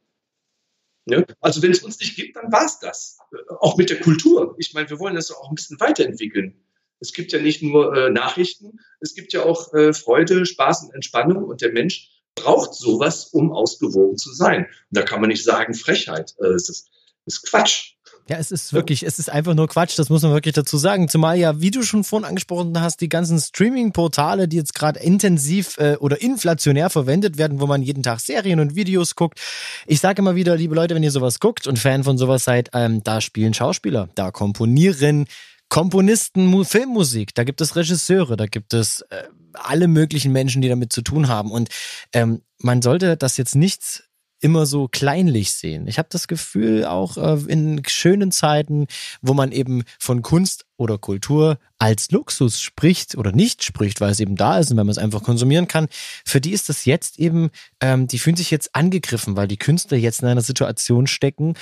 Ja? 1.07 1.25
Also 1.41 1.63
wenn 1.63 1.73
es 1.73 1.83
uns 1.83 1.99
nicht 1.99 2.17
gibt, 2.17 2.37
dann 2.37 2.53
war 2.53 2.67
es 2.67 2.79
das. 2.79 3.19
Auch 3.61 3.77
mit 3.77 3.91
der 3.91 4.01
Kultur. 4.01 4.55
Ich 4.59 4.75
meine, 4.75 4.91
wir 4.91 4.99
wollen 4.99 5.15
das 5.15 5.31
auch 5.31 5.49
ein 5.49 5.55
bisschen 5.55 5.81
weiterentwickeln. 5.81 6.61
Es 6.99 7.13
gibt 7.13 7.33
ja 7.33 7.41
nicht 7.41 7.63
nur 7.63 7.95
äh, 7.95 8.11
Nachrichten, 8.11 8.81
es 9.01 9.15
gibt 9.15 9.35
ja 9.35 9.45
auch 9.45 9.73
äh, 9.75 9.93
Freude, 9.93 10.47
Spaß 10.47 10.85
und 10.85 10.95
Entspannung. 10.95 11.45
Und 11.45 11.61
der 11.61 11.73
Mensch 11.73 12.11
braucht 12.37 12.75
sowas, 12.75 13.27
um 13.33 13.53
ausgewogen 13.53 14.17
zu 14.17 14.33
sein. 14.33 14.67
Und 14.67 14.69
da 14.91 15.03
kann 15.03 15.21
man 15.21 15.29
nicht 15.29 15.43
sagen 15.43 15.75
Frechheit. 15.75 16.35
Äh, 16.41 16.49
es 16.49 16.69
ist, 16.69 16.89
ist 17.25 17.43
Quatsch. 17.51 17.97
Ja, 18.29 18.39
es 18.39 18.51
ist 18.51 18.73
wirklich, 18.73 19.05
es 19.05 19.21
ist 19.21 19.31
einfach 19.31 19.55
nur 19.55 19.69
Quatsch, 19.69 19.97
das 19.97 20.11
muss 20.11 20.23
man 20.23 20.33
wirklich 20.33 20.55
dazu 20.55 20.79
sagen. 20.79 21.09
Zumal 21.09 21.39
ja, 21.39 21.61
wie 21.61 21.71
du 21.71 21.83
schon 21.83 22.03
vorhin 22.03 22.27
angesprochen 22.27 22.81
hast, 22.81 23.01
die 23.01 23.09
ganzen 23.09 23.39
Streaming-Portale, 23.39 24.49
die 24.49 24.57
jetzt 24.57 24.75
gerade 24.75 24.99
intensiv 24.99 25.79
äh, 25.79 25.97
oder 26.01 26.21
inflationär 26.21 26.91
verwendet 26.91 27.39
werden, 27.39 27.61
wo 27.61 27.67
man 27.67 27.83
jeden 27.83 28.03
Tag 28.03 28.19
Serien 28.19 28.59
und 28.59 28.75
Videos 28.75 29.15
guckt. 29.15 29.41
Ich 29.87 30.01
sage 30.01 30.23
immer 30.23 30.35
wieder, 30.35 30.57
liebe 30.57 30.75
Leute, 30.75 30.97
wenn 30.97 31.05
ihr 31.05 31.13
sowas 31.13 31.39
guckt 31.39 31.69
und 31.69 31.79
Fan 31.79 32.03
von 32.03 32.19
sowas 32.19 32.43
seid, 32.43 32.71
ähm, 32.73 33.01
da 33.05 33.21
spielen 33.21 33.55
Schauspieler, 33.55 34.09
da 34.17 34.33
komponieren 34.33 35.27
Komponisten 35.69 36.65
Filmmusik, 36.65 37.35
da 37.35 37.43
gibt 37.43 37.61
es 37.61 37.75
Regisseure, 37.75 38.37
da 38.37 38.47
gibt 38.47 38.73
es 38.73 39.01
äh, 39.03 39.25
alle 39.57 39.89
möglichen 39.89 40.33
Menschen, 40.33 40.63
die 40.63 40.69
damit 40.69 40.93
zu 40.93 41.03
tun 41.03 41.29
haben. 41.29 41.51
Und 41.51 41.69
ähm, 42.13 42.43
man 42.59 42.83
sollte 42.83 43.17
das 43.17 43.37
jetzt 43.37 43.55
nicht 43.55 44.05
immer 44.41 44.67
so 44.67 44.87
kleinlich 44.89 45.53
sehen. 45.53 45.89
Ich 45.89 45.99
habe 45.99 46.09
das 46.11 46.29
Gefühl, 46.29 46.85
auch 46.85 47.17
äh, 47.17 47.39
in 47.51 47.83
schönen 47.87 48.31
Zeiten, 48.31 48.87
wo 49.23 49.33
man 49.35 49.51
eben 49.51 49.83
von 49.99 50.23
Kunst 50.23 50.67
oder 50.77 50.99
Kultur 50.99 51.59
als 51.79 52.11
Luxus 52.11 52.61
spricht 52.61 53.17
oder 53.17 53.33
nicht 53.33 53.65
spricht, 53.65 54.01
weil 54.01 54.11
es 54.11 54.21
eben 54.21 54.37
da 54.37 54.59
ist 54.59 54.71
und 54.71 54.77
wenn 54.77 54.87
man 54.87 54.93
es 54.93 54.99
einfach 54.99 55.23
konsumieren 55.23 55.69
kann, 55.69 55.89
für 56.25 56.41
die 56.41 56.53
ist 56.53 56.69
das 56.69 56.85
jetzt 56.85 57.19
eben, 57.19 57.51
ähm, 57.81 58.09
die 58.09 58.19
fühlen 58.19 58.37
sich 58.37 58.51
jetzt 58.51 58.75
angegriffen, 58.75 59.37
weil 59.37 59.49
die 59.49 59.57
Künstler 59.57 59.97
jetzt 59.97 60.21
in 60.21 60.29
einer 60.29 60.43
Situation 60.43 61.07
stecken, 61.07 61.55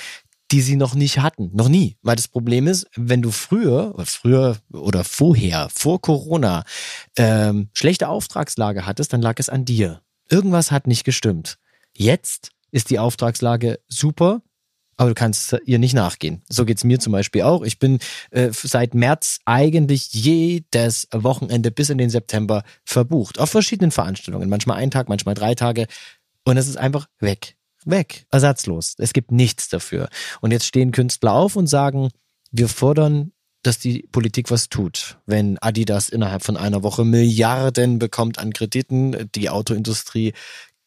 die 0.51 0.61
sie 0.61 0.75
noch 0.75 0.95
nicht 0.95 1.19
hatten. 1.19 1.49
Noch 1.53 1.69
nie. 1.69 1.97
Weil 2.01 2.15
das 2.15 2.27
Problem 2.27 2.67
ist, 2.67 2.87
wenn 2.95 3.21
du 3.21 3.31
früher, 3.31 3.93
früher 4.05 4.57
oder 4.71 5.03
vorher, 5.03 5.69
vor 5.73 6.01
Corona, 6.01 6.63
ähm, 7.17 7.69
schlechte 7.73 8.09
Auftragslage 8.09 8.85
hattest, 8.85 9.13
dann 9.13 9.21
lag 9.21 9.35
es 9.39 9.49
an 9.49 9.65
dir. 9.65 10.01
Irgendwas 10.29 10.71
hat 10.71 10.87
nicht 10.87 11.03
gestimmt. 11.03 11.57
Jetzt 11.95 12.51
ist 12.71 12.89
die 12.89 12.99
Auftragslage 12.99 13.79
super, 13.87 14.41
aber 14.97 15.09
du 15.09 15.15
kannst 15.15 15.55
ihr 15.65 15.79
nicht 15.79 15.93
nachgehen. 15.93 16.41
So 16.49 16.65
geht's 16.65 16.83
mir 16.83 16.99
zum 16.99 17.11
Beispiel 17.11 17.41
auch. 17.41 17.63
Ich 17.63 17.79
bin 17.79 17.99
äh, 18.31 18.49
seit 18.51 18.93
März 18.93 19.39
eigentlich 19.45 20.13
jedes 20.13 21.07
Wochenende 21.11 21.71
bis 21.71 21.89
in 21.89 21.97
den 21.97 22.09
September 22.09 22.63
verbucht. 22.85 23.39
Auf 23.39 23.49
verschiedenen 23.49 23.91
Veranstaltungen. 23.91 24.49
Manchmal 24.49 24.77
einen 24.77 24.91
Tag, 24.91 25.09
manchmal 25.09 25.35
drei 25.35 25.55
Tage. 25.55 25.87
Und 26.43 26.57
es 26.57 26.67
ist 26.67 26.77
einfach 26.77 27.07
weg 27.19 27.57
weg, 27.85 28.25
ersatzlos. 28.31 28.95
Es 28.97 29.13
gibt 29.13 29.31
nichts 29.31 29.69
dafür. 29.69 30.09
Und 30.41 30.51
jetzt 30.51 30.65
stehen 30.65 30.91
Künstler 30.91 31.33
auf 31.33 31.55
und 31.55 31.67
sagen, 31.67 32.09
wir 32.51 32.67
fordern, 32.67 33.31
dass 33.63 33.79
die 33.79 34.07
Politik 34.11 34.51
was 34.51 34.69
tut. 34.69 35.17
Wenn 35.25 35.57
Adidas 35.59 36.09
innerhalb 36.09 36.43
von 36.43 36.57
einer 36.57 36.83
Woche 36.83 37.03
Milliarden 37.03 37.99
bekommt 37.99 38.37
an 38.37 38.53
Krediten, 38.53 39.29
die 39.33 39.49
Autoindustrie 39.49 40.33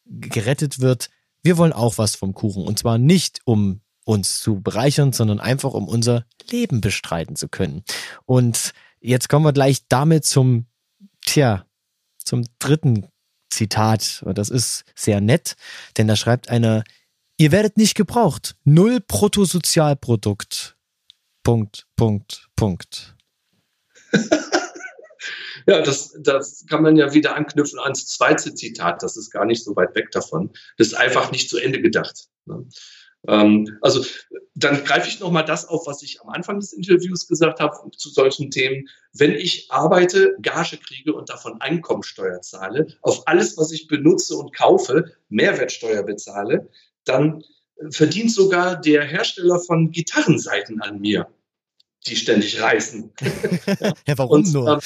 gerettet 0.04 0.80
wird, 0.80 1.10
wir 1.42 1.56
wollen 1.56 1.72
auch 1.72 1.98
was 1.98 2.14
vom 2.14 2.34
Kuchen. 2.34 2.64
Und 2.64 2.78
zwar 2.78 2.98
nicht, 2.98 3.40
um 3.44 3.80
uns 4.04 4.40
zu 4.40 4.60
bereichern, 4.60 5.12
sondern 5.12 5.40
einfach, 5.40 5.74
um 5.74 5.88
unser 5.88 6.24
Leben 6.50 6.80
bestreiten 6.80 7.36
zu 7.36 7.48
können. 7.48 7.82
Und 8.24 8.72
jetzt 9.00 9.28
kommen 9.28 9.44
wir 9.44 9.52
gleich 9.52 9.86
damit 9.88 10.24
zum, 10.24 10.66
tja, 11.26 11.66
zum 12.24 12.44
dritten 12.58 13.08
Zitat. 13.50 14.22
Und 14.24 14.38
das 14.38 14.50
ist 14.50 14.84
sehr 14.94 15.20
nett, 15.20 15.56
denn 15.96 16.08
da 16.08 16.16
schreibt 16.16 16.48
einer, 16.48 16.84
ihr 17.36 17.52
werdet 17.52 17.76
nicht 17.76 17.94
gebraucht. 17.94 18.56
Null 18.64 19.00
Bruttosozialprodukt. 19.00 20.76
Punkt, 21.42 21.86
Punkt, 21.96 22.48
Punkt. 22.56 23.16
ja, 25.66 25.80
das, 25.82 26.14
das 26.20 26.66
kann 26.68 26.82
man 26.82 26.96
ja 26.96 27.14
wieder 27.14 27.36
anknüpfen 27.36 27.78
ans 27.78 28.06
zweite 28.06 28.54
Zitat. 28.54 29.02
Das 29.02 29.16
ist 29.16 29.30
gar 29.30 29.44
nicht 29.44 29.64
so 29.64 29.74
weit 29.76 29.94
weg 29.94 30.10
davon. 30.10 30.50
Das 30.76 30.88
ist 30.88 30.94
einfach 30.94 31.30
nicht 31.30 31.48
zu 31.48 31.58
Ende 31.58 31.80
gedacht. 31.80 32.26
Ne? 32.44 32.66
Ähm, 33.26 33.78
also 33.82 34.04
dann 34.54 34.84
greife 34.84 35.08
ich 35.08 35.20
nochmal 35.20 35.44
das 35.44 35.66
auf, 35.66 35.86
was 35.86 36.02
ich 36.02 36.20
am 36.22 36.30
Anfang 36.30 36.60
des 36.60 36.72
Interviews 36.72 37.26
gesagt 37.26 37.60
habe 37.60 37.90
zu 37.96 38.10
solchen 38.10 38.50
Themen. 38.50 38.88
Wenn 39.12 39.32
ich 39.32 39.70
arbeite, 39.70 40.36
Gage 40.40 40.78
kriege 40.78 41.14
und 41.14 41.28
davon 41.28 41.60
Einkommensteuer 41.60 42.40
zahle, 42.40 42.86
auf 43.02 43.26
alles, 43.26 43.56
was 43.56 43.72
ich 43.72 43.88
benutze 43.88 44.36
und 44.36 44.54
kaufe, 44.54 45.12
Mehrwertsteuer 45.28 46.02
bezahle, 46.02 46.68
dann 47.04 47.42
verdient 47.90 48.32
sogar 48.32 48.80
der 48.80 49.04
Hersteller 49.04 49.60
von 49.60 49.90
Gitarrenseiten 49.90 50.80
an 50.80 51.00
mir 51.00 51.28
die 52.06 52.16
ständig 52.16 52.60
reißen. 52.60 53.12
ja, 54.06 54.18
warum 54.18 54.40
und, 54.40 54.52
nur? 54.52 54.80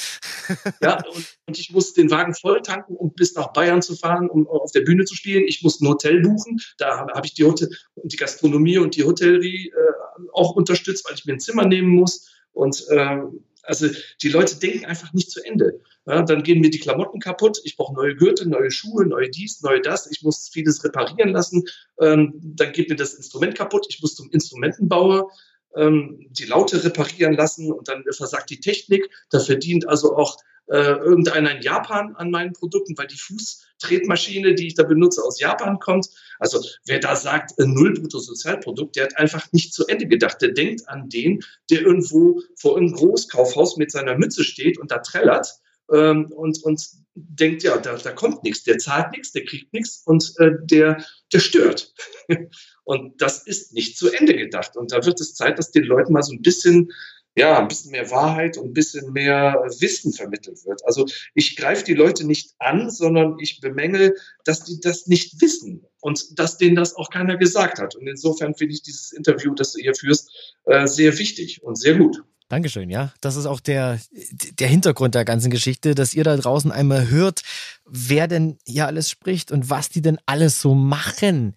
Ja, 0.81 1.05
und, 1.05 1.25
und, 1.45 1.59
ich 1.59 1.71
muss 1.71 1.93
den 1.93 2.11
Wagen 2.11 2.33
voll 2.33 2.61
tanken, 2.61 2.95
um 2.95 3.13
bis 3.13 3.35
nach 3.35 3.53
Bayern 3.53 3.81
zu 3.81 3.95
fahren, 3.95 4.29
um 4.29 4.47
auf 4.47 4.71
der 4.71 4.81
Bühne 4.81 5.05
zu 5.05 5.15
spielen. 5.15 5.43
Ich 5.47 5.61
muss 5.61 5.79
ein 5.79 5.87
Hotel 5.87 6.21
buchen. 6.21 6.59
Da 6.77 6.97
habe 6.97 7.13
hab 7.13 7.25
ich 7.25 7.33
die, 7.33 7.45
Hotel, 7.45 7.69
die 8.03 8.17
Gastronomie 8.17 8.77
und 8.77 8.95
die 8.95 9.03
Hotellerie 9.03 9.69
äh, 9.69 10.29
auch 10.33 10.55
unterstützt, 10.55 11.07
weil 11.07 11.15
ich 11.15 11.25
mir 11.25 11.33
ein 11.33 11.39
Zimmer 11.39 11.65
nehmen 11.65 11.89
muss. 11.89 12.29
Und 12.51 12.85
äh, 12.89 13.19
also 13.63 13.87
die 14.21 14.29
Leute 14.29 14.57
denken 14.59 14.85
einfach 14.85 15.13
nicht 15.13 15.31
zu 15.31 15.43
Ende. 15.43 15.79
Ja, 16.05 16.21
dann 16.21 16.43
gehen 16.43 16.59
mir 16.59 16.69
die 16.69 16.79
Klamotten 16.79 17.19
kaputt. 17.19 17.61
Ich 17.63 17.77
brauche 17.77 17.93
neue 17.93 18.15
Gürtel, 18.15 18.47
neue 18.47 18.71
Schuhe, 18.71 19.05
neue 19.05 19.29
dies, 19.29 19.61
neue 19.61 19.79
das. 19.79 20.11
Ich 20.11 20.21
muss 20.21 20.49
vieles 20.51 20.83
reparieren 20.83 21.29
lassen. 21.29 21.63
Ähm, 22.01 22.33
dann 22.43 22.73
geht 22.73 22.89
mir 22.89 22.97
das 22.97 23.13
Instrument 23.13 23.55
kaputt. 23.55 23.85
Ich 23.89 24.01
muss 24.01 24.15
zum 24.15 24.29
Instrumentenbauer 24.31 25.31
ähm, 25.75 26.27
die 26.31 26.45
Laute 26.45 26.83
reparieren 26.83 27.33
lassen 27.33 27.71
und 27.71 27.87
dann 27.87 28.03
versagt 28.11 28.49
die 28.49 28.59
Technik. 28.59 29.09
Da 29.29 29.39
verdient 29.39 29.87
also 29.87 30.15
auch 30.15 30.37
äh, 30.67 30.77
irgendeiner 30.77 31.55
in 31.55 31.61
Japan 31.61 32.15
an 32.15 32.31
meinen 32.31 32.53
Produkten, 32.53 32.97
weil 32.97 33.07
die 33.07 33.17
Fußtretmaschine, 33.17 34.55
die 34.55 34.67
ich 34.67 34.75
da 34.75 34.83
benutze, 34.83 35.21
aus 35.21 35.39
Japan 35.39 35.79
kommt. 35.79 36.07
Also 36.39 36.63
wer 36.85 36.99
da 36.99 37.15
sagt, 37.15 37.59
äh, 37.59 37.65
null 37.65 37.93
Bruttosozialprodukt, 37.93 38.95
der 38.95 39.05
hat 39.05 39.17
einfach 39.17 39.51
nicht 39.51 39.73
zu 39.73 39.85
Ende 39.87 40.07
gedacht. 40.07 40.41
Der 40.41 40.49
denkt 40.49 40.87
an 40.87 41.09
den, 41.09 41.43
der 41.69 41.81
irgendwo 41.81 42.41
vor 42.55 42.77
einem 42.77 42.93
Großkaufhaus 42.93 43.77
mit 43.77 43.91
seiner 43.91 44.17
Mütze 44.17 44.43
steht 44.43 44.77
und 44.77 44.91
da 44.91 44.99
trällert 44.99 45.47
ähm, 45.91 46.31
und, 46.31 46.63
und 46.63 46.81
denkt, 47.15 47.63
ja, 47.63 47.77
da, 47.77 47.95
da 47.95 48.11
kommt 48.11 48.43
nichts, 48.43 48.63
der 48.63 48.77
zahlt 48.77 49.11
nichts, 49.11 49.33
der 49.33 49.45
kriegt 49.45 49.73
nichts 49.73 50.01
und 50.05 50.33
äh, 50.39 50.51
der, 50.61 51.03
der 51.31 51.39
stört. 51.39 51.93
und 52.83 53.21
das 53.21 53.45
ist 53.45 53.73
nicht 53.73 53.97
zu 53.97 54.11
Ende 54.11 54.35
gedacht. 54.35 54.75
Und 54.75 54.91
da 54.91 55.05
wird 55.05 55.19
es 55.21 55.35
Zeit, 55.35 55.57
dass 55.59 55.71
den 55.71 55.83
Leuten 55.83 56.13
mal 56.13 56.23
so 56.23 56.33
ein 56.33 56.41
bisschen 56.41 56.91
ja, 57.35 57.57
ein 57.57 57.67
bisschen 57.67 57.91
mehr 57.91 58.11
Wahrheit 58.11 58.57
und 58.57 58.69
ein 58.69 58.73
bisschen 58.73 59.11
mehr 59.11 59.63
Wissen 59.79 60.13
vermittelt 60.13 60.65
wird. 60.65 60.85
Also 60.85 61.05
ich 61.33 61.55
greife 61.55 61.83
die 61.83 61.95
Leute 61.95 62.27
nicht 62.27 62.53
an, 62.59 62.91
sondern 62.91 63.37
ich 63.39 63.59
bemängel, 63.59 64.15
dass 64.45 64.63
die 64.63 64.79
das 64.79 65.07
nicht 65.07 65.41
wissen 65.41 65.85
und 65.99 66.39
dass 66.39 66.57
denen 66.57 66.75
das 66.75 66.95
auch 66.95 67.09
keiner 67.09 67.37
gesagt 67.37 67.79
hat. 67.79 67.95
Und 67.95 68.07
insofern 68.07 68.53
finde 68.53 68.75
ich 68.75 68.83
dieses 68.83 69.11
Interview, 69.11 69.55
das 69.55 69.73
du 69.73 69.81
hier 69.81 69.95
führst, 69.95 70.29
äh, 70.65 70.85
sehr 70.85 71.17
wichtig 71.17 71.63
und 71.63 71.75
sehr 71.75 71.95
gut. 71.95 72.23
Dankeschön, 72.49 72.91
ja. 72.91 73.11
Das 73.19 73.35
ist 73.35 73.47
auch 73.47 73.59
der, 73.59 73.99
der 74.59 74.67
Hintergrund 74.67 75.15
der 75.15 75.25
ganzen 75.25 75.49
Geschichte, 75.49 75.95
dass 75.95 76.13
ihr 76.13 76.23
da 76.23 76.37
draußen 76.37 76.71
einmal 76.71 77.09
hört, 77.09 77.41
wer 77.85 78.27
denn 78.27 78.59
hier 78.67 78.85
alles 78.85 79.09
spricht 79.09 79.51
und 79.51 79.71
was 79.71 79.89
die 79.89 80.03
denn 80.03 80.19
alles 80.27 80.61
so 80.61 80.75
machen. 80.75 81.55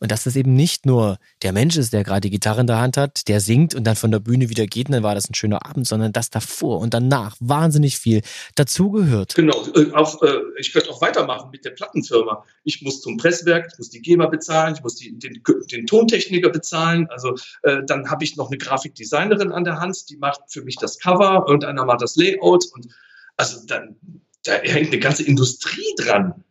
Und 0.00 0.12
dass 0.12 0.24
das 0.24 0.36
eben 0.36 0.54
nicht 0.54 0.86
nur 0.86 1.18
der 1.42 1.52
Mensch 1.52 1.76
ist, 1.76 1.92
der 1.92 2.04
gerade 2.04 2.22
die 2.22 2.30
Gitarre 2.30 2.60
in 2.60 2.66
der 2.66 2.78
Hand 2.78 2.96
hat, 2.96 3.28
der 3.28 3.40
singt 3.40 3.74
und 3.74 3.84
dann 3.84 3.96
von 3.96 4.10
der 4.10 4.20
Bühne 4.20 4.48
wieder 4.48 4.66
geht 4.66 4.88
und 4.88 4.92
dann 4.92 5.02
war 5.02 5.14
das 5.14 5.28
ein 5.28 5.34
schöner 5.34 5.64
Abend, 5.66 5.86
sondern 5.86 6.12
dass 6.12 6.30
davor 6.30 6.80
und 6.80 6.94
danach 6.94 7.36
wahnsinnig 7.40 7.98
viel 7.98 8.22
dazugehört. 8.54 9.34
Genau, 9.34 9.66
äh, 9.74 9.92
auch, 9.92 10.22
äh, 10.22 10.40
ich 10.58 10.72
könnte 10.72 10.90
auch 10.90 11.00
weitermachen 11.00 11.50
mit 11.50 11.64
der 11.64 11.70
Plattenfirma. 11.70 12.44
Ich 12.64 12.82
muss 12.82 13.00
zum 13.00 13.16
Presswerk, 13.16 13.68
ich 13.72 13.78
muss 13.78 13.90
die 13.90 14.02
GEMA 14.02 14.26
bezahlen, 14.26 14.74
ich 14.74 14.82
muss 14.82 14.96
die, 14.96 15.18
den, 15.18 15.42
den 15.70 15.86
Tontechniker 15.86 16.50
bezahlen. 16.50 17.08
Also 17.10 17.34
äh, 17.62 17.78
dann 17.86 18.10
habe 18.10 18.24
ich 18.24 18.36
noch 18.36 18.48
eine 18.48 18.58
Grafikdesignerin 18.58 19.52
an 19.52 19.64
der 19.64 19.80
Hand, 19.80 20.08
die 20.10 20.16
macht 20.16 20.40
für 20.48 20.62
mich 20.62 20.76
das 20.76 20.98
Cover, 20.98 21.44
irgendeiner 21.46 21.84
macht 21.84 22.02
das 22.02 22.16
Layout 22.16 22.64
und 22.72 22.88
also 23.36 23.64
dann, 23.66 23.96
da 24.44 24.52
hängt 24.54 24.88
eine 24.88 24.98
ganze 24.98 25.22
Industrie 25.22 25.94
dran. 25.96 26.44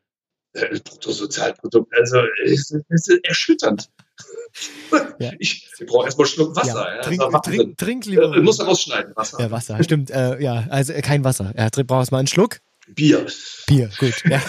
Äh, 0.57 0.79
Bruttosozialprodukt. 0.79 1.93
Also 1.97 2.17
es 2.45 2.71
ist 2.89 3.11
erschütternd. 3.23 3.89
Ja. 5.19 5.31
Ich, 5.37 5.67
ich 5.79 5.85
brauche 5.85 6.05
erstmal 6.05 6.25
einen 6.25 6.33
Schluck 6.33 6.55
Wasser. 6.55 6.95
Ja, 6.95 7.01
trink, 7.01 7.21
ja, 7.21 7.39
trink, 7.39 7.77
trink, 7.77 8.05
lieber. 8.05 8.35
Äh, 8.35 8.41
muss 8.41 8.65
rausschneiden, 8.65 9.15
Wasser. 9.15 9.39
Ja, 9.39 9.51
Wasser, 9.51 9.83
stimmt. 9.83 10.09
Äh, 10.09 10.41
ja, 10.41 10.65
also 10.69 10.93
äh, 10.93 11.01
kein 11.01 11.23
Wasser. 11.23 11.53
Ja, 11.55 11.69
brauchst 11.69 11.89
erstmal 11.89 12.19
einen 12.19 12.27
Schluck. 12.27 12.59
Bier. 12.87 13.25
Bier, 13.67 13.89
gut. 13.99 14.13
Ja. 14.29 14.41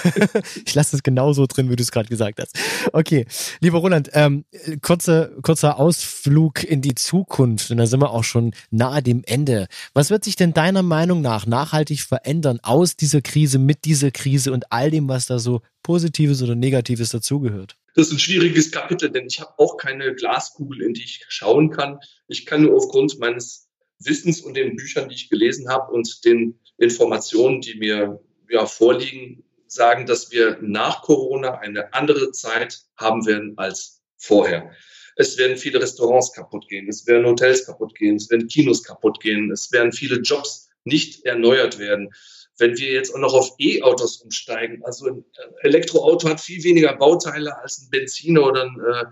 Ich 0.65 0.75
lasse 0.75 0.97
es 0.97 1.03
genauso 1.03 1.47
drin, 1.47 1.71
wie 1.71 1.77
du 1.77 1.83
es 1.83 1.93
gerade 1.93 2.09
gesagt 2.09 2.41
hast. 2.41 2.59
Okay, 2.93 3.27
lieber 3.61 3.79
Roland, 3.79 4.11
ähm, 4.13 4.45
kurze, 4.83 5.37
kurzer 5.43 5.79
Ausflug 5.79 6.65
in 6.65 6.83
die 6.83 6.95
Zukunft. 6.95 7.71
Und 7.71 7.79
da 7.79 7.87
sind 7.87 8.01
wir 8.01 8.11
auch 8.11 8.25
schon 8.25 8.55
nahe 8.71 9.03
dem 9.03 9.23
Ende. 9.25 9.69
Was 9.95 10.11
wird 10.11 10.25
sich 10.25 10.37
denn 10.37 10.53
deiner 10.53 10.83
Meinung 10.83 11.21
nach 11.21 11.47
nachhaltig 11.47 12.01
verändern 12.01 12.61
aus 12.63 12.97
dieser 12.97 13.21
Krise, 13.21 13.59
mit 13.59 13.85
dieser 13.85 14.11
Krise 14.11 14.53
und 14.53 14.73
all 14.73 14.91
dem, 14.91 15.09
was 15.09 15.27
da 15.27 15.39
so 15.39 15.61
Positives 15.83 16.43
oder 16.43 16.55
Negatives 16.55 17.11
dazugehört? 17.11 17.77
Das 17.95 18.09
ist 18.09 18.13
ein 18.13 18.19
schwieriges 18.19 18.71
Kapitel, 18.71 19.11
denn 19.11 19.27
ich 19.27 19.41
habe 19.41 19.53
auch 19.59 19.77
keine 19.77 20.15
Glaskugel, 20.15 20.83
in 20.83 20.95
die 20.95 21.03
ich 21.03 21.25
schauen 21.29 21.71
kann. 21.71 21.99
Ich 22.29 22.47
kann 22.47 22.63
nur 22.63 22.77
aufgrund 22.77 23.19
meines 23.19 23.69
Wissens 24.01 24.41
und 24.41 24.57
den 24.57 24.77
Büchern, 24.77 25.09
die 25.09 25.15
ich 25.15 25.29
gelesen 25.29 25.69
habe 25.69 25.93
und 25.93 26.25
den 26.25 26.61
Informationen, 26.77 27.61
die 27.61 27.75
mir 27.75 28.21
ja, 28.49 28.67
vorliegen, 28.67 29.45
sagen, 29.67 30.07
dass 30.07 30.31
wir 30.31 30.59
nach 30.61 31.03
Corona 31.03 31.59
eine 31.59 31.93
andere 31.93 32.33
Zeit 32.33 32.81
haben 32.97 33.27
werden 33.27 33.55
als 33.57 34.03
vorher. 34.17 34.71
Es 35.17 35.37
werden 35.37 35.57
viele 35.57 35.81
Restaurants 35.81 36.33
kaputt 36.33 36.69
gehen, 36.69 36.89
es 36.89 37.07
werden 37.07 37.27
Hotels 37.27 37.67
kaputt 37.67 37.95
gehen, 37.95 38.17
es 38.17 38.31
werden 38.31 38.49
Kinos 38.49 38.83
kaputt 38.83 39.21
gehen, 39.21 39.51
es 39.51 39.71
werden 39.73 39.93
viele 39.93 40.21
Jobs 40.21 40.71
nicht 40.85 41.25
erneuert 41.25 41.79
werden. 41.79 42.11
Wenn 42.57 42.77
wir 42.77 42.93
jetzt 42.93 43.15
auch 43.15 43.19
noch 43.19 43.35
auf 43.35 43.55
E-Autos 43.59 44.23
umsteigen, 44.23 44.83
also 44.85 45.07
ein 45.07 45.25
Elektroauto 45.63 46.29
hat 46.29 46.41
viel 46.41 46.63
weniger 46.65 46.97
Bauteile 46.97 47.57
als 47.59 47.83
ein 47.83 47.91
Benziner 47.91 48.47
oder 48.47 48.63
ein 48.65 48.81
äh, 48.81 49.05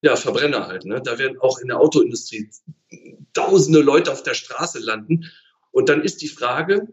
ja, 0.00 0.16
Verbrenner 0.16 0.66
halt. 0.66 0.84
Ne? 0.84 1.00
Da 1.02 1.18
werden 1.18 1.38
auch 1.40 1.58
in 1.58 1.68
der 1.68 1.80
Autoindustrie 1.80 2.48
tausende 3.34 3.80
Leute 3.80 4.12
auf 4.12 4.22
der 4.22 4.34
Straße 4.34 4.78
landen. 4.80 5.30
Und 5.70 5.88
dann 5.88 6.02
ist 6.02 6.22
die 6.22 6.28
Frage, 6.28 6.88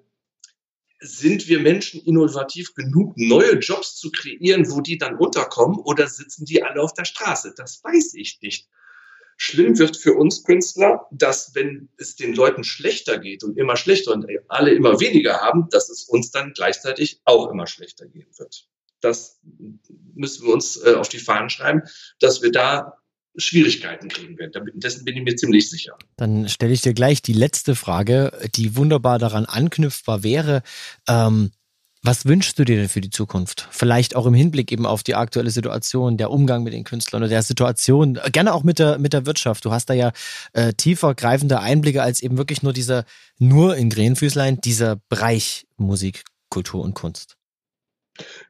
sind 1.00 1.48
wir 1.48 1.60
Menschen 1.60 2.02
innovativ 2.02 2.74
genug, 2.74 3.14
neue 3.18 3.60
Jobs 3.60 3.96
zu 3.96 4.12
kreieren, 4.12 4.70
wo 4.72 4.82
die 4.82 4.98
dann 4.98 5.16
unterkommen 5.18 5.78
oder 5.78 6.08
sitzen 6.08 6.46
die 6.46 6.64
alle 6.64 6.82
auf 6.82 6.94
der 6.94 7.06
Straße? 7.06 7.54
Das 7.56 7.84
weiß 7.84 8.14
ich 8.16 8.40
nicht. 8.42 8.68
Schlimm 9.38 9.78
wird 9.78 9.98
für 9.98 10.14
uns 10.14 10.44
Künstler, 10.44 11.08
dass 11.12 11.54
wenn 11.56 11.90
es 11.98 12.16
den 12.16 12.34
Leuten 12.34 12.64
schlechter 12.64 13.20
geht 13.20 13.44
und 13.44 13.58
immer 13.58 13.76
schlechter 13.76 14.14
und 14.14 14.26
alle 14.48 14.74
immer 14.74 15.00
weniger 15.02 15.42
haben, 15.42 15.68
dass 15.70 15.90
es 15.90 16.06
uns 16.06 16.32
dann 16.32 16.54
gleichzeitig 16.54 17.22
auch 17.26 17.52
immer 17.52 17.68
schlechter 17.68 18.08
gehen 18.08 18.30
wird. 18.38 18.70
Das 19.02 19.40
müssen 20.14 20.48
wir 20.48 20.54
uns 20.54 20.78
äh, 20.78 20.94
auf 20.94 21.10
die 21.10 21.20
Fahnen 21.20 21.50
schreiben, 21.50 21.82
dass 22.20 22.42
wir 22.42 22.52
da 22.52 22.98
Schwierigkeiten 23.38 24.08
kriegen 24.08 24.38
werden. 24.38 24.72
Dessen 24.76 25.06
bin 25.06 25.18
ich 25.18 25.24
mir 25.24 25.36
ziemlich 25.36 25.70
sicher. 25.70 25.98
Dann 26.18 26.50
stelle 26.50 26.74
ich 26.74 26.82
dir 26.82 26.94
gleich 26.94 27.22
die 27.22 27.34
letzte 27.34 27.76
Frage, 27.76 28.32
die 28.56 28.76
wunderbar 28.76 29.20
daran 29.20 29.46
anknüpfbar 29.46 30.24
wäre. 30.24 30.62
Ähm, 31.08 31.52
was 32.06 32.26
wünschst 32.26 32.60
du 32.60 32.66
dir 32.66 32.78
denn 32.78 32.88
für 32.88 33.02
die 33.02 33.10
Zukunft? 33.10 33.68
Vielleicht 33.72 34.16
auch 34.16 34.28
im 34.28 34.36
Hinblick 34.36 34.72
eben 34.72 34.86
auf 34.86 35.02
die 35.02 35.16
aktuelle 35.16 35.50
Situation, 35.50 36.18
der 36.18 36.30
Umgang 36.30 36.62
mit 36.62 36.72
den 36.72 36.84
Künstlern 36.84 37.24
oder 37.24 37.30
der 37.30 37.42
Situation, 37.42 38.20
gerne 38.32 38.54
auch 38.54 38.62
mit 38.62 38.78
der, 38.78 39.00
mit 39.00 39.12
der 39.12 39.26
Wirtschaft. 39.26 39.66
Du 39.66 39.72
hast 39.72 39.90
da 39.90 39.96
ja 39.96 40.12
äh, 40.54 40.74
tiefer 40.74 41.16
greifende 41.16 41.62
Einblicke 41.62 42.04
als 42.04 42.22
eben 42.22 42.38
wirklich 42.38 42.62
nur 42.62 42.74
dieser, 42.74 43.06
nur 43.40 43.76
in 43.76 43.90
Grenfüßlein, 43.90 44.62
dieser 44.62 44.98
Bereich 45.10 45.66
Musik, 45.78 46.24
Kultur 46.50 46.84
und 46.84 46.94
Kunst. 46.94 47.38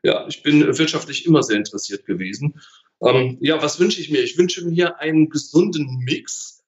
Ja, 0.04 0.28
ich 0.28 0.44
bin 0.44 0.78
wirtschaftlich 0.78 1.26
immer 1.26 1.42
sehr 1.42 1.56
interessiert 1.56 2.06
gewesen 2.06 2.60
Ähm, 3.02 3.38
ja, 3.42 3.62
was 3.62 3.80
wünsche 3.80 4.02
ich 4.02 4.10
mir? 4.10 4.24
Ich 4.24 4.38
wünsche 4.38 4.66
mir 4.66 5.00
einen 5.00 5.30
gesunden 5.30 5.98
Mix 6.00 6.64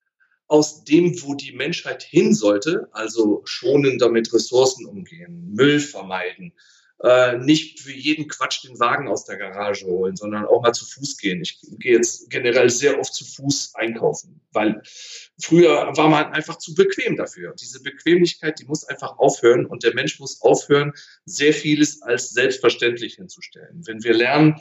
aus 0.47 0.83
dem, 0.83 1.21
wo 1.23 1.33
die 1.33 1.51
Menschheit 1.51 2.03
hin 2.03 2.33
sollte, 2.33 2.87
also 2.91 3.41
schonender 3.45 4.09
mit 4.09 4.33
Ressourcen 4.33 4.85
umgehen, 4.85 5.53
Müll 5.53 5.79
vermeiden, 5.79 6.53
äh, 7.03 7.37
nicht 7.37 7.79
für 7.79 7.91
jeden 7.91 8.27
Quatsch 8.27 8.63
den 8.63 8.79
Wagen 8.79 9.07
aus 9.07 9.25
der 9.25 9.37
Garage 9.37 9.85
holen, 9.85 10.15
sondern 10.15 10.45
auch 10.45 10.61
mal 10.63 10.73
zu 10.73 10.85
Fuß 10.85 11.17
gehen. 11.17 11.41
Ich 11.41 11.59
gehe 11.79 11.93
jetzt 11.93 12.29
generell 12.29 12.69
sehr 12.69 12.99
oft 12.99 13.13
zu 13.13 13.23
Fuß 13.23 13.75
einkaufen, 13.75 14.41
weil 14.51 14.81
früher 15.39 15.95
war 15.95 16.09
man 16.09 16.33
einfach 16.33 16.57
zu 16.57 16.73
bequem 16.73 17.15
dafür. 17.15 17.53
Diese 17.53 17.83
Bequemlichkeit, 17.83 18.59
die 18.59 18.65
muss 18.65 18.85
einfach 18.85 19.19
aufhören 19.19 19.65
und 19.65 19.83
der 19.83 19.93
Mensch 19.93 20.19
muss 20.19 20.41
aufhören, 20.41 20.93
sehr 21.25 21.53
vieles 21.53 22.01
als 22.01 22.31
selbstverständlich 22.31 23.15
hinzustellen. 23.15 23.83
Wenn 23.85 24.03
wir 24.03 24.13
lernen, 24.13 24.59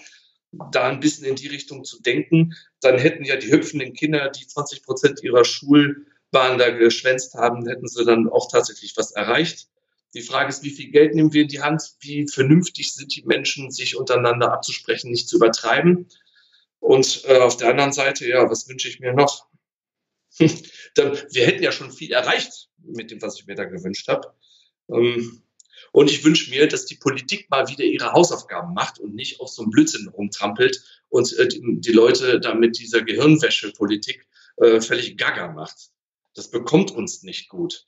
da 0.73 0.89
ein 0.89 1.01
bisschen 1.01 1.27
in 1.27 1.37
die 1.37 1.49
Richtung 1.49 1.85
zu 1.85 2.01
denken, 2.03 2.55
dann 2.81 2.99
hätten 2.99 3.25
ja 3.25 3.37
die 3.37 3.51
hüpfenden 3.51 3.93
Kinder, 3.93 4.31
die 4.31 4.47
20 4.47 4.83
Prozent 4.83 5.23
ihrer 5.23 5.45
Schulbahn 5.45 6.59
da 6.59 6.71
geschwänzt 6.71 7.35
haben, 7.35 7.67
hätten 7.67 7.89
sie 7.89 8.05
dann 8.05 8.29
auch 8.29 8.51
tatsächlich 8.51 8.97
was 8.97 9.13
erreicht. 9.13 9.69
Die 10.15 10.23
Frage 10.23 10.49
ist, 10.49 10.63
wie 10.63 10.71
viel 10.71 10.91
Geld 10.91 11.15
nehmen 11.15 11.33
wir 11.33 11.43
in 11.43 11.49
die 11.49 11.61
Hand? 11.61 11.83
Wie 12.01 12.27
vernünftig 12.27 12.95
sind 12.95 13.15
die 13.15 13.25
Menschen, 13.25 13.71
sich 13.71 13.97
untereinander 13.97 14.53
abzusprechen, 14.53 15.11
nicht 15.11 15.29
zu 15.29 15.37
übertreiben? 15.37 16.09
Und 16.81 17.25
äh, 17.27 17.39
auf 17.39 17.57
der 17.57 17.69
anderen 17.71 17.93
Seite, 17.93 18.27
ja, 18.27 18.49
was 18.49 18.69
wünsche 18.69 18.89
ich 18.89 19.01
mir 19.01 19.13
noch? 19.13 19.47
wir 20.39 21.47
hätten 21.47 21.63
ja 21.63 21.73
schon 21.73 21.91
viel 21.91 22.13
erreicht 22.13 22.69
mit 22.79 23.11
dem, 23.11 23.21
was 23.21 23.39
ich 23.39 23.47
mir 23.47 23.57
da 23.57 23.65
gewünscht 23.65 24.09
habe. 24.09 24.33
Ähm, 24.89 25.43
und 25.97 26.11
ich 26.11 26.23
wünsche 26.25 26.51
mir, 26.51 26.69
dass 26.69 26.85
die 26.85 26.97
Politik 26.97 27.49
mal 27.49 27.69
wieder 27.69 27.83
ihre 27.83 28.13
Hausaufgaben 28.13 28.75
macht 28.75 28.99
und 28.99 29.15
nicht 29.15 29.41
auf 29.41 29.49
so 29.49 29.63
einem 29.63 29.71
Blödsinn 29.71 30.09
rumtrampelt 30.09 30.85
und 31.09 31.33
äh, 31.39 31.49
die, 31.49 31.63
die, 31.81 31.93
Leute 31.93 32.39
da 32.39 32.55
mit 32.55 32.79
dieser 32.79 33.01
Gehirnwäsche-Politik 33.01 34.27
äh, 34.59 34.83
völlig 34.83 35.17
gaga 35.17 35.53
macht. 35.53 35.89
Das 36.35 36.51
bekommt 36.51 36.91
uns 36.91 37.23
nicht 37.23 37.49
gut. 37.49 37.87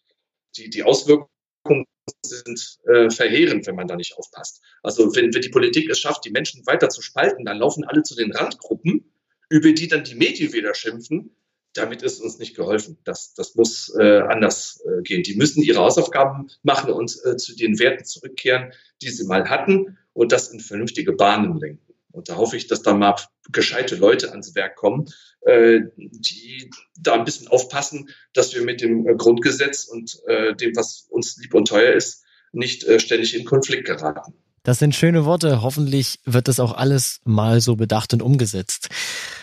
Die, 0.57 0.71
die 0.71 0.85
Auswirkungen 0.85 1.85
sind 2.25 2.79
äh, 2.87 3.11
verheerend, 3.11 3.67
wenn 3.67 3.77
man 3.77 3.89
da 3.89 3.95
nicht 3.95 4.17
aufpasst. 4.17 4.63
Also 4.83 5.15
wenn, 5.15 5.35
wenn 5.35 5.43
die 5.43 5.51
Politik 5.51 5.91
es 5.91 6.01
schafft, 6.01 6.25
die 6.25 6.31
Menschen 6.31 6.67
weiter 6.67 6.89
zu 6.89 7.03
spalten, 7.03 7.45
dann 7.45 7.59
laufen 7.59 7.85
alle 7.85 8.05
zu 8.05 8.17
den 8.17 8.33
Randgruppen, 8.33 9.13
über 9.51 9.71
die 9.73 9.87
dann 9.87 10.05
die 10.05 10.15
Medien 10.15 10.55
wieder 10.55 10.75
schimpfen. 10.75 11.37
Damit 11.79 12.03
ist 12.03 12.21
uns 12.21 12.39
nicht 12.39 12.57
geholfen. 12.57 12.99
Das, 13.05 13.35
das 13.35 13.55
muss 13.55 13.95
äh, 13.99 14.21
anders 14.21 14.83
äh, 14.85 15.03
gehen. 15.03 15.23
Die 15.23 15.37
müssen 15.37 15.63
ihre 15.63 15.79
Hausaufgaben 15.79 16.51
machen 16.63 16.93
und 16.93 17.17
äh, 17.25 17.37
zu 17.37 17.55
den 17.55 17.79
Werten 17.79 18.05
zurückkehren, 18.05 18.73
die 19.01 19.11
sie 19.11 19.25
mal 19.25 19.49
hatten 19.49 19.97
und 20.13 20.33
das 20.33 20.49
in 20.49 20.61
vernünftige 20.61 21.13
Bahnen 21.13 21.57
lenken. 21.59 21.95
Und 22.11 22.29
da 22.29 22.37
hoffe 22.37 22.57
ich, 22.57 22.67
dass 22.67 22.83
da 22.83 22.95
mal 22.95 23.15
gescheite 23.53 23.95
Leute 23.95 24.31
ans 24.31 24.57
Werk 24.57 24.75
kommen, 24.75 25.07
äh, 25.43 25.83
die 25.97 26.71
da 26.99 27.15
ein 27.15 27.25
bisschen 27.25 27.47
aufpassen, 27.47 28.09
dass 28.33 28.55
wir 28.55 28.63
mit 28.63 28.81
dem 28.81 29.07
äh, 29.07 29.15
Grundgesetz 29.15 29.85
und 29.85 30.21
äh, 30.27 30.55
dem, 30.57 30.75
was 30.75 31.07
uns 31.11 31.37
lieb 31.37 31.55
und 31.55 31.69
teuer 31.69 31.93
ist, 31.93 32.25
nicht 32.53 32.85
äh, 32.85 32.99
ständig 32.99 33.39
in 33.39 33.45
Konflikt 33.45 33.87
geraten. 33.87 34.35
Das 34.65 34.81
sind 34.81 34.95
schöne 34.95 35.25
Worte. 35.25 35.63
Hoffentlich 35.63 36.19
wird 36.25 36.49
das 36.49 36.61
auch 36.61 36.73
alles 36.73 37.21
mal 37.25 37.61
so 37.61 37.77
bedacht 37.77 38.13
und 38.13 38.23
umgesetzt. 38.23 38.89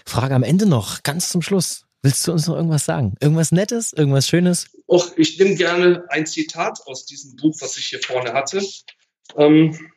Frage 0.05 0.35
am 0.35 0.43
Ende 0.43 0.65
noch, 0.65 1.01
ganz 1.03 1.29
zum 1.29 1.41
Schluss. 1.41 1.85
Willst 2.01 2.27
du 2.27 2.31
uns 2.31 2.47
noch 2.47 2.55
irgendwas 2.55 2.85
sagen? 2.85 3.15
Irgendwas 3.19 3.51
Nettes? 3.51 3.93
Irgendwas 3.93 4.27
Schönes? 4.27 4.67
Och, 4.87 5.13
ich 5.17 5.39
nehme 5.39 5.55
gerne 5.55 6.05
ein 6.09 6.27
Zitat 6.27 6.79
aus 6.85 7.05
diesem 7.05 7.35
Buch, 7.35 7.55
was 7.61 7.77
ich 7.77 7.87
hier 7.87 8.01
vorne 8.01 8.33
hatte. 8.33 8.61
Ähm, 9.37 9.91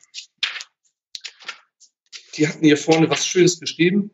die 2.37 2.49
hatten 2.49 2.65
hier 2.65 2.79
vorne 2.79 3.11
was 3.11 3.27
Schönes 3.27 3.61
geschrieben. 3.61 4.11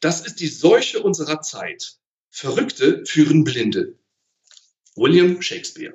Das 0.00 0.26
ist 0.26 0.40
die 0.40 0.48
Seuche 0.48 1.02
unserer 1.02 1.40
Zeit. 1.42 1.96
Verrückte 2.30 3.04
führen 3.04 3.44
Blinde. 3.44 3.98
William 4.96 5.40
Shakespeare. 5.42 5.94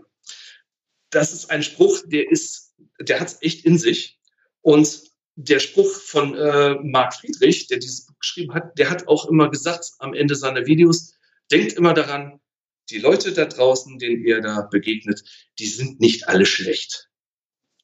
Das 1.09 1.33
ist 1.33 1.51
ein 1.51 1.63
Spruch, 1.63 2.01
der 2.05 2.31
ist, 2.31 2.73
der 2.99 3.19
hat 3.19 3.27
es 3.27 3.41
echt 3.41 3.65
in 3.65 3.77
sich. 3.77 4.19
Und 4.61 5.03
der 5.35 5.59
Spruch 5.59 5.91
von 5.91 6.35
äh, 6.35 6.75
Marc 6.81 7.15
Friedrich, 7.15 7.67
der 7.67 7.79
dieses 7.79 8.07
geschrieben 8.23 8.53
hat, 8.53 8.77
der 8.79 8.89
hat 8.89 9.07
auch 9.07 9.29
immer 9.29 9.49
gesagt 9.49 9.91
am 9.99 10.13
Ende 10.13 10.35
seiner 10.35 10.65
Videos, 10.65 11.13
denkt 11.51 11.73
immer 11.73 11.93
daran, 11.93 12.39
die 12.89 12.97
Leute 12.97 13.31
da 13.33 13.45
draußen, 13.45 13.99
denen 13.99 14.25
ihr 14.25 14.41
da 14.41 14.61
begegnet, 14.61 15.23
die 15.59 15.67
sind 15.67 15.99
nicht 15.99 16.27
alle 16.27 16.45
schlecht. 16.45 17.09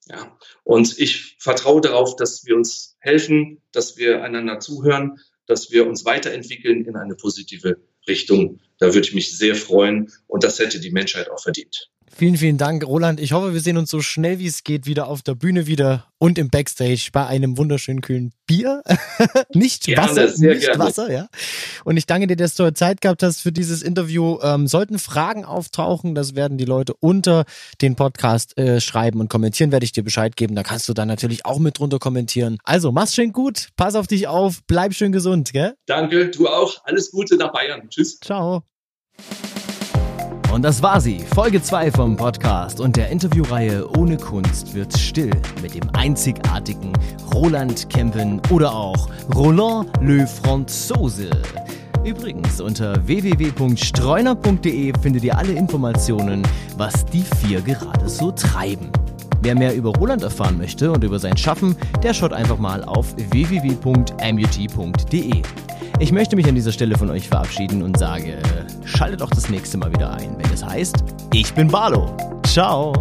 Ja. 0.08 0.38
Und 0.64 0.98
ich 0.98 1.36
vertraue 1.40 1.82
darauf, 1.82 2.16
dass 2.16 2.46
wir 2.46 2.56
uns 2.56 2.98
helfen, 3.00 3.62
dass 3.72 3.98
wir 3.98 4.24
einander 4.24 4.60
zuhören, 4.60 5.20
dass 5.46 5.72
wir 5.72 5.88
uns 5.88 6.06
weiterentwickeln 6.06 6.86
in 6.86 6.96
eine 6.96 7.16
positive 7.16 7.80
Richtung. 8.08 8.60
Da 8.80 8.88
würde 8.88 9.08
ich 9.08 9.14
mich 9.14 9.38
sehr 9.38 9.56
freuen 9.56 10.12
und 10.28 10.44
das 10.44 10.60
hätte 10.60 10.80
die 10.80 10.92
Menschheit 10.92 11.30
auch 11.30 11.42
verdient. 11.42 11.92
Vielen, 12.16 12.38
vielen 12.38 12.58
Dank, 12.58 12.86
Roland. 12.86 13.20
Ich 13.20 13.34
hoffe, 13.34 13.54
wir 13.54 13.62
sehen 13.62 13.78
uns 13.78 13.90
so 13.90 14.02
schnell 14.02 14.40
wie 14.40 14.48
es 14.48 14.64
geht 14.64 14.86
wieder 14.86 15.08
auf 15.08 15.22
der 15.22 15.36
Bühne 15.36 15.68
wieder 15.68 16.06
und 16.18 16.38
im 16.38 16.50
Backstage 16.50 17.10
bei 17.14 17.26
einem 17.26 17.58
wunderschönen 17.58 18.02
kühlen 18.02 18.34
Bier. 18.46 18.84
nicht 19.54 19.86
gerne, 19.86 20.10
Wasser, 20.10 20.26
nicht 20.26 20.62
gerne. 20.62 20.80
Wasser, 20.80 21.12
ja. 21.12 21.30
Und 21.86 21.98
ich 21.98 22.06
danke 22.06 22.28
dir, 22.28 22.36
dass 22.36 22.56
du 22.56 22.74
Zeit 22.74 23.02
gehabt 23.02 23.24
hast 23.24 23.42
für 23.42 23.52
dieses 23.52 23.82
Interview. 23.82 24.38
Ähm, 24.42 24.68
sollten 24.68 25.00
Fragen 25.00 25.46
auftauchen, 25.46 26.16
das 26.16 26.36
werden 26.36 26.58
die 26.58 26.66
Leute 26.66 26.94
unter 27.00 27.46
den 27.82 27.96
Podcast 27.96 28.58
äh, 28.58 28.82
schreiben 28.82 29.20
und 29.20 29.30
kommentieren, 29.30 29.72
werde 29.72 29.86
ich 29.86 29.92
dir 29.92 30.04
Bescheid 30.04 30.36
geben. 30.36 30.56
Da 30.56 30.64
kannst 30.64 30.90
du 30.90 30.94
dann 30.94 31.08
natürlich 31.08 31.46
auch 31.46 31.60
mit 31.60 31.80
drunter 31.80 32.00
kommentieren. 32.00 32.58
Also, 32.64 32.92
mach's 32.92 33.16
schön 33.16 33.32
gut, 33.32 33.70
pass 33.78 33.96
auf 33.96 34.08
dich 34.08 34.28
auf, 34.28 34.60
bleib 34.68 34.94
schön 34.94 35.12
gesund, 35.12 35.54
gell? 35.54 35.76
Danke, 35.86 36.30
du 36.30 36.48
auch. 36.48 36.84
Alles 36.84 37.12
Gute 37.12 37.38
nach 37.38 37.52
Bayern. 37.52 37.90
Tschüss. 37.90 38.20
Ciao. 38.20 38.64
Und 40.52 40.64
das 40.64 40.82
war 40.82 41.00
sie, 41.00 41.20
Folge 41.20 41.62
2 41.62 41.92
vom 41.92 42.18
Podcast 42.18 42.80
und 42.80 42.96
der 42.96 43.10
Interviewreihe 43.10 43.88
Ohne 43.98 44.18
Kunst 44.18 44.74
wird 44.74 44.98
still 44.98 45.30
mit 45.62 45.76
dem 45.76 45.88
einzigartigen 45.94 46.92
Roland 47.34 47.88
Kempen 47.90 48.42
oder 48.50 48.74
auch 48.74 49.10
Roland 49.36 49.92
Le 50.02 50.26
Franzose. 50.26 51.30
Übrigens, 52.04 52.60
unter 52.62 53.06
www.streuner.de 53.06 54.94
findet 55.00 55.24
ihr 55.24 55.38
alle 55.38 55.52
Informationen, 55.52 56.42
was 56.78 57.06
die 57.06 57.24
vier 57.42 57.62
gerade 57.62 58.10
so 58.10 58.32
treiben. 58.32 58.90
Wer 59.42 59.54
mehr 59.56 59.76
über 59.76 59.92
Roland 59.92 60.24
erfahren 60.24 60.58
möchte 60.58 60.92
und 60.92 61.04
über 61.04 61.20
sein 61.20 61.38
Schaffen, 61.38 61.76
der 62.02 62.16
schaut 62.16 62.34
einfach 62.34 62.58
mal 62.58 62.84
auf 62.84 63.14
www.mut.de. 63.16 63.84
Ich 66.02 66.14
möchte 66.14 66.38
mich 66.38 66.48
an 66.48 66.56
dieser 66.56 66.72
Stelle 66.72 66.98
von 66.98 67.10
euch 67.10 67.28
verabschieden 67.28 67.84
und 67.84 68.00
sage, 68.00 68.38
schaltet 68.86 69.22
auch 69.22 69.30
das 69.30 69.50
nächste 69.50 69.78
Mal 69.78 69.92
wieder 69.92 70.14
ein, 70.14 70.38
wenn 70.38 70.50
es 70.54 70.64
heißt, 70.64 70.96
ich 71.34 71.54
bin 71.54 71.68
Barlo. 71.68 72.16
Ciao. 72.48 72.94